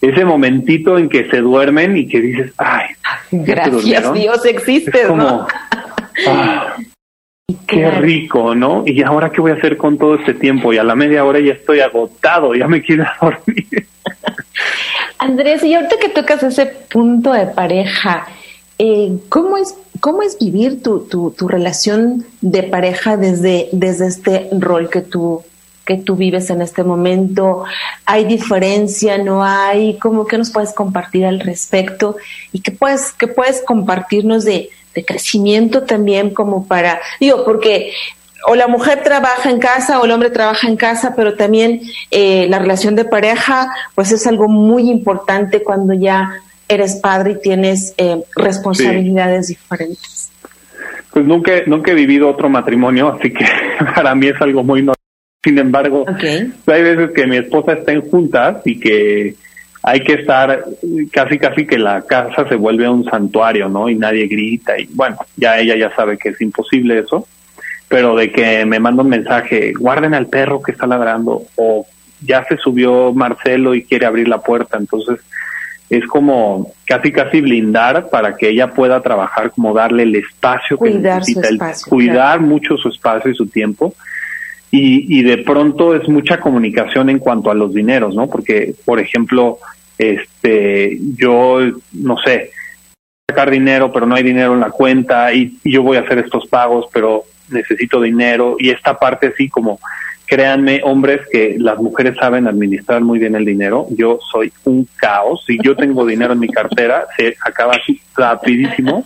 ese 0.00 0.24
momentito 0.24 0.98
en 0.98 1.08
que 1.08 1.30
se 1.30 1.38
duermen 1.38 1.96
y 1.96 2.08
que 2.08 2.20
dices, 2.20 2.52
ay, 2.58 2.86
gracias 3.30 4.12
Dios 4.14 4.44
existe, 4.46 5.04
¿no? 5.14 5.46
Ah, 6.26 6.74
Qué 7.66 7.90
rico, 7.90 8.54
¿no? 8.54 8.82
Y 8.86 9.02
ahora 9.02 9.30
qué 9.30 9.40
voy 9.40 9.52
a 9.52 9.54
hacer 9.54 9.78
con 9.78 9.96
todo 9.96 10.16
este 10.16 10.34
tiempo? 10.34 10.70
Y 10.72 10.76
a 10.76 10.84
la 10.84 10.94
media 10.94 11.24
hora 11.24 11.40
ya 11.40 11.54
estoy 11.54 11.80
agotado, 11.80 12.54
ya 12.54 12.68
me 12.68 12.82
quiero 12.82 13.04
dormir. 13.22 13.86
Andrés, 15.18 15.64
y 15.64 15.74
ahorita 15.74 15.96
que 15.98 16.10
tocas 16.10 16.42
ese 16.42 16.66
punto 16.66 17.32
de 17.32 17.46
pareja, 17.46 18.26
eh, 18.78 19.12
¿cómo 19.30 19.56
es 19.56 19.74
cómo 20.00 20.22
es 20.22 20.38
vivir 20.38 20.82
tu, 20.82 21.00
tu, 21.08 21.30
tu, 21.30 21.48
relación 21.48 22.24
de 22.42 22.64
pareja 22.64 23.16
desde, 23.16 23.68
desde 23.72 24.06
este 24.06 24.48
rol 24.52 24.90
que 24.90 25.00
tú 25.00 25.42
que 25.86 25.96
tú 25.96 26.16
vives 26.16 26.50
en 26.50 26.60
este 26.60 26.84
momento? 26.84 27.64
¿Hay 28.04 28.26
diferencia? 28.26 29.16
¿No 29.16 29.42
hay? 29.42 29.98
¿Cómo 29.98 30.26
que 30.26 30.36
nos 30.36 30.50
puedes 30.50 30.74
compartir 30.74 31.24
al 31.24 31.40
respecto? 31.40 32.16
¿Y 32.52 32.60
qué 32.60 32.72
puedes, 32.72 33.12
qué 33.12 33.26
puedes 33.26 33.62
compartirnos 33.62 34.44
de, 34.44 34.68
de 34.94 35.04
crecimiento 35.04 35.82
también 35.82 36.30
como 36.30 36.66
para, 36.66 37.00
digo, 37.20 37.44
porque 37.44 37.92
o 38.46 38.54
la 38.54 38.68
mujer 38.68 39.02
trabaja 39.02 39.50
en 39.50 39.58
casa 39.58 40.00
o 40.00 40.04
el 40.04 40.12
hombre 40.12 40.30
trabaja 40.30 40.68
en 40.68 40.76
casa, 40.76 41.14
pero 41.16 41.34
también 41.34 41.80
eh, 42.10 42.46
la 42.48 42.58
relación 42.58 42.94
de 42.94 43.04
pareja, 43.04 43.68
pues 43.94 44.12
es 44.12 44.26
algo 44.26 44.48
muy 44.48 44.90
importante 44.90 45.62
cuando 45.62 45.92
ya 45.92 46.30
eres 46.68 46.96
padre 46.96 47.32
y 47.32 47.40
tienes 47.40 47.94
eh, 47.96 48.22
responsabilidades 48.36 49.48
diferentes. 49.48 50.30
Pues 51.12 51.24
nunca, 51.24 51.52
nunca 51.66 51.90
he 51.90 51.94
vivido 51.94 52.28
otro 52.28 52.48
matrimonio, 52.48 53.08
así 53.08 53.32
que 53.32 53.44
para 53.94 54.14
mí 54.14 54.28
es 54.28 54.40
algo 54.40 54.62
muy 54.62 54.80
normal. 54.80 54.94
Sin 55.42 55.58
embargo, 55.58 56.04
hay 56.08 56.82
veces 56.82 57.10
que 57.14 57.26
mi 57.26 57.36
esposa 57.36 57.72
está 57.74 57.92
en 57.92 58.02
juntas 58.02 58.58
y 58.64 58.78
que 58.78 59.34
hay 59.82 60.00
que 60.00 60.14
estar 60.14 60.64
casi 61.12 61.38
casi 61.38 61.66
que 61.66 61.78
la 61.78 62.02
casa 62.02 62.48
se 62.48 62.56
vuelve 62.56 62.88
un 62.88 63.04
santuario, 63.04 63.68
¿no? 63.68 63.88
Y 63.88 63.94
nadie 63.94 64.26
grita 64.26 64.78
y 64.78 64.86
bueno, 64.92 65.16
ya 65.36 65.58
ella 65.58 65.76
ya 65.76 65.94
sabe 65.94 66.18
que 66.18 66.30
es 66.30 66.40
imposible 66.40 66.98
eso, 66.98 67.26
pero 67.88 68.16
de 68.16 68.30
que 68.32 68.64
me 68.66 68.80
manda 68.80 69.02
un 69.02 69.08
mensaje, 69.08 69.72
guarden 69.78 70.14
al 70.14 70.26
perro 70.26 70.62
que 70.62 70.72
está 70.72 70.86
ladrando 70.86 71.42
o 71.56 71.86
ya 72.20 72.44
se 72.44 72.56
subió 72.56 73.12
Marcelo 73.12 73.74
y 73.74 73.84
quiere 73.84 74.06
abrir 74.06 74.28
la 74.28 74.38
puerta, 74.38 74.76
entonces 74.76 75.20
es 75.88 76.06
como 76.06 76.72
casi 76.84 77.12
casi 77.12 77.40
blindar 77.40 78.10
para 78.10 78.36
que 78.36 78.50
ella 78.50 78.72
pueda 78.72 79.00
trabajar, 79.00 79.50
como 79.52 79.72
darle 79.72 80.02
el 80.02 80.16
espacio 80.16 80.78
que 80.78 80.90
necesita, 80.90 81.72
cuidar 81.88 82.40
mucho 82.40 82.76
su 82.76 82.88
espacio 82.90 83.30
y 83.30 83.34
su 83.34 83.46
tiempo 83.46 83.94
y, 84.70 85.18
y 85.18 85.22
de 85.22 85.38
pronto 85.38 85.94
es 85.94 86.08
mucha 86.08 86.40
comunicación 86.40 87.10
en 87.10 87.18
cuanto 87.18 87.50
a 87.50 87.54
los 87.54 87.72
dineros, 87.72 88.14
¿no? 88.14 88.28
Porque, 88.28 88.74
por 88.84 89.00
ejemplo, 89.00 89.58
este, 89.98 90.98
yo, 91.16 91.60
no 91.92 92.18
sé, 92.18 92.52
sacar 93.28 93.50
dinero, 93.50 93.92
pero 93.92 94.06
no 94.06 94.14
hay 94.14 94.22
dinero 94.22 94.54
en 94.54 94.60
la 94.60 94.70
cuenta 94.70 95.32
y, 95.34 95.58
yo 95.64 95.82
voy 95.82 95.96
a 95.96 96.00
hacer 96.00 96.18
estos 96.18 96.46
pagos, 96.46 96.86
pero 96.92 97.24
necesito 97.50 98.00
dinero 98.00 98.56
y 98.58 98.70
esta 98.70 98.98
parte 98.98 99.28
así 99.28 99.48
como 99.48 99.80
créanme, 100.26 100.82
hombres, 100.84 101.22
que 101.32 101.56
las 101.58 101.78
mujeres 101.78 102.14
saben 102.20 102.46
administrar 102.46 103.00
muy 103.00 103.18
bien 103.18 103.34
el 103.34 103.46
dinero. 103.46 103.86
Yo 103.90 104.18
soy 104.30 104.52
un 104.64 104.86
caos. 104.96 105.42
Si 105.46 105.56
yo 105.64 105.74
tengo 105.74 106.04
dinero 106.04 106.34
en 106.34 106.38
mi 106.38 106.48
cartera, 106.48 107.06
se 107.16 107.34
acaba 107.42 107.72
así 107.72 107.98
rapidísimo. 108.14 109.04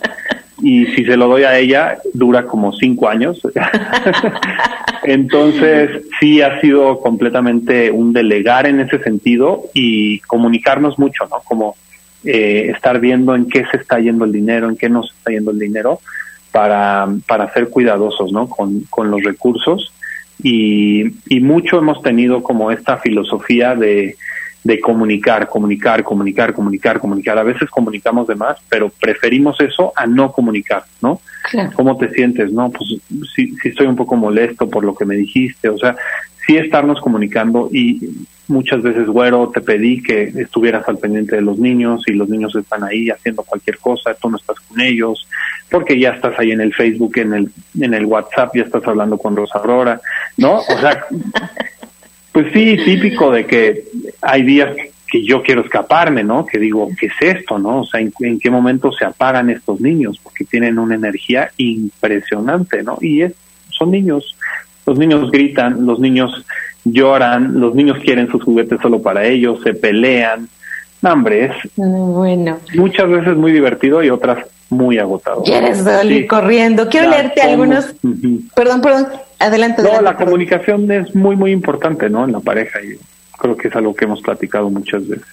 Y 0.63 0.87
si 0.87 1.05
se 1.05 1.17
lo 1.17 1.27
doy 1.27 1.43
a 1.43 1.59
ella, 1.59 1.97
dura 2.13 2.45
como 2.45 2.73
cinco 2.73 3.07
años. 3.09 3.41
Entonces, 5.03 6.03
sí 6.19 6.41
ha 6.41 6.59
sido 6.61 6.99
completamente 6.99 7.91
un 7.91 8.13
delegar 8.13 8.65
en 8.65 8.79
ese 8.79 8.97
sentido 8.99 9.65
y 9.73 10.19
comunicarnos 10.21 10.97
mucho, 10.97 11.25
¿no? 11.29 11.41
Como 11.43 11.75
eh, 12.23 12.71
estar 12.73 12.99
viendo 12.99 13.35
en 13.35 13.49
qué 13.49 13.65
se 13.69 13.77
está 13.77 13.99
yendo 13.99 14.23
el 14.23 14.31
dinero, 14.31 14.69
en 14.69 14.77
qué 14.77 14.87
no 14.87 15.03
se 15.03 15.13
está 15.13 15.31
yendo 15.31 15.51
el 15.51 15.59
dinero, 15.59 15.99
para, 16.51 17.07
para 17.27 17.51
ser 17.53 17.67
cuidadosos, 17.69 18.31
¿no? 18.31 18.47
Con, 18.47 18.85
con 18.89 19.11
los 19.11 19.21
recursos 19.21 19.91
y, 20.41 21.03
y 21.27 21.39
mucho 21.39 21.77
hemos 21.77 22.01
tenido 22.01 22.41
como 22.41 22.71
esta 22.71 22.97
filosofía 22.97 23.75
de, 23.75 24.15
de 24.63 24.79
comunicar, 24.79 25.47
comunicar, 25.47 26.03
comunicar, 26.03 26.53
comunicar, 26.53 26.99
comunicar. 26.99 27.37
A 27.37 27.43
veces 27.43 27.69
comunicamos 27.69 28.27
de 28.27 28.35
más, 28.35 28.57
pero 28.69 28.89
preferimos 28.89 29.59
eso 29.59 29.91
a 29.95 30.05
no 30.05 30.31
comunicar, 30.31 30.83
¿no? 31.01 31.19
¿Cómo 31.75 31.97
te 31.97 32.09
sientes? 32.11 32.51
No, 32.51 32.69
pues 32.69 33.01
sí, 33.35 33.53
sí 33.61 33.69
estoy 33.69 33.87
un 33.87 33.95
poco 33.95 34.15
molesto 34.15 34.69
por 34.69 34.85
lo 34.85 34.95
que 34.95 35.05
me 35.05 35.15
dijiste, 35.15 35.69
o 35.69 35.77
sea, 35.77 35.95
sí 36.45 36.57
estarnos 36.57 36.99
comunicando 37.01 37.69
y 37.71 37.99
muchas 38.47 38.81
veces, 38.81 39.07
güero, 39.07 39.49
te 39.49 39.61
pedí 39.61 40.01
que 40.01 40.23
estuvieras 40.23 40.87
al 40.87 40.97
pendiente 40.97 41.35
de 41.35 41.41
los 41.41 41.57
niños 41.57 42.03
y 42.07 42.13
los 42.13 42.27
niños 42.29 42.55
están 42.55 42.83
ahí 42.83 43.09
haciendo 43.09 43.43
cualquier 43.43 43.77
cosa, 43.77 44.13
tú 44.13 44.29
no 44.29 44.37
estás 44.37 44.59
con 44.59 44.81
ellos, 44.81 45.27
porque 45.69 45.99
ya 45.99 46.11
estás 46.11 46.37
ahí 46.37 46.51
en 46.51 46.61
el 46.61 46.73
Facebook, 46.73 47.17
en 47.17 47.33
el, 47.33 47.51
en 47.79 47.93
el 47.93 48.05
WhatsApp, 48.05 48.55
ya 48.55 48.63
estás 48.63 48.85
hablando 48.85 49.17
con 49.17 49.35
Rosa 49.35 49.59
Aurora, 49.59 50.01
¿no? 50.37 50.57
O 50.57 50.79
sea, 50.79 51.05
pues 52.33 52.51
sí, 52.51 52.77
típico 52.83 53.31
de 53.31 53.45
que 53.45 53.83
hay 54.21 54.43
días 54.43 54.75
que 55.07 55.23
yo 55.23 55.43
quiero 55.43 55.61
escaparme, 55.61 56.23
¿no? 56.23 56.45
Que 56.45 56.57
digo, 56.57 56.89
¿qué 56.99 57.05
es 57.05 57.37
esto, 57.37 57.59
no? 57.59 57.81
O 57.81 57.85
sea, 57.85 58.01
¿en, 58.01 58.11
en 58.19 58.39
qué 58.39 58.49
momento 58.49 58.91
se 58.91 59.05
apagan 59.05 59.51
estos 59.51 59.79
niños? 59.79 60.19
Porque 60.21 60.43
tienen 60.43 60.79
una 60.79 60.95
energía 60.95 61.51
impresionante, 61.57 62.81
¿no? 62.81 62.97
Y 62.99 63.21
es, 63.21 63.33
son 63.69 63.91
niños, 63.91 64.35
los 64.87 64.97
niños 64.97 65.29
gritan, 65.29 65.85
los 65.85 65.99
niños 65.99 66.43
lloran, 66.83 67.59
los 67.59 67.75
niños 67.75 67.99
quieren 68.03 68.27
sus 68.29 68.43
juguetes 68.43 68.79
solo 68.81 69.01
para 69.01 69.25
ellos, 69.25 69.61
se 69.63 69.75
pelean. 69.75 70.49
No, 71.03 71.11
hombre, 71.11 71.45
es 71.45 71.51
bueno. 71.75 72.59
muchas 72.75 73.09
veces 73.09 73.35
muy 73.35 73.51
divertido 73.51 74.01
y 74.01 74.09
otras 74.09 74.45
muy 74.69 74.97
agotado. 74.97 75.43
Quieres 75.43 75.79
salir 75.79 76.25
corriendo. 76.27 76.87
Quiero 76.87 77.09
leerte 77.09 77.41
algunos. 77.41 77.93
Perdón, 78.55 78.81
perdón. 78.81 79.07
Adelante. 79.37 79.83
No, 79.83 80.01
la 80.01 80.15
comunicación 80.15 80.89
es 80.89 81.13
muy, 81.13 81.35
muy 81.35 81.51
importante, 81.51 82.09
¿no? 82.09 82.23
En 82.23 82.31
la 82.31 82.39
pareja 82.39 82.79
y 82.81 82.97
creo 83.37 83.57
que 83.57 83.67
es 83.67 83.75
algo 83.75 83.93
que 83.93 84.05
hemos 84.05 84.21
platicado 84.21 84.69
muchas 84.69 85.05
veces. 85.05 85.27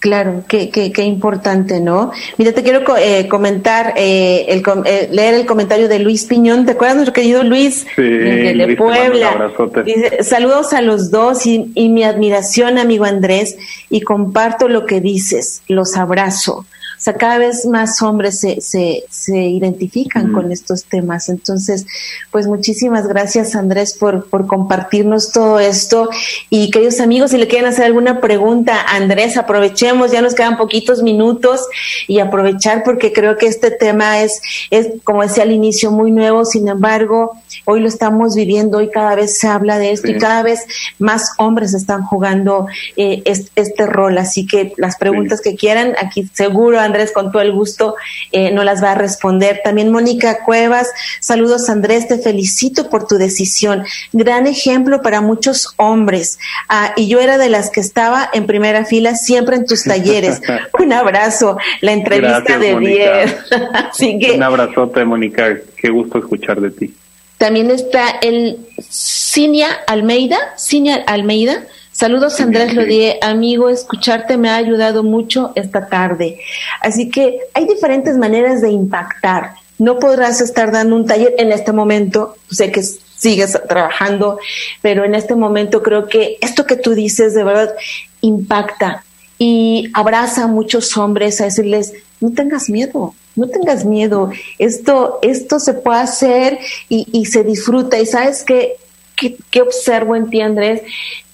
Claro, 0.00 0.44
qué, 0.46 0.70
qué, 0.70 0.92
qué 0.92 1.02
importante, 1.02 1.80
¿no? 1.80 2.12
Mira, 2.36 2.52
te 2.52 2.62
quiero 2.62 2.84
eh, 2.96 3.26
comentar, 3.26 3.94
eh, 3.96 4.46
el, 4.48 4.62
eh, 4.84 5.08
leer 5.10 5.34
el 5.34 5.44
comentario 5.44 5.88
de 5.88 5.98
Luis 5.98 6.24
Piñón. 6.24 6.66
¿Te 6.66 6.72
acuerdas, 6.72 6.96
nuestro 6.96 7.14
querido 7.14 7.42
Luis? 7.42 7.84
Sí, 7.96 8.02
de, 8.02 8.54
Luis, 8.54 8.76
Puebla. 8.76 9.50
Dice, 9.84 10.22
saludos 10.22 10.72
a 10.72 10.82
los 10.82 11.10
dos 11.10 11.46
y, 11.46 11.72
y 11.74 11.88
mi 11.88 12.04
admiración, 12.04 12.78
amigo 12.78 13.06
Andrés, 13.06 13.56
y 13.90 14.02
comparto 14.02 14.68
lo 14.68 14.86
que 14.86 15.00
dices. 15.00 15.62
Los 15.66 15.96
abrazo. 15.96 16.64
O 16.98 17.00
sea, 17.00 17.14
cada 17.14 17.38
vez 17.38 17.64
más 17.64 18.02
hombres 18.02 18.40
se, 18.40 18.60
se, 18.60 19.04
se 19.08 19.38
identifican 19.38 20.32
con 20.32 20.50
estos 20.50 20.82
temas. 20.82 21.28
Entonces, 21.28 21.86
pues 22.32 22.48
muchísimas 22.48 23.06
gracias 23.06 23.54
Andrés 23.54 23.96
por, 23.96 24.28
por 24.28 24.48
compartirnos 24.48 25.30
todo 25.30 25.60
esto. 25.60 26.10
Y 26.50 26.72
queridos 26.72 26.98
amigos, 26.98 27.30
si 27.30 27.38
le 27.38 27.46
quieren 27.46 27.68
hacer 27.68 27.84
alguna 27.84 28.20
pregunta 28.20 28.82
Andrés, 28.88 29.36
aprovechemos, 29.36 30.10
ya 30.10 30.22
nos 30.22 30.34
quedan 30.34 30.56
poquitos 30.56 31.04
minutos 31.04 31.60
y 32.08 32.18
aprovechar 32.18 32.82
porque 32.82 33.12
creo 33.12 33.36
que 33.36 33.46
este 33.46 33.70
tema 33.70 34.20
es, 34.20 34.40
es, 34.70 34.88
como 35.04 35.22
decía 35.22 35.44
al 35.44 35.52
inicio, 35.52 35.92
muy 35.92 36.10
nuevo. 36.10 36.44
Sin 36.44 36.66
embargo, 36.66 37.36
hoy 37.70 37.80
lo 37.80 37.88
estamos 37.88 38.34
viviendo, 38.34 38.78
hoy 38.78 38.88
cada 38.88 39.14
vez 39.14 39.38
se 39.38 39.46
habla 39.46 39.78
de 39.78 39.92
esto 39.92 40.08
sí. 40.08 40.14
y 40.14 40.18
cada 40.18 40.42
vez 40.42 40.64
más 40.98 41.32
hombres 41.36 41.74
están 41.74 42.02
jugando 42.02 42.66
eh, 42.96 43.20
este, 43.26 43.60
este, 43.60 43.84
rol. 43.84 44.16
Así 44.16 44.46
que 44.46 44.72
las 44.78 44.96
preguntas 44.96 45.40
sí. 45.42 45.50
que 45.50 45.56
quieran, 45.56 45.92
aquí 46.02 46.26
seguro 46.32 46.80
Andrés 46.80 47.12
con 47.12 47.30
todo 47.30 47.42
el 47.42 47.52
gusto 47.52 47.94
eh, 48.32 48.52
no 48.52 48.64
las 48.64 48.82
va 48.82 48.92
a 48.92 48.94
responder. 48.94 49.60
También 49.62 49.92
Mónica 49.92 50.42
Cuevas, 50.46 50.88
saludos 51.20 51.68
Andrés, 51.68 52.08
te 52.08 52.16
felicito 52.16 52.88
por 52.88 53.06
tu 53.06 53.16
decisión. 53.16 53.84
Gran 54.14 54.46
ejemplo 54.46 55.02
para 55.02 55.20
muchos 55.20 55.74
hombres. 55.76 56.38
Ah, 56.70 56.94
y 56.96 57.06
yo 57.08 57.20
era 57.20 57.36
de 57.36 57.50
las 57.50 57.68
que 57.68 57.80
estaba 57.80 58.30
en 58.32 58.46
primera 58.46 58.86
fila 58.86 59.14
siempre 59.14 59.56
en 59.56 59.66
tus 59.66 59.84
talleres. 59.84 60.40
Un 60.80 60.94
abrazo, 60.94 61.58
la 61.82 61.92
entrevista 61.92 62.40
Gracias, 62.40 62.60
de 62.60 62.72
Mónica. 62.72 63.18
10. 63.18 63.36
Así 63.90 64.18
que 64.18 64.32
Un 64.32 64.42
abrazote, 64.42 65.04
Mónica. 65.04 65.54
Qué 65.76 65.90
gusto 65.90 66.18
escuchar 66.18 66.62
de 66.62 66.70
ti. 66.70 66.94
También 67.38 67.70
está 67.70 68.10
el 68.20 68.58
Cinia 68.90 69.68
Almeida, 69.86 70.38
Cinia 70.58 71.04
Almeida. 71.06 71.62
Saludos 71.92 72.40
Andrés 72.40 72.74
Lodie, 72.74 73.18
amigo, 73.22 73.68
escucharte 73.68 74.36
me 74.36 74.50
ha 74.50 74.56
ayudado 74.56 75.02
mucho 75.02 75.52
esta 75.54 75.88
tarde. 75.88 76.38
Así 76.80 77.10
que 77.10 77.40
hay 77.54 77.66
diferentes 77.66 78.16
maneras 78.16 78.60
de 78.60 78.70
impactar. 78.70 79.54
No 79.78 79.98
podrás 79.98 80.40
estar 80.40 80.70
dando 80.72 80.96
un 80.96 81.06
taller 81.06 81.34
en 81.38 81.52
este 81.52 81.72
momento, 81.72 82.36
sé 82.50 82.70
que 82.70 82.82
sigues 82.82 83.58
trabajando, 83.68 84.38
pero 84.82 85.04
en 85.04 85.14
este 85.14 85.34
momento 85.34 85.82
creo 85.82 86.08
que 86.08 86.38
esto 86.40 86.66
que 86.66 86.76
tú 86.76 86.94
dices 86.94 87.34
de 87.34 87.44
verdad 87.44 87.74
impacta 88.20 89.04
y 89.38 89.88
abraza 89.94 90.44
a 90.44 90.48
muchos 90.48 90.96
hombres 90.96 91.40
a 91.40 91.44
decirles, 91.44 91.92
no 92.20 92.32
tengas 92.32 92.68
miedo, 92.68 93.14
no 93.36 93.48
tengas 93.48 93.84
miedo, 93.84 94.30
esto, 94.58 95.18
esto 95.22 95.60
se 95.60 95.74
puede 95.74 96.00
hacer 96.00 96.58
y, 96.88 97.06
y 97.12 97.26
se 97.26 97.44
disfruta. 97.44 97.98
Y 97.98 98.06
sabes 98.06 98.44
qué, 98.44 98.76
qué, 99.16 99.36
qué 99.50 99.62
observo 99.62 100.16
en 100.16 100.30
ti, 100.30 100.40
Andrés, 100.40 100.82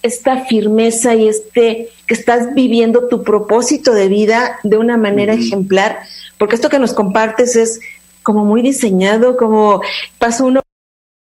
esta 0.02 0.44
firmeza 0.44 1.14
y 1.14 1.28
este 1.28 1.88
que 2.06 2.14
estás 2.14 2.54
viviendo 2.54 3.08
tu 3.08 3.22
propósito 3.24 3.94
de 3.94 4.08
vida 4.08 4.58
de 4.62 4.76
una 4.76 4.98
manera 4.98 5.32
ejemplar, 5.32 6.00
porque 6.36 6.56
esto 6.56 6.68
que 6.68 6.78
nos 6.78 6.92
compartes 6.92 7.56
es 7.56 7.80
como 8.22 8.44
muy 8.44 8.62
diseñado, 8.62 9.36
como 9.36 9.80
pasa 10.18 10.44
uno, 10.44 10.60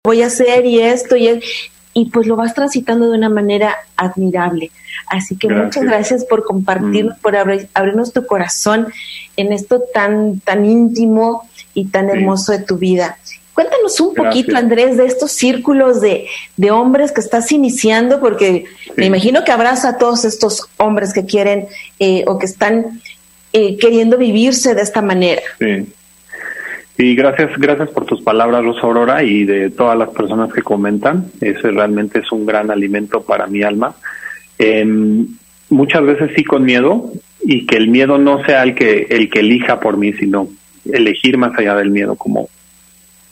voy 0.05 0.23
a 0.23 0.27
hacer 0.27 0.67
y 0.67 0.81
esto 0.81 1.17
y, 1.17 1.41
y 1.95 2.07
pues 2.07 2.27
lo 2.27 2.37
vas 2.37 2.55
transitando 2.55 3.11
de 3.11 3.17
una 3.17 3.29
manera 3.29 3.77
admirable. 3.97 4.71
Así 5.07 5.37
que 5.37 5.47
gracias. 5.47 5.67
muchas 5.67 5.85
gracias 5.85 6.25
por 6.25 6.45
compartirnos, 6.45 7.17
mm. 7.17 7.21
por 7.21 7.37
abrir, 7.37 7.69
abrirnos 7.73 8.13
tu 8.13 8.27
corazón 8.27 8.89
en 9.37 9.53
esto 9.53 9.83
tan, 9.95 10.41
tan 10.41 10.67
íntimo 10.67 11.49
y 11.73 11.87
tan 11.87 12.07
sí. 12.07 12.13
hermoso 12.13 12.53
de 12.53 12.59
tu 12.59 12.77
vida. 12.77 13.17
Cuéntanos 13.55 14.01
un 14.01 14.15
Gracias. 14.15 14.35
poquito, 14.35 14.57
Andrés, 14.59 14.97
de 14.97 15.07
estos 15.07 15.31
círculos 15.31 16.01
de, 16.01 16.27
de 16.57 16.71
hombres 16.73 17.13
que 17.13 17.21
estás 17.21 17.53
iniciando, 17.53 18.19
porque 18.19 18.65
sí. 18.85 18.93
me 18.97 19.07
imagino 19.07 19.45
que 19.45 19.53
abraza 19.53 19.91
a 19.91 19.99
todos 19.99 20.25
estos 20.25 20.69
hombres 20.77 21.13
que 21.13 21.25
quieren 21.25 21.69
eh, 22.01 22.25
o 22.27 22.37
que 22.37 22.47
están 22.47 23.01
eh, 23.53 23.77
queriendo 23.79 24.19
vivirse 24.19 24.75
de 24.75 24.83
esta 24.83 25.01
manera. 25.03 25.43
Sí. 25.61 25.87
Y 26.97 27.17
gracias, 27.17 27.51
gracias 27.59 27.91
por 27.91 28.05
tus 28.05 28.23
palabras, 28.23 28.65
Rosa 28.65 28.83
Aurora, 28.83 29.23
y 29.25 29.45
de 29.45 29.71
todas 29.71 29.99
las 29.99 30.11
personas 30.11 30.53
que 30.53 30.63
comentan. 30.63 31.27
Ese 31.41 31.71
realmente 31.73 32.21
es 32.21 32.31
un 32.31 32.47
gran 32.47 32.71
alimento 32.71 33.23
para 33.23 33.49
mi 33.49 33.63
alma. 33.63 33.97
Eh, 34.59 34.87
muchas 35.71 36.05
veces 36.05 36.31
sí 36.37 36.45
con 36.45 36.65
miedo, 36.65 37.11
y 37.43 37.67
que 37.67 37.77
el 37.77 37.89
miedo 37.89 38.17
no 38.19 38.45
sea 38.45 38.63
el 38.63 38.75
que, 38.75 39.07
el 39.11 39.29
que 39.29 39.41
elija 39.41 39.81
por 39.81 39.97
mí, 39.97 40.13
sino 40.15 40.49
elegir 40.91 41.37
más 41.37 41.59
allá 41.59 41.75
del 41.75 41.91
miedo, 41.91 42.15
como 42.15 42.49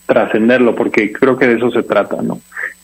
trascenderlo, 0.06 0.74
porque 0.74 1.12
creo 1.12 1.38
que 1.38 1.46
de 1.46 1.54
eso 1.54 1.70
se 1.70 1.82
trata, 1.82 2.20
¿no? 2.20 2.40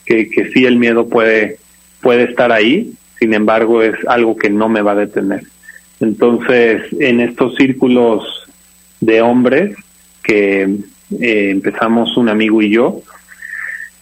Que, 0.06 0.30
que 0.30 0.50
sí 0.52 0.64
el 0.64 0.78
miedo 0.78 1.08
puede, 1.08 1.58
puede 2.00 2.24
estar 2.24 2.52
ahí, 2.52 2.92
sin 3.18 3.34
embargo 3.34 3.82
es 3.82 3.96
algo 4.06 4.36
que 4.36 4.48
no 4.48 4.68
me 4.68 4.80
va 4.80 4.92
a 4.92 4.96
detener. 4.96 5.42
Entonces, 6.00 6.84
en 7.00 7.20
estos 7.20 7.56
círculos 7.56 8.46
de 9.00 9.20
hombres 9.20 9.76
que 10.28 10.62
eh, 11.20 11.50
empezamos 11.50 12.16
un 12.18 12.28
amigo 12.28 12.60
y 12.60 12.68
yo, 12.68 13.00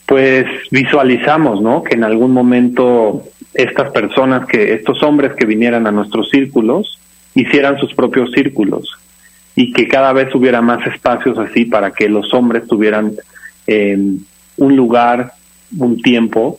pues 0.07 0.45
visualizamos, 0.73 1.63
¿no? 1.63 1.85
Que 1.85 1.95
en 1.95 2.03
algún 2.03 2.33
momento 2.33 3.23
estas 3.55 3.91
personas 3.93 4.47
que, 4.47 4.75
estos 4.75 5.03
hombres 5.05 5.35
que 5.35 5.47
vinieran 5.47 5.87
a 5.87 5.93
nuestros 5.93 6.29
círculos, 6.31 6.99
hicieran 7.35 7.79
sus 7.79 7.95
propios 7.95 8.33
círculos, 8.33 8.99
y 9.55 9.73
que 9.73 9.87
cada 9.87 10.13
vez 10.13 10.35
hubiera 10.35 10.61
más 10.61 10.85
espacios 10.87 11.39
así 11.39 11.65
para 11.65 11.93
que 11.93 12.09
los 12.09 12.35
hombres 12.35 12.67
tuvieran 12.67 13.13
eh, 13.69 13.97
un 14.57 14.77
lugar, 14.77 15.33
un 15.79 16.03
tiempo, 16.03 16.59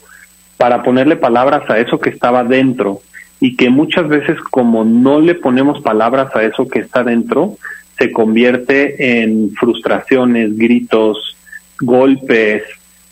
para 0.56 0.82
ponerle 0.82 1.18
palabras 1.18 1.70
a 1.70 1.78
eso 1.78 2.00
que 2.00 2.10
estaba 2.10 2.44
dentro 2.44 3.02
y 3.40 3.56
que 3.56 3.70
muchas 3.70 4.08
veces 4.08 4.40
como 4.50 4.84
no 4.86 5.20
le 5.20 5.36
ponemos 5.36 5.82
palabras 5.82 6.36
a 6.36 6.44
eso 6.44 6.68
que 6.68 6.80
está 6.80 7.04
dentro, 7.04 7.58
se 7.98 8.12
convierte 8.12 9.22
en 9.22 9.52
frustraciones, 9.52 10.58
gritos, 10.58 11.36
golpes, 11.80 12.64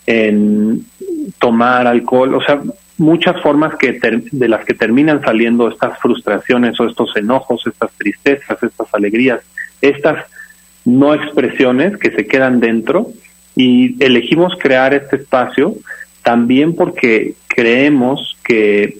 en 0.05 0.85
tomar 1.39 1.87
alcohol, 1.87 2.35
o 2.35 2.41
sea, 2.41 2.61
muchas 2.97 3.41
formas 3.41 3.75
que 3.75 3.99
de 4.31 4.47
las 4.47 4.63
que 4.65 4.73
terminan 4.73 5.21
saliendo 5.21 5.67
estas 5.67 5.99
frustraciones 5.99 6.79
o 6.79 6.87
estos 6.87 7.15
enojos, 7.17 7.65
estas 7.67 7.91
tristezas, 7.93 8.61
estas 8.61 8.93
alegrías, 8.93 9.41
estas 9.81 10.25
no 10.85 11.13
expresiones 11.13 11.97
que 11.97 12.11
se 12.11 12.27
quedan 12.27 12.59
dentro. 12.59 13.07
Y 13.55 14.01
elegimos 14.03 14.53
crear 14.59 14.93
este 14.93 15.17
espacio 15.17 15.75
también 16.23 16.75
porque 16.75 17.35
creemos 17.47 18.37
que, 18.43 18.97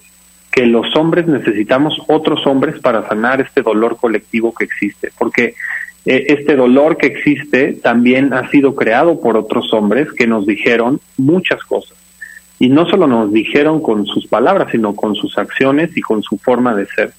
que 0.51 0.65
los 0.65 0.95
hombres 0.95 1.27
necesitamos 1.27 1.97
otros 2.07 2.45
hombres 2.47 2.79
para 2.79 3.07
sanar 3.07 3.41
este 3.41 3.61
dolor 3.61 3.97
colectivo 3.97 4.53
que 4.53 4.65
existe, 4.65 5.11
porque 5.17 5.55
eh, 6.05 6.25
este 6.29 6.55
dolor 6.55 6.97
que 6.97 7.07
existe 7.07 7.73
también 7.73 8.33
ha 8.33 8.49
sido 8.49 8.75
creado 8.75 9.19
por 9.19 9.37
otros 9.37 9.73
hombres 9.73 10.11
que 10.11 10.27
nos 10.27 10.45
dijeron 10.45 10.99
muchas 11.17 11.63
cosas. 11.63 11.97
Y 12.59 12.69
no 12.69 12.87
solo 12.87 13.07
nos 13.07 13.33
dijeron 13.33 13.81
con 13.81 14.05
sus 14.05 14.27
palabras, 14.27 14.69
sino 14.71 14.95
con 14.95 15.15
sus 15.15 15.37
acciones 15.37 15.95
y 15.97 16.01
con 16.01 16.21
su 16.23 16.37
forma 16.37 16.75
de 16.75 16.85
ser. 16.85 17.13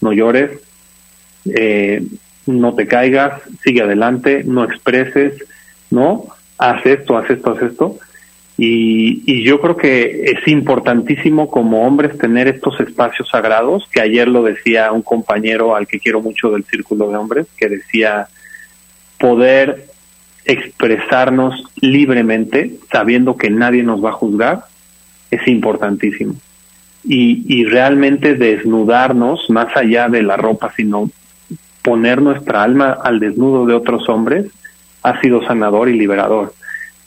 No 0.00 0.12
llores, 0.12 0.60
eh, 1.46 2.02
no 2.46 2.74
te 2.74 2.86
caigas, 2.86 3.40
sigue 3.64 3.82
adelante, 3.82 4.44
no 4.44 4.64
expreses, 4.64 5.42
¿no? 5.90 6.26
Haz 6.58 6.86
esto, 6.86 7.16
haz 7.16 7.30
esto, 7.30 7.52
haz 7.52 7.62
esto. 7.62 7.98
Y, 8.58 9.44
yo 9.44 9.60
creo 9.60 9.76
que 9.76 10.24
es 10.24 10.48
importantísimo 10.48 11.50
como 11.50 11.86
hombres 11.86 12.16
tener 12.16 12.48
estos 12.48 12.80
espacios 12.80 13.28
sagrados, 13.28 13.86
que 13.92 14.00
ayer 14.00 14.28
lo 14.28 14.42
decía 14.42 14.92
un 14.92 15.02
compañero 15.02 15.76
al 15.76 15.86
que 15.86 16.00
quiero 16.00 16.22
mucho 16.22 16.50
del 16.50 16.64
círculo 16.64 17.08
de 17.10 17.16
hombres, 17.16 17.46
que 17.56 17.68
decía 17.68 18.28
poder 19.18 19.86
expresarnos 20.44 21.64
libremente, 21.80 22.72
sabiendo 22.90 23.36
que 23.36 23.50
nadie 23.50 23.82
nos 23.82 24.04
va 24.04 24.10
a 24.10 24.14
juzgar, 24.14 24.64
es 25.30 25.46
importantísimo. 25.48 26.34
Y 27.08 27.64
realmente 27.66 28.34
desnudarnos 28.34 29.48
más 29.48 29.76
allá 29.76 30.08
de 30.08 30.22
la 30.22 30.36
ropa, 30.36 30.72
sino 30.76 31.08
poner 31.82 32.20
nuestra 32.20 32.64
alma 32.64 32.98
al 33.00 33.20
desnudo 33.20 33.64
de 33.64 33.74
otros 33.74 34.08
hombres 34.08 34.46
ha 35.04 35.20
sido 35.20 35.46
sanador 35.46 35.88
y 35.88 35.96
liberador. 35.96 36.52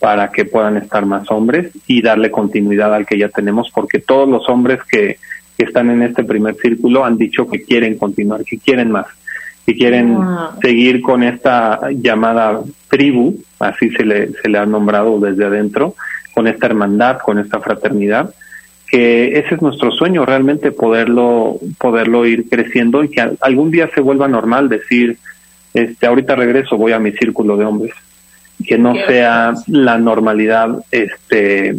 para 0.00 0.30
que 0.30 0.44
puedan 0.44 0.76
estar 0.76 1.06
más 1.06 1.30
hombres 1.30 1.70
y 1.86 2.02
darle 2.02 2.30
continuidad 2.30 2.92
al 2.92 3.06
que 3.06 3.16
ya 3.16 3.28
tenemos, 3.28 3.70
porque 3.72 4.00
todos 4.00 4.28
los 4.28 4.48
hombres 4.48 4.80
que, 4.90 5.18
están 5.56 5.88
en 5.88 6.02
este 6.02 6.24
primer 6.24 6.56
círculo 6.56 7.04
han 7.04 7.16
dicho 7.16 7.46
que 7.48 7.62
quieren 7.62 7.96
continuar, 7.96 8.44
que 8.44 8.58
quieren 8.58 8.90
más, 8.90 9.06
que 9.64 9.74
quieren 9.76 10.18
seguir 10.60 11.00
con 11.00 11.22
esta 11.22 11.78
llamada 11.92 12.60
tribu, 12.88 13.36
así 13.64 13.90
se 13.90 14.04
le, 14.04 14.32
se 14.32 14.48
le 14.48 14.58
ha 14.58 14.66
nombrado 14.66 15.18
desde 15.18 15.44
adentro, 15.44 15.94
con 16.34 16.46
esta 16.46 16.66
hermandad, 16.66 17.18
con 17.18 17.38
esta 17.38 17.60
fraternidad, 17.60 18.34
que 18.94 19.38
ese 19.38 19.56
es 19.56 19.62
nuestro 19.62 19.90
sueño 19.90 20.24
realmente 20.24 20.70
poderlo 20.70 21.58
poderlo 21.78 22.26
ir 22.26 22.48
creciendo 22.48 23.02
y 23.02 23.08
que 23.08 23.28
algún 23.40 23.70
día 23.70 23.90
se 23.94 24.00
vuelva 24.00 24.28
normal 24.28 24.68
decir 24.68 25.18
este 25.72 26.06
ahorita 26.06 26.36
regreso 26.36 26.76
voy 26.76 26.92
a 26.92 26.98
mi 26.98 27.12
círculo 27.12 27.56
de 27.56 27.64
hombres 27.64 27.92
que 28.64 28.78
no 28.78 28.94
sea 29.08 29.54
la 29.66 29.98
normalidad 29.98 30.84
este 30.90 31.76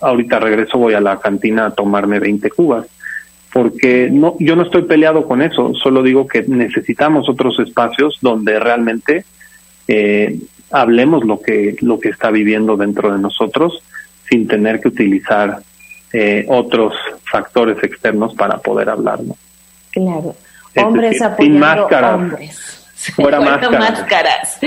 ahorita 0.00 0.38
regreso 0.38 0.78
voy 0.78 0.94
a 0.94 1.00
la 1.00 1.18
cantina 1.18 1.66
a 1.66 1.70
tomarme 1.70 2.20
20 2.20 2.50
cubas 2.50 2.86
porque 3.52 4.08
no 4.12 4.36
yo 4.38 4.54
no 4.54 4.62
estoy 4.62 4.82
peleado 4.82 5.26
con 5.26 5.42
eso 5.42 5.72
solo 5.74 6.02
digo 6.02 6.28
que 6.28 6.42
necesitamos 6.46 7.28
otros 7.28 7.58
espacios 7.58 8.18
donde 8.20 8.60
realmente 8.60 9.24
eh, 9.88 10.38
hablemos 10.74 11.24
lo 11.24 11.40
que 11.40 11.76
lo 11.80 12.00
que 12.00 12.08
está 12.08 12.30
viviendo 12.30 12.76
dentro 12.76 13.12
de 13.12 13.18
nosotros 13.18 13.82
sin 14.28 14.48
tener 14.48 14.80
que 14.80 14.88
utilizar 14.88 15.60
eh, 16.12 16.44
otros 16.48 16.94
factores 17.30 17.82
externos 17.82 18.34
para 18.34 18.58
poder 18.58 18.90
hablarlo. 18.90 19.36
Claro. 19.92 20.34
Hombres 20.76 21.22
sin 21.38 21.58
máscaras. 21.58 22.14
hombres. 22.14 22.83
Fuera 23.14 23.40
máscaras. 23.40 23.90
máscaras. 23.90 24.58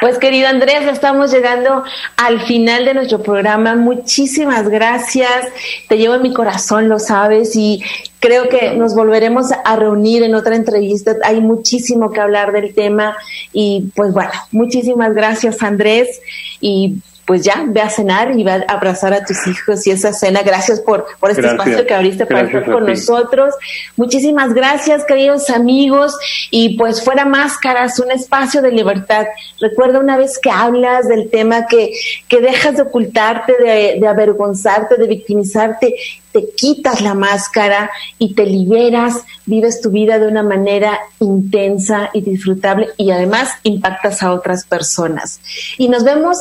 Pues 0.00 0.18
querido 0.18 0.48
Andrés, 0.48 0.86
estamos 0.90 1.32
llegando 1.32 1.84
al 2.16 2.40
final 2.40 2.84
de 2.84 2.94
nuestro 2.94 3.22
programa. 3.22 3.74
Muchísimas 3.74 4.68
gracias. 4.68 5.46
Te 5.88 5.96
llevo 5.96 6.14
en 6.14 6.22
mi 6.22 6.32
corazón, 6.32 6.88
lo 6.88 6.98
sabes, 6.98 7.54
y 7.54 7.82
creo 8.20 8.48
que 8.48 8.74
nos 8.74 8.94
volveremos 8.94 9.52
a 9.52 9.76
reunir 9.76 10.22
en 10.22 10.34
otra 10.34 10.56
entrevista. 10.56 11.14
Hay 11.24 11.40
muchísimo 11.40 12.10
que 12.10 12.20
hablar 12.20 12.52
del 12.52 12.74
tema 12.74 13.16
y 13.52 13.90
pues 13.94 14.12
bueno, 14.12 14.32
muchísimas 14.50 15.14
gracias 15.14 15.62
Andrés 15.62 16.20
y 16.60 16.96
pues 17.26 17.42
ya, 17.42 17.64
ve 17.66 17.80
a 17.80 17.88
cenar 17.88 18.38
y 18.38 18.44
va 18.44 18.54
a 18.54 18.74
abrazar 18.74 19.12
a 19.14 19.24
tus 19.24 19.46
hijos 19.46 19.86
y 19.86 19.90
esa 19.90 20.12
cena. 20.12 20.42
Gracias 20.42 20.80
por, 20.80 21.06
por 21.18 21.30
este 21.30 21.46
espacio 21.46 21.86
que 21.86 21.94
abriste 21.94 22.26
para 22.26 22.42
estar 22.42 22.64
con 22.64 22.86
nosotros. 22.86 23.54
Muchísimas 23.96 24.52
gracias, 24.52 25.04
queridos 25.04 25.50
amigos. 25.50 26.16
Y 26.50 26.76
pues 26.76 27.02
fuera 27.02 27.24
máscaras, 27.24 27.98
un 27.98 28.10
espacio 28.10 28.62
de 28.62 28.72
libertad. 28.72 29.26
Recuerda 29.60 30.00
una 30.00 30.16
vez 30.16 30.38
que 30.38 30.50
hablas 30.50 31.08
del 31.08 31.30
tema 31.30 31.66
que, 31.66 31.92
que 32.28 32.40
dejas 32.40 32.76
de 32.76 32.82
ocultarte, 32.82 33.54
de, 33.58 33.98
de 34.00 34.06
avergonzarte, 34.06 34.96
de 34.96 35.06
victimizarte, 35.06 35.94
te 36.32 36.50
quitas 36.56 37.00
la 37.00 37.14
máscara 37.14 37.90
y 38.18 38.34
te 38.34 38.44
liberas, 38.44 39.22
vives 39.46 39.80
tu 39.80 39.90
vida 39.90 40.18
de 40.18 40.26
una 40.26 40.42
manera 40.42 40.98
intensa 41.20 42.10
y 42.12 42.22
disfrutable 42.22 42.88
y 42.96 43.12
además 43.12 43.50
impactas 43.62 44.22
a 44.22 44.32
otras 44.32 44.64
personas. 44.66 45.40
Y 45.78 45.88
nos 45.88 46.02
vemos 46.02 46.38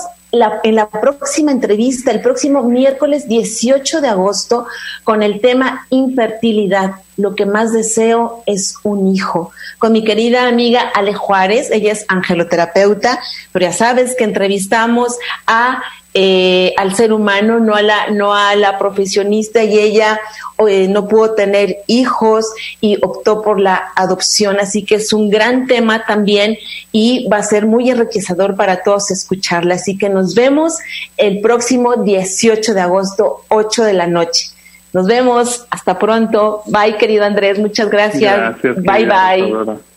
en 0.64 0.76
la 0.76 0.90
próxima 0.90 1.52
entrevista, 1.52 2.12
el 2.12 2.22
próximo 2.22 2.64
miércoles 2.64 3.28
18 3.28 4.02
de 4.02 4.08
agosto, 4.08 4.66
con 5.04 5.22
el 5.22 5.40
tema 5.40 5.86
infertilidad. 5.92 6.96
Lo 7.18 7.36
que 7.36 7.46
más 7.46 7.72
deseo 7.72 8.42
es 8.48 8.76
un 8.84 9.14
hijo. 9.14 9.52
Con 9.78 9.92
mi 9.94 10.04
querida 10.04 10.48
amiga 10.48 10.82
Ale 10.96 11.14
Juárez, 11.14 11.70
ella 11.70 11.92
es 11.92 12.06
angeloterapeuta, 12.08 13.20
pero 13.52 13.66
ya 13.66 13.74
sabes 13.74 14.16
que 14.16 14.24
entrevistamos 14.24 15.18
a 15.46 15.84
eh, 16.14 16.74
al 16.78 16.96
ser 16.96 17.12
humano, 17.12 17.60
no 17.60 17.76
a 17.76 17.82
la, 17.82 18.12
no 18.12 18.36
a 18.36 18.56
la 18.56 18.78
profesionista 18.78 19.64
y 19.64 19.80
ella 19.80 20.20
eh, 20.68 20.88
no 20.88 21.08
pudo 21.08 21.34
tener 21.34 21.78
hijos 21.88 22.46
y 22.80 22.98
optó 23.04 23.42
por 23.42 23.60
la 23.60 23.92
adopción, 23.96 24.60
así 24.60 24.84
que 24.84 24.96
es 24.96 25.12
un 25.12 25.30
gran 25.30 25.66
tema 25.66 26.06
también 26.06 26.58
y 26.92 27.28
va 27.28 27.38
a 27.38 27.44
ser 27.44 27.66
muy 27.66 27.90
enriquecedor 27.90 28.56
para 28.56 28.84
todos 28.84 29.10
escucharla. 29.10 29.76
Así 29.76 29.98
que 29.98 30.10
nos 30.10 30.36
vemos 30.36 30.78
el 31.18 31.42
próximo 31.42 31.96
18 31.96 32.74
de 32.74 32.82
agosto, 32.82 33.42
8 33.50 33.84
de 33.84 33.94
la 33.94 34.08
noche. 34.08 34.50
Nos 34.94 35.08
vemos, 35.08 35.66
hasta 35.72 35.98
pronto. 35.98 36.62
Bye, 36.68 36.98
querido 36.98 37.26
Andrés, 37.26 37.58
muchas 37.58 37.90
gracias. 37.90 38.62
gracias 38.62 38.76
bye, 38.84 39.06
bye. 39.06 39.93